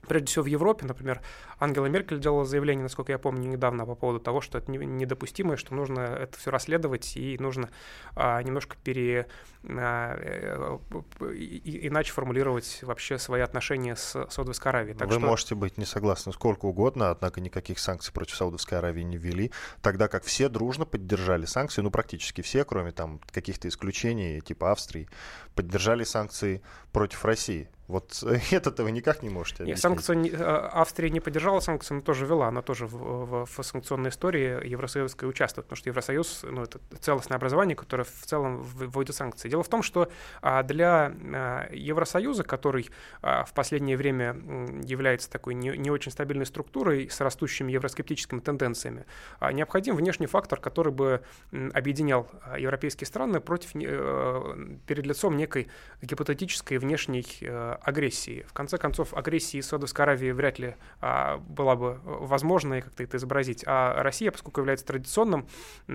Прежде 0.07 0.27
всего 0.27 0.43
в 0.43 0.47
Европе, 0.47 0.85
например, 0.85 1.21
Ангела 1.59 1.85
Меркель 1.85 2.19
делала 2.19 2.45
заявление, 2.45 2.83
насколько 2.83 3.11
я 3.11 3.17
помню, 3.17 3.47
недавно 3.47 3.85
по 3.85 3.95
поводу 3.95 4.19
того, 4.19 4.41
что 4.41 4.57
это 4.57 4.69
недопустимо, 4.71 5.53
и 5.53 5.57
что 5.57 5.73
нужно 5.73 6.01
это 6.01 6.37
все 6.37 6.51
расследовать, 6.51 7.15
и 7.15 7.37
нужно 7.39 7.69
а, 8.15 8.41
немножко 8.41 8.75
пере... 8.83 9.27
А, 9.65 10.79
и, 11.33 11.87
иначе 11.87 12.11
формулировать 12.11 12.79
вообще 12.81 13.17
свои 13.17 13.41
отношения 13.41 13.95
с 13.95 14.27
Саудовской 14.29 14.71
Аравией. 14.71 14.97
Так 14.97 15.07
Вы 15.07 15.15
что... 15.15 15.25
можете 15.25 15.55
быть 15.55 15.77
не 15.77 15.85
согласны 15.85 16.33
сколько 16.33 16.65
угодно, 16.65 17.09
однако 17.09 17.39
никаких 17.39 17.79
санкций 17.79 18.13
против 18.13 18.35
Саудовской 18.35 18.79
Аравии 18.79 19.03
не 19.03 19.17
ввели, 19.17 19.51
тогда 19.81 20.09
как 20.09 20.25
все 20.25 20.49
дружно 20.49 20.85
поддержали 20.85 21.45
санкции, 21.45 21.81
ну 21.81 21.91
практически 21.91 22.41
все, 22.41 22.65
кроме 22.65 22.91
там 22.91 23.21
каких-то 23.31 23.69
исключений, 23.69 24.41
типа 24.41 24.71
Австрии, 24.71 25.07
поддержали 25.55 26.03
санкции 26.03 26.61
против 26.91 27.25
России. 27.25 27.69
Вот 27.87 28.23
это-то 28.51 28.83
вы 28.83 28.91
никак 28.91 29.23
не 29.23 29.29
можете 29.29 29.63
объяснить. 29.63 29.83
Нет, 29.83 30.03
санкции 30.03 30.31
э, 30.33 30.69
Австрия 30.73 31.09
не 31.09 31.19
поддержала 31.19 31.59
санкции, 31.59 31.93
но 31.93 32.01
тоже 32.01 32.25
вела. 32.25 32.47
Она 32.47 32.61
тоже 32.61 32.87
в, 32.87 32.93
в, 32.95 33.45
в 33.45 33.63
санкционной 33.63 34.09
истории 34.09 34.65
Евросоюзской 34.67 35.29
участвует, 35.29 35.65
потому 35.65 35.77
что 35.77 35.89
Евросоюз 35.89 36.45
ну, 36.49 36.63
это 36.63 36.79
целостное 36.99 37.37
образование, 37.37 37.75
которое 37.75 38.05
в 38.05 38.25
целом 38.25 38.61
вводит 38.61 39.15
санкции. 39.15 39.49
Дело 39.49 39.63
в 39.63 39.69
том, 39.69 39.83
что 39.83 40.09
а, 40.41 40.63
для 40.63 41.13
а, 41.13 41.67
Евросоюза, 41.71 42.43
который 42.43 42.89
а, 43.21 43.43
в 43.43 43.53
последнее 43.53 43.97
время 43.97 44.35
является 44.83 45.29
такой 45.29 45.53
не, 45.53 45.77
не 45.77 45.91
очень 45.91 46.11
стабильной 46.11 46.45
структурой 46.45 47.09
с 47.09 47.19
растущими 47.19 47.71
евроскептическими 47.71 48.39
тенденциями, 48.39 49.05
необходим 49.51 49.95
внешний 49.95 50.27
фактор, 50.27 50.59
который 50.59 50.93
бы 50.93 51.21
объединял 51.73 52.29
европейские 52.57 53.07
страны 53.07 53.39
против, 53.39 53.71
э, 53.75 54.77
перед 54.87 55.05
лицом 55.05 55.37
некой 55.43 55.67
гипотетической 56.01 56.77
внешней 56.77 57.25
агрессии. 57.81 58.45
В 58.47 58.53
конце 58.53 58.77
концов, 58.77 59.13
агрессии 59.13 59.61
Саудовской 59.61 60.03
Аравии 60.03 60.31
вряд 60.31 60.59
ли 60.59 60.75
а, 61.01 61.37
была 61.37 61.75
бы 61.75 61.99
возможна 62.03 62.75
и 62.75 62.81
как-то 62.81 63.03
это 63.03 63.17
изобразить. 63.17 63.63
А 63.67 64.01
Россия, 64.03 64.31
поскольку 64.31 64.61
является 64.61 64.85
традиционным 64.85 65.47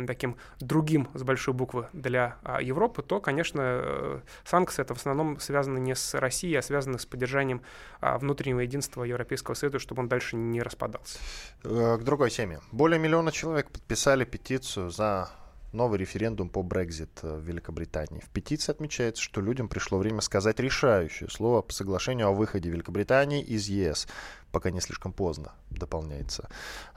таким 0.06 0.36
другим 0.60 1.08
с 1.14 1.22
большой 1.22 1.54
буквы 1.54 1.88
для 1.92 2.36
а, 2.42 2.60
Европы, 2.62 3.02
то, 3.02 3.20
конечно, 3.20 3.60
э, 3.62 4.20
санкции 4.44 4.82
это 4.82 4.94
в 4.94 4.98
основном 4.98 5.40
связаны 5.40 5.78
не 5.78 5.94
с 5.94 6.14
Россией, 6.14 6.56
а 6.56 6.62
связаны 6.62 6.98
с 6.98 7.06
поддержанием 7.06 7.62
а, 8.00 8.18
внутреннего 8.18 8.60
единства 8.60 9.04
Европейского 9.04 9.54
Союза, 9.54 9.78
чтобы 9.78 10.02
он 10.02 10.08
дальше 10.08 10.36
не 10.36 10.62
распадался. 10.62 11.18
Э, 11.64 11.96
к 11.98 12.02
другой 12.04 12.30
теме. 12.30 12.60
Более 12.72 12.98
миллиона 12.98 13.32
человек 13.32 13.70
подписали 13.70 14.24
петицию 14.24 14.90
за 14.90 15.30
новый 15.72 15.98
референдум 15.98 16.48
по 16.48 16.62
Брекзит 16.62 17.22
в 17.22 17.40
Великобритании. 17.40 18.20
В 18.20 18.28
петиции 18.30 18.72
отмечается, 18.72 19.22
что 19.22 19.40
людям 19.40 19.68
пришло 19.68 19.98
время 19.98 20.20
сказать 20.20 20.58
решающее 20.60 21.28
слово 21.28 21.62
по 21.62 21.72
соглашению 21.72 22.28
о 22.28 22.32
выходе 22.32 22.70
Великобритании 22.70 23.42
из 23.42 23.68
ЕС, 23.68 24.08
пока 24.50 24.70
не 24.70 24.80
слишком 24.80 25.12
поздно, 25.12 25.52
дополняется. 25.70 26.48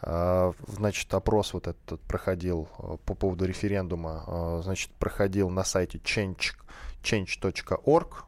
А, 0.02 0.54
значит, 0.68 1.14
опрос 1.14 1.54
вот 1.54 1.68
этот 1.68 2.00
проходил 2.02 2.70
э, 2.80 2.98
по 3.06 3.14
поводу 3.14 3.46
референдума, 3.46 4.24
э, 4.28 4.62
значит, 4.64 4.92
проходил 4.92 5.50
на 5.50 5.64
сайте 5.64 5.98
change, 5.98 6.54
change.org, 7.04 8.26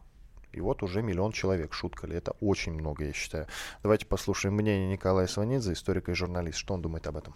и 0.51 0.61
вот 0.61 0.83
уже 0.83 1.01
миллион 1.01 1.31
человек. 1.31 1.73
Шутка 1.73 2.05
ли? 2.05 2.15
Это 2.15 2.33
очень 2.39 2.73
много, 2.73 3.05
я 3.05 3.13
считаю. 3.13 3.47
Давайте 3.81 4.05
послушаем 4.05 4.53
мнение 4.53 4.87
Николая 4.87 5.25
Сванидзе, 5.25 5.73
историка 5.73 6.11
и 6.11 6.15
журналист. 6.15 6.59
Что 6.59 6.75
он 6.75 6.81
думает 6.81 7.07
об 7.07 7.17
этом? 7.17 7.35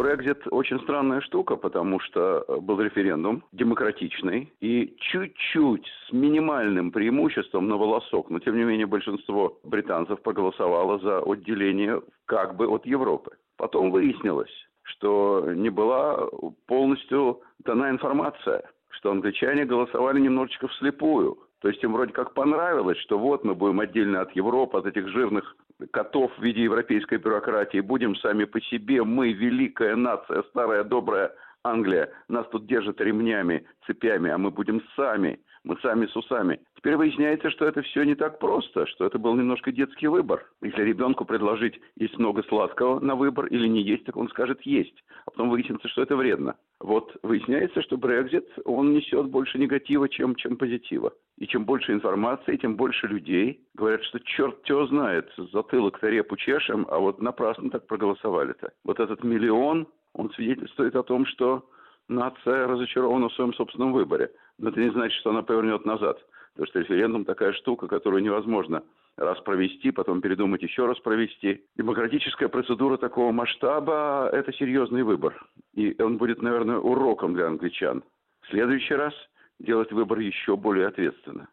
Брекзит 0.00 0.46
очень 0.50 0.80
странная 0.80 1.20
штука, 1.20 1.56
потому 1.56 2.00
что 2.00 2.42
был 2.62 2.80
референдум 2.80 3.44
демократичный 3.52 4.50
и 4.58 4.96
чуть-чуть 4.98 5.86
с 5.86 6.12
минимальным 6.12 6.90
преимуществом 6.90 7.68
на 7.68 7.76
волосок, 7.76 8.30
но 8.30 8.38
тем 8.38 8.56
не 8.56 8.64
менее 8.64 8.86
большинство 8.86 9.58
британцев 9.62 10.22
проголосовало 10.22 10.98
за 11.00 11.18
отделение 11.18 12.00
как 12.24 12.56
бы 12.56 12.66
от 12.66 12.86
Европы. 12.86 13.32
Потом 13.58 13.90
выяснилось, 13.90 14.50
что 14.84 15.52
не 15.54 15.68
была 15.68 16.30
полностью 16.66 17.42
дана 17.58 17.90
информация, 17.90 18.62
что 18.88 19.10
англичане 19.10 19.66
голосовали 19.66 20.18
немножечко 20.18 20.68
вслепую. 20.68 21.36
То 21.60 21.68
есть 21.68 21.84
им 21.84 21.92
вроде 21.92 22.14
как 22.14 22.32
понравилось, 22.32 22.96
что 23.00 23.18
вот 23.18 23.44
мы 23.44 23.54
будем 23.54 23.80
отдельно 23.80 24.22
от 24.22 24.34
Европы, 24.34 24.78
от 24.78 24.86
этих 24.86 25.08
жирных 25.08 25.56
котов 25.92 26.32
в 26.36 26.42
виде 26.42 26.62
европейской 26.62 27.18
бюрократии, 27.18 27.80
будем 27.80 28.16
сами 28.16 28.44
по 28.44 28.60
себе, 28.60 29.02
мы 29.04 29.32
великая 29.32 29.96
нация, 29.96 30.42
старая 30.50 30.84
добрая 30.84 31.32
Англия, 31.62 32.10
нас 32.28 32.46
тут 32.50 32.66
держат 32.66 33.00
ремнями, 33.00 33.66
цепями, 33.86 34.30
а 34.30 34.38
мы 34.38 34.50
будем 34.50 34.82
сами, 34.96 35.40
мы 35.64 35.76
сами 35.82 36.06
с 36.06 36.16
усами. 36.16 36.60
Теперь 36.76 36.96
выясняется, 36.96 37.50
что 37.50 37.66
это 37.66 37.82
все 37.82 38.04
не 38.04 38.14
так 38.14 38.38
просто, 38.38 38.86
что 38.86 39.04
это 39.04 39.18
был 39.18 39.34
немножко 39.34 39.72
детский 39.72 40.06
выбор. 40.06 40.46
Если 40.62 40.82
ребенку 40.82 41.24
предложить 41.24 41.78
есть 41.96 42.18
много 42.18 42.42
сладкого 42.44 43.00
на 43.00 43.14
выбор 43.14 43.46
или 43.46 43.66
не 43.66 43.82
есть, 43.82 44.04
так 44.04 44.16
он 44.16 44.28
скажет 44.28 44.62
есть. 44.62 45.04
А 45.26 45.30
потом 45.30 45.50
выяснится, 45.50 45.88
что 45.88 46.02
это 46.02 46.16
вредно. 46.16 46.56
Вот 46.80 47.14
выясняется, 47.22 47.82
что 47.82 47.98
Брекзит, 47.98 48.48
он 48.64 48.94
несет 48.94 49.26
больше 49.26 49.58
негатива, 49.58 50.08
чем, 50.08 50.34
чем 50.36 50.56
позитива. 50.56 51.12
И 51.36 51.46
чем 51.46 51.66
больше 51.66 51.92
информации, 51.92 52.56
тем 52.56 52.76
больше 52.76 53.06
людей 53.06 53.60
говорят, 53.74 54.02
что 54.04 54.18
черт 54.20 54.62
тебя 54.62 54.86
знает, 54.86 55.30
затылок-то 55.36 56.08
репу 56.08 56.36
чешем, 56.36 56.86
а 56.88 56.98
вот 56.98 57.20
напрасно 57.20 57.70
так 57.70 57.86
проголосовали-то. 57.86 58.72
Вот 58.84 58.98
этот 58.98 59.22
миллион, 59.22 59.88
он 60.14 60.30
свидетельствует 60.30 60.96
о 60.96 61.02
том, 61.02 61.26
что 61.26 61.68
нация 62.10 62.66
разочарована 62.66 63.28
в 63.28 63.34
своем 63.34 63.54
собственном 63.54 63.92
выборе. 63.92 64.30
Но 64.58 64.70
это 64.70 64.80
не 64.80 64.90
значит, 64.90 65.18
что 65.20 65.30
она 65.30 65.42
повернет 65.42 65.84
назад. 65.86 66.18
Потому 66.52 66.66
что 66.66 66.80
референдум 66.80 67.24
такая 67.24 67.52
штука, 67.52 67.86
которую 67.86 68.22
невозможно 68.22 68.82
раз 69.16 69.40
провести, 69.40 69.90
потом 69.90 70.20
передумать 70.20 70.62
еще 70.62 70.86
раз 70.86 70.98
провести. 70.98 71.64
Демократическая 71.76 72.48
процедура 72.48 72.96
такого 72.96 73.32
масштаба– 73.32 74.28
это 74.32 74.52
серьезный 74.52 75.02
выбор. 75.02 75.40
И 75.74 75.94
он 76.02 76.16
будет, 76.16 76.42
наверное, 76.42 76.78
уроком 76.78 77.34
для 77.34 77.46
англичан. 77.46 78.02
В 78.42 78.48
следующий 78.50 78.94
раз 78.94 79.14
делать 79.58 79.92
выбор 79.92 80.18
еще 80.18 80.56
более 80.56 80.88
ответственно. 80.88 81.48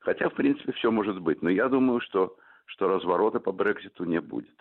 Хотя, 0.00 0.28
в 0.28 0.34
принципе, 0.34 0.72
все 0.72 0.90
может 0.90 1.20
быть. 1.20 1.42
Но 1.42 1.48
я 1.48 1.68
думаю, 1.68 2.00
что, 2.00 2.36
что 2.66 2.88
разворота 2.88 3.40
по 3.40 3.52
Брекситу 3.52 4.04
не 4.04 4.20
будет. 4.20 4.56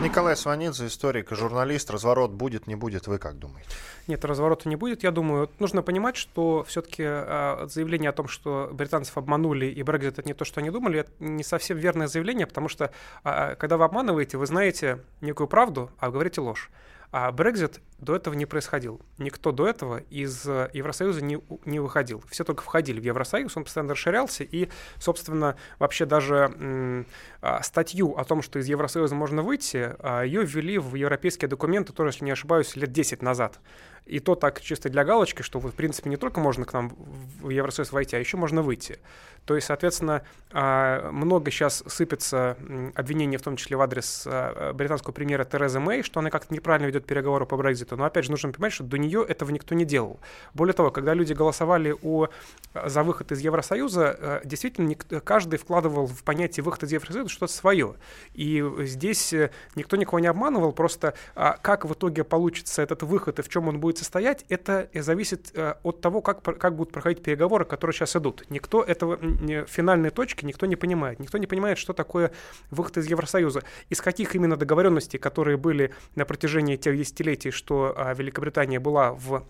Николай 0.00 0.36
Сванидзе, 0.36 0.86
историк 0.86 1.32
и 1.32 1.34
журналист. 1.34 1.90
Разворот 1.90 2.30
будет, 2.30 2.66
не 2.66 2.74
будет, 2.74 3.06
вы 3.06 3.18
как 3.18 3.38
думаете? 3.38 3.68
Нет, 4.06 4.24
разворота 4.24 4.68
не 4.68 4.76
будет. 4.76 5.02
Я 5.02 5.10
думаю, 5.10 5.50
нужно 5.58 5.82
понимать, 5.82 6.16
что 6.16 6.62
все-таки 6.64 7.02
э, 7.06 7.66
заявление 7.68 8.10
о 8.10 8.12
том, 8.12 8.28
что 8.28 8.68
британцев 8.72 9.16
обманули 9.16 9.66
и 9.66 9.82
Брексит 9.82 10.18
это 10.18 10.28
не 10.28 10.34
то, 10.34 10.44
что 10.44 10.60
они 10.60 10.70
думали, 10.70 11.00
это 11.00 11.10
не 11.18 11.42
совсем 11.42 11.78
верное 11.78 12.06
заявление, 12.06 12.46
потому 12.46 12.68
что 12.68 12.90
э, 13.24 13.54
когда 13.56 13.76
вы 13.76 13.84
обманываете, 13.84 14.36
вы 14.36 14.46
знаете 14.46 14.98
некую 15.20 15.48
правду, 15.48 15.90
а 15.98 16.10
говорите 16.10 16.40
ложь. 16.40 16.70
А 17.16 17.30
Брекзит 17.30 17.80
до 18.00 18.16
этого 18.16 18.34
не 18.34 18.44
происходил. 18.44 19.00
Никто 19.18 19.52
до 19.52 19.68
этого 19.68 19.98
из 20.10 20.44
э, 20.48 20.68
Евросоюза 20.72 21.22
не, 21.22 21.40
не 21.64 21.78
выходил. 21.78 22.24
Все 22.28 22.42
только 22.42 22.64
входили 22.64 22.98
в 22.98 23.04
Евросоюз, 23.04 23.56
он 23.56 23.62
постоянно 23.62 23.92
расширялся, 23.92 24.42
и, 24.42 24.68
собственно, 24.98 25.56
вообще 25.78 26.06
даже 26.06 27.06
а, 27.40 27.62
статью 27.62 28.16
о 28.16 28.24
том, 28.24 28.42
что 28.42 28.58
из 28.58 28.66
Евросоюза 28.66 29.14
можно 29.14 29.42
выйти, 29.42 29.94
а, 30.00 30.22
ее 30.22 30.44
ввели 30.44 30.76
в 30.76 30.96
европейские 30.96 31.48
документы, 31.48 31.92
тоже, 31.92 32.08
если 32.10 32.24
не 32.24 32.32
ошибаюсь, 32.32 32.74
лет 32.74 32.90
10 32.90 33.22
назад. 33.22 33.60
И 34.06 34.18
то 34.18 34.34
так 34.34 34.60
чисто 34.60 34.88
для 34.88 35.04
галочки, 35.04 35.42
что, 35.42 35.60
в 35.60 35.70
принципе, 35.70 36.10
не 36.10 36.16
только 36.16 36.40
можно 36.40 36.64
к 36.64 36.72
нам 36.72 36.96
в 37.40 37.48
Евросоюз 37.48 37.92
войти, 37.92 38.16
а 38.16 38.18
еще 38.18 38.36
можно 38.36 38.60
выйти. 38.60 38.98
То 39.46 39.54
есть, 39.54 39.66
соответственно, 39.66 40.22
а, 40.52 41.10
много 41.10 41.50
сейчас 41.50 41.82
сыпется 41.86 42.56
обвинений, 42.94 43.38
в 43.38 43.42
том 43.42 43.56
числе 43.56 43.76
в 43.76 43.80
адрес 43.80 44.24
а, 44.26 44.72
британского 44.74 45.12
премьера 45.12 45.44
Терезы 45.44 45.80
Мэй, 45.80 46.02
что 46.02 46.20
она 46.20 46.30
как-то 46.30 46.52
неправильно 46.52 46.86
ведет 46.86 47.06
переговоры 47.06 47.46
по 47.46 47.56
Брекзиту. 47.56 47.96
Но, 47.96 48.04
опять 48.04 48.26
же, 48.26 48.30
нужно 48.30 48.52
понимать, 48.52 48.72
что 48.74 48.84
до 48.84 48.98
нее 48.98 49.24
этого 49.26 49.50
никто 49.50 49.74
не 49.74 49.86
делал. 49.86 50.20
Более 50.52 50.74
того, 50.74 50.90
когда 50.90 51.14
люди 51.14 51.32
голосовали 51.32 51.94
о, 52.02 52.28
за 52.74 53.02
выход 53.02 53.32
из 53.32 53.40
Евросоюза, 53.40 54.42
действительно, 54.44 54.94
каждый 54.94 55.58
вкладывал 55.58 56.06
в 56.06 56.22
понятие 56.24 56.62
выход 56.62 56.82
из 56.82 56.92
Евросоюза 56.92 57.28
что-то 57.30 57.52
свое. 57.52 57.94
И 58.34 58.64
здесь 58.80 59.32
э, 59.32 59.50
никто 59.76 59.96
никого 59.96 60.18
не 60.18 60.26
обманывал, 60.26 60.72
просто 60.72 61.14
а, 61.34 61.56
как 61.60 61.84
в 61.84 61.92
итоге 61.92 62.24
получится 62.24 62.82
этот 62.82 63.02
выход 63.02 63.38
и 63.38 63.42
в 63.42 63.48
чем 63.48 63.68
он 63.68 63.80
будет 63.80 63.94
будет 63.94 63.98
состоять, 63.98 64.44
это 64.48 64.88
зависит 64.94 65.52
э, 65.54 65.74
от 65.82 66.00
того, 66.00 66.20
как, 66.20 66.42
как 66.42 66.74
будут 66.74 66.92
проходить 66.92 67.22
переговоры, 67.22 67.64
которые 67.64 67.94
сейчас 67.94 68.16
идут. 68.16 68.44
Никто 68.50 68.82
этого, 68.82 69.18
финальной 69.66 70.10
точки 70.10 70.44
никто 70.44 70.66
не 70.66 70.76
понимает. 70.76 71.20
Никто 71.20 71.38
не 71.38 71.46
понимает, 71.46 71.78
что 71.78 71.92
такое 71.92 72.32
выход 72.70 72.98
из 72.98 73.06
Евросоюза. 73.06 73.62
Из 73.90 74.00
каких 74.00 74.34
именно 74.34 74.56
договоренностей, 74.56 75.18
которые 75.18 75.56
были 75.56 75.92
на 76.14 76.24
протяжении 76.24 76.76
тех 76.76 76.96
десятилетий, 76.96 77.50
что 77.50 77.94
а, 77.96 78.14
Великобритания 78.14 78.80
была 78.80 79.12
в 79.12 79.46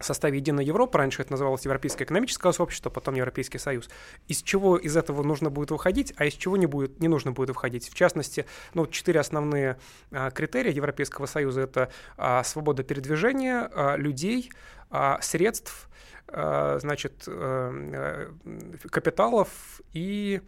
составе 0.00 0.38
Единой 0.38 0.64
Европы, 0.64 0.98
раньше 0.98 1.22
это 1.22 1.32
называлось 1.32 1.64
Европейское 1.64 2.04
экономическое 2.04 2.52
сообщество, 2.52 2.90
потом 2.90 3.14
Европейский 3.14 3.58
Союз, 3.58 3.88
из 4.28 4.42
чего 4.42 4.76
из 4.76 4.96
этого 4.96 5.22
нужно 5.22 5.50
будет 5.50 5.70
выходить, 5.70 6.12
а 6.16 6.24
из 6.26 6.34
чего 6.34 6.56
не, 6.56 6.66
будет, 6.66 7.00
не 7.00 7.08
нужно 7.08 7.32
будет 7.32 7.50
выходить. 7.50 7.88
В 7.88 7.94
частности, 7.94 8.44
ну, 8.74 8.86
четыре 8.86 9.20
основные 9.20 9.78
а, 10.10 10.30
критерия 10.30 10.72
Европейского 10.72 11.26
Союза– 11.26 11.60
это 11.62 11.90
а, 12.16 12.42
свобода 12.44 12.82
передвижения 12.82 13.70
а, 13.72 13.96
людей, 13.96 14.50
а, 14.90 15.18
средств, 15.22 15.88
значит, 16.34 17.24
а, 17.26 18.30
капиталов 18.90 19.80
и 19.92 20.40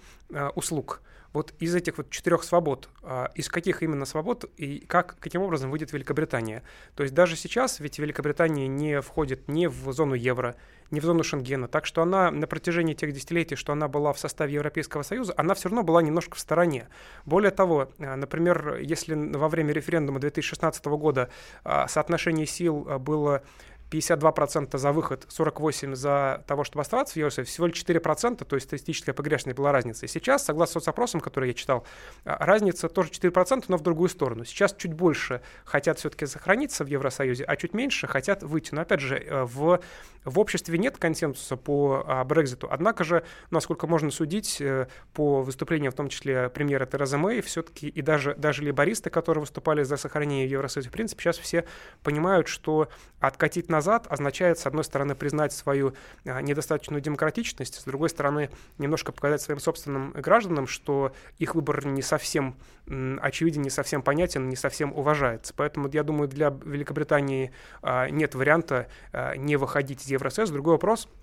услуг– 0.55 1.03
вот 1.37 1.53
из 1.59 1.75
этих 1.75 1.99
вот 1.99 2.09
четырех 2.09 2.43
свобод, 2.45 2.89
а, 3.03 3.31
из 3.35 3.51
каких 3.51 3.83
именно 3.83 4.07
свобод 4.07 4.51
и 4.57 4.79
как, 4.79 5.17
каким 5.21 5.43
образом 5.43 5.71
выйдет 5.71 5.93
Великобритания? 5.93 6.63
То 6.95 7.03
есть 7.03 7.15
даже 7.15 7.37
сейчас 7.37 7.79
ведь 7.79 7.99
Великобритания 7.99 8.67
не 8.69 9.03
входит 9.03 9.47
ни 9.47 9.67
в 9.67 9.93
зону 9.93 10.15
евро, 10.15 10.57
ни 10.91 10.99
в 10.99 11.05
зону 11.05 11.23
Шенгена, 11.23 11.69
так 11.69 11.85
что 11.85 12.01
она 12.01 12.31
на 12.31 12.47
протяжении 12.47 12.95
тех 12.95 13.13
десятилетий, 13.13 13.55
что 13.55 13.73
она 13.75 13.87
была 13.87 14.15
в 14.15 14.19
составе 14.19 14.55
Европейского 14.55 15.03
Союза, 15.03 15.35
она 15.37 15.55
все 15.55 15.69
равно 15.69 15.83
была 15.83 16.01
немножко 16.01 16.37
в 16.37 16.41
стороне. 16.41 16.89
Более 17.27 17.51
того, 17.51 17.91
например, 17.99 18.79
если 18.79 19.15
во 19.15 19.51
время 19.51 19.75
референдума 19.75 20.21
2016 20.21 20.87
года 20.87 21.29
а, 21.65 21.87
соотношение 21.87 22.47
сил 22.47 22.87
а, 22.89 22.99
было 22.99 23.43
52% 23.91 24.77
за 24.77 24.93
выход, 24.93 25.27
48% 25.29 25.95
за 25.95 26.45
того, 26.47 26.65
чтобы 26.65 26.83
оставаться 26.83 27.15
в 27.15 27.17
Евросоюзе, 27.17 27.51
всего 27.51 27.67
лишь 27.67 27.83
4%, 27.83 28.45
то 28.45 28.57
есть 28.57 28.67
статистическая 28.67 29.13
погрешность 29.13 29.57
была 29.57 29.73
разница. 29.73 30.07
И 30.07 30.09
сейчас, 30.09 30.45
согласно 30.45 30.81
соцопросам, 30.81 31.21
которые 31.21 31.51
я 31.51 31.55
читал, 31.55 31.85
а, 32.25 32.45
разница 32.45 32.89
тоже 32.89 33.11
4%, 33.11 33.65
но 33.69 33.77
в 33.77 33.83
другую 33.83 34.09
сторону. 34.09 34.45
Сейчас 34.45 34.75
чуть 34.75 34.93
больше 34.93 35.41
хотят 35.65 35.99
все-таки 35.99 36.27
сохраниться 36.27 36.85
в 36.85 36.89
Евросоюзе, 36.89 37.45
а 37.45 37.57
чуть 37.57 37.75
меньше 37.75 38.07
хотят 38.07 38.43
выйти. 38.43 38.75
Но 38.75 38.83
опять 38.83 39.01
же, 39.01 39.17
э, 39.17 39.45
в, 39.45 39.81
в 40.25 40.39
обществе 40.39 40.79
нет 40.79 40.97
консенсуса 40.99 41.57
по 41.57 42.05
а, 42.07 42.25
Брекзиту. 42.25 42.69
Однако 42.71 43.05
же, 43.05 43.25
насколько 43.51 43.87
можно 43.87 44.11
судить 44.11 44.61
э, 44.61 44.89
по 45.13 45.43
выступлениям, 45.43 45.93
в 45.93 45.97
том 45.97 46.09
числе 46.09 46.49
премьера 46.51 46.87
Терезы 46.87 47.19
Мэй, 47.19 47.41
все-таки 47.41 47.89
и 47.89 48.03
даже, 48.03 48.35
даже 48.35 48.63
либористы, 48.63 49.11
которые 49.11 49.43
выступали 49.43 49.85
за 49.85 49.97
сохранение 49.97 50.49
Евросоюза, 50.49 50.89
в 50.89 50.93
принципе, 50.93 51.23
сейчас 51.23 51.39
все 51.39 51.65
понимают, 52.03 52.49
что 52.49 52.89
откатить 53.21 53.69
на 53.69 53.76
назад 53.77 54.07
означает, 54.09 54.59
с 54.59 54.67
одной 54.67 54.85
стороны, 54.85 55.15
признать 55.15 55.53
свою 55.53 55.95
а, 56.25 56.41
недостаточную 56.41 57.01
демократичность, 57.01 57.81
с 57.81 57.85
другой 57.85 58.09
стороны, 58.09 58.51
немножко 58.79 59.13
показать 59.13 59.43
своим 59.43 59.61
собственным 59.61 60.13
гражданам, 60.13 60.67
что 60.67 61.13
их 61.39 61.55
выбор 61.55 61.85
не 61.87 62.03
совсем 62.03 62.57
очевиден, 63.21 63.63
не 63.63 63.71
совсем 63.71 64.03
понятен, 64.03 64.49
не 64.49 64.57
совсем 64.57 64.93
уважается. 64.93 65.53
Поэтому, 65.57 65.89
я 65.93 66.03
думаю, 66.03 66.29
для 66.29 66.49
Великобритании 66.65 67.53
а, 67.83 68.09
нет 68.09 68.35
варианта 68.35 68.89
а, 69.13 69.37
не 69.37 69.57
выходить 69.57 70.03
из 70.03 70.09
Евросоюза. 70.09 70.53
Другой 70.53 70.75
вопрос— 70.75 71.09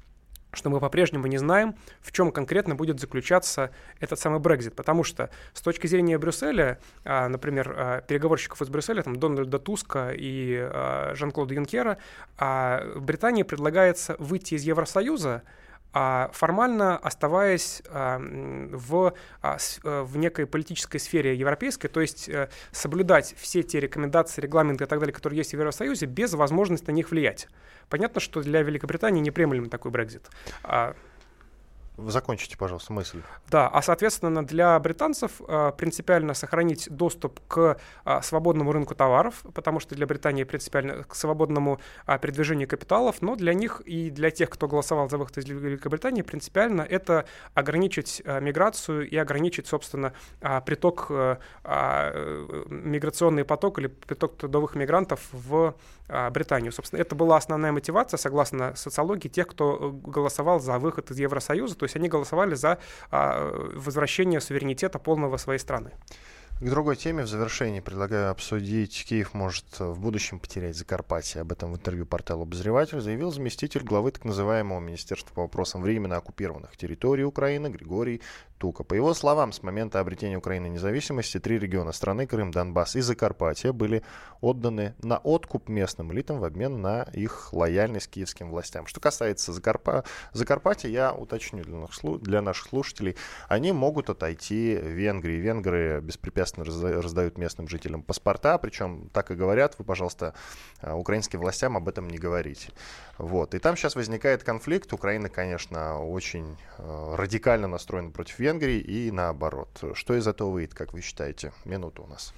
что 0.54 0.70
мы 0.70 0.80
по-прежнему 0.80 1.28
не 1.28 1.38
знаем, 1.38 1.76
в 2.02 2.12
чем 2.12 2.32
конкретно 2.32 2.76
будет 2.76 3.00
заключаться 3.00 3.72
этот 4.00 4.20
самый 4.20 4.40
Брекзит. 4.40 4.76
Потому 4.76 5.04
что 5.04 5.30
с 5.54 5.62
точки 5.62 5.88
зрения 5.88 6.18
Брюсселя, 6.18 6.80
а, 7.04 7.28
например, 7.28 7.74
а, 7.76 8.02
переговорщиков 8.02 8.62
из 8.62 8.70
Брюсселя, 8.70 9.02
там, 9.02 9.18
Дональда 9.18 9.60
Туска 9.60 10.12
и 10.16 10.58
а, 10.60 11.14
Жан-Клода 11.16 11.54
Юнкера, 11.54 11.98
Британии 12.96 13.44
предлагается 13.44 14.16
выйти 14.20 14.56
из 14.56 14.64
Евросоюза, 14.64 15.34
а 15.36 15.63
формально 15.94 16.98
оставаясь 16.98 17.82
в, 17.90 19.14
в 19.84 20.18
некой 20.18 20.46
политической 20.48 20.98
сфере 20.98 21.36
европейской, 21.36 21.88
то 21.88 22.02
есть 22.02 22.28
э, 22.30 22.50
соблюдать 22.72 23.36
все 23.38 23.62
те 23.64 23.80
рекомендации, 23.80 24.42
регламенты 24.42 24.86
и 24.86 24.88
так 24.88 25.00
далее, 25.00 25.14
которые 25.14 25.38
есть 25.38 25.52
в 25.52 25.54
Евросоюзе, 25.54 26.08
без 26.08 26.34
возможности 26.34 26.88
на 26.88 26.94
них 26.94 27.12
влиять. 27.12 27.48
Понятно, 27.90 28.22
что 28.22 28.42
для 28.42 28.62
Великобритании 28.62 29.22
неприемлем 29.22 29.70
такой 29.70 29.92
Брекзит. 29.92 30.30
А 31.98 32.10
Закончите, 32.10 32.58
пожалуйста, 32.58 32.92
мысль. 32.94 33.22
Да, 33.50 33.68
а 33.68 33.82
соответственно 33.82 34.46
для 34.46 34.80
британцев 34.80 35.42
э, 35.48 35.72
принципиально 35.78 36.34
сохранить 36.34 36.88
доступ 36.90 37.40
к 37.48 37.78
э, 38.06 38.22
свободному 38.24 38.72
рынку 38.72 38.96
товаров, 38.96 39.44
потому 39.54 39.80
что 39.80 39.94
для 39.96 40.08
Британии 40.08 40.44
принципиально 40.44 41.04
к 41.04 41.14
свободному 41.16 41.80
э, 42.08 42.18
передвижению 42.18 42.68
капиталов, 42.68 43.22
но 43.22 43.36
для 43.36 43.54
них 43.54 43.82
и 43.82 44.10
для 44.10 44.32
тех, 44.32 44.50
кто 44.50 44.68
голосовал 44.68 45.08
за 45.10 45.18
выход 45.18 45.38
из 45.38 45.46
Великобритании, 45.46 46.24
принципиально 46.24 46.82
это 46.82 47.26
ограничить 47.54 48.24
миграцию 48.26 49.08
и 49.08 49.16
ограничить, 49.16 49.68
собственно, 49.68 50.14
приток, 50.66 51.12
миграционный 52.70 53.46
поток 53.46 53.80
или 53.80 53.88
приток 53.88 54.38
трудовых 54.38 54.76
мигрантов 54.76 55.22
в 55.32 55.76
Британию. 56.32 56.72
Собственно, 56.72 57.02
это 57.02 57.16
была 57.16 57.38
основная 57.38 57.72
мотивация, 57.72 58.18
согласно 58.18 58.76
социологии, 58.76 59.28
тех, 59.30 59.48
кто 59.48 59.92
голосовал 59.92 60.60
за 60.60 60.80
выход 60.80 61.12
из 61.12 61.20
Евросоюза, 61.20 61.76
то 61.76 61.84
есть 61.84 61.96
они 61.96 62.10
голосовали 62.10 62.56
за 62.56 62.80
а, 63.12 63.52
возвращение 63.76 64.40
суверенитета 64.42 65.00
полного 65.00 65.38
своей 65.38 65.60
страны. 65.60 65.92
К 66.60 66.70
другой 66.70 66.96
теме 66.96 67.24
в 67.24 67.28
завершении 67.28 67.82
предлагаю 67.82 68.32
обсудить. 68.32 69.06
Киев 69.06 69.34
может 69.34 69.66
в 69.80 70.00
будущем 70.00 70.40
потерять 70.40 70.78
Закарпатье. 70.78 71.42
Об 71.42 71.52
этом 71.52 71.74
в 71.74 71.76
интервью 71.76 72.06
порталу 72.06 72.44
«Обозреватель» 72.44 73.02
заявил 73.02 73.32
заместитель 73.32 73.84
главы 73.84 74.12
так 74.12 74.24
называемого 74.24 74.80
Министерства 74.80 75.34
по 75.34 75.42
вопросам 75.42 75.82
временно 75.82 76.16
оккупированных 76.16 76.78
территорий 76.78 77.26
Украины 77.26 77.68
Григорий 77.68 78.22
Тука. 78.64 78.86
По 78.86 78.94
его 78.94 79.14
словам, 79.14 79.52
с 79.52 79.62
момента 79.62 80.00
обретения 80.00 80.38
Украины 80.38 80.68
независимости 80.68 81.38
три 81.38 81.60
региона 81.60 81.92
страны, 81.92 82.26
Крым, 82.26 82.50
Донбасс 82.50 82.96
и 82.96 83.02
Закарпатье, 83.02 83.74
были 83.74 84.04
отданы 84.40 84.96
на 85.04 85.18
откуп 85.18 85.68
местным 85.68 86.14
элитам 86.14 86.40
в 86.40 86.46
обмен 86.46 86.82
на 86.82 87.04
их 87.12 87.52
лояльность 87.52 88.10
киевским 88.10 88.50
властям. 88.50 88.88
Что 88.88 89.02
касается 89.02 89.52
Закарпа... 89.52 90.06
Закарпатья, 90.32 90.90
я 90.90 91.12
уточню 91.12 91.62
для 91.66 91.76
наших, 91.76 92.22
для 92.22 92.42
наших 92.42 92.68
слушателей, 92.70 93.18
они 93.50 93.74
могут 93.74 94.10
отойти 94.10 94.78
в 94.78 94.88
Венгрии. 94.88 95.42
Венгры 95.42 96.00
беспрепятственно 96.00 96.66
раздают 96.66 97.38
местным 97.38 97.68
жителям 97.68 98.02
паспорта, 98.02 98.58
причем 98.60 99.10
так 99.12 99.30
и 99.32 99.36
говорят, 99.36 99.76
вы, 99.78 99.84
пожалуйста, 99.84 100.36
а, 100.80 100.96
украинским 100.96 101.42
властям 101.42 101.76
об 101.76 101.90
этом 101.90 102.10
не 102.10 102.18
говорите. 102.18 102.70
Вот. 103.18 103.54
И 103.54 103.60
там 103.60 103.76
сейчас 103.76 103.96
возникает 103.96 104.44
конфликт. 104.44 104.92
Украина, 104.94 105.30
конечно, 105.30 106.00
очень 106.00 106.58
э, 106.78 107.16
радикально 107.16 107.68
настроена 107.68 108.10
против 108.10 108.40
Венгрии, 108.40 108.53
Венгрии 108.54 108.80
и 108.80 109.12
наоборот. 109.12 109.84
Что 109.94 110.16
из 110.16 110.28
этого 110.28 110.52
выйдет, 110.52 110.76
как 110.76 110.94
вы 110.94 111.02
считаете? 111.02 111.54
Минута 111.66 112.04
у 112.04 112.08
нас. 112.08 112.34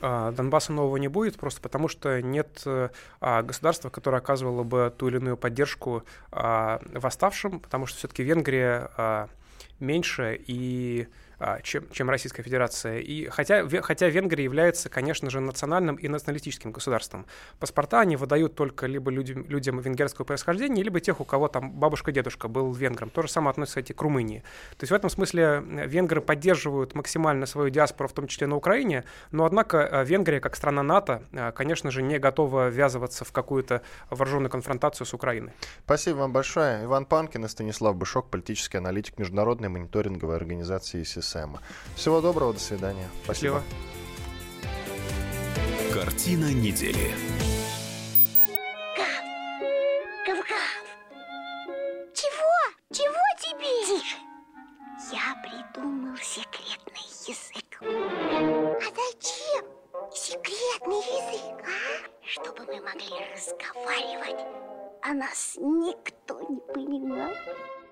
А, 0.00 0.32
Донбасса 0.32 0.72
нового 0.72 0.96
не 0.96 1.08
будет, 1.08 1.38
просто 1.38 1.60
потому 1.60 1.86
что 1.86 2.20
нет 2.20 2.62
э, 2.66 2.88
а, 3.20 3.42
государства, 3.42 3.88
которое 3.88 4.18
оказывало 4.18 4.64
бы 4.64 4.92
ту 4.96 5.08
или 5.08 5.18
иную 5.18 5.36
поддержку 5.36 6.02
а, 6.32 6.80
восставшим, 6.92 7.60
потому 7.60 7.86
что 7.86 7.98
все-таки 7.98 8.22
Венгрия 8.22 9.28
меньше 9.78 10.38
и 10.46 11.08
чем, 11.62 11.88
чем 11.90 12.10
Российская 12.10 12.42
Федерация. 12.42 12.98
И 12.98 13.26
хотя, 13.26 13.66
хотя 13.82 14.08
Венгрия 14.08 14.44
является, 14.44 14.88
конечно 14.88 15.30
же, 15.30 15.40
национальным 15.40 15.96
и 15.96 16.08
националистическим 16.08 16.72
государством. 16.72 17.26
Паспорта 17.58 18.00
они 18.00 18.16
выдают 18.16 18.54
только 18.54 18.86
либо 18.86 19.10
людям, 19.10 19.46
людям 19.48 19.80
венгерского 19.80 20.24
происхождения, 20.24 20.82
либо 20.82 21.00
тех, 21.00 21.20
у 21.20 21.24
кого 21.24 21.48
там 21.48 21.72
бабушка-дедушка 21.72 22.48
был 22.48 22.72
венгром. 22.72 23.10
То 23.10 23.22
же 23.22 23.28
самое 23.28 23.50
относится 23.50 23.80
кстати, 23.80 23.92
к 23.96 24.02
Румынии. 24.02 24.40
То 24.76 24.84
есть 24.84 24.90
в 24.90 24.94
этом 24.94 25.10
смысле 25.10 25.62
венгры 25.86 26.20
поддерживают 26.20 26.94
максимально 26.94 27.46
свою 27.46 27.70
диаспору, 27.70 28.08
в 28.08 28.12
том 28.12 28.26
числе 28.26 28.46
на 28.46 28.56
Украине, 28.56 29.04
но 29.30 29.44
однако 29.44 29.78
э, 29.78 30.04
Венгрия, 30.04 30.40
как 30.40 30.56
страна 30.56 30.82
НАТО, 30.82 31.22
э, 31.32 31.52
конечно 31.52 31.90
же, 31.90 32.02
не 32.02 32.18
готова 32.18 32.68
ввязываться 32.68 33.24
в 33.24 33.32
какую-то 33.32 33.82
вооруженную 34.10 34.50
конфронтацию 34.50 35.06
с 35.06 35.14
Украиной. 35.14 35.52
Спасибо 35.84 36.18
вам 36.18 36.32
большое. 36.32 36.84
Иван 36.84 37.06
Панкин 37.06 37.44
и 37.44 37.48
Станислав 37.48 37.96
Бышок, 37.96 38.28
политический 38.30 38.78
аналитик 38.78 39.18
Международной 39.18 39.68
мониторинговой 39.68 40.36
организации 40.36 41.02
СИС. 41.02 41.29
Сэма. 41.30 41.62
Всего 41.94 42.20
доброго, 42.20 42.52
до 42.52 42.58
свидания. 42.58 43.08
Спасибо. 43.22 43.62
Картина 45.92 46.52
недели. 46.52 47.14
Гав, 50.26 50.44
Чего? 52.14 52.56
Чего 52.92 53.22
тебе? 53.38 54.00
Тише. 54.00 54.16
Я 55.12 55.36
придумал 55.42 56.16
секретный 56.16 57.06
язык. 57.28 57.80
А 57.80 58.90
зачем 58.90 59.64
секретный 60.12 60.96
язык, 60.96 61.64
а? 61.64 62.26
Чтобы 62.26 62.64
мы 62.64 62.80
могли 62.80 63.14
разговаривать, 63.32 64.46
а 65.02 65.14
нас 65.14 65.56
никто 65.60 66.40
не 66.48 66.60
понимал. 66.74 67.30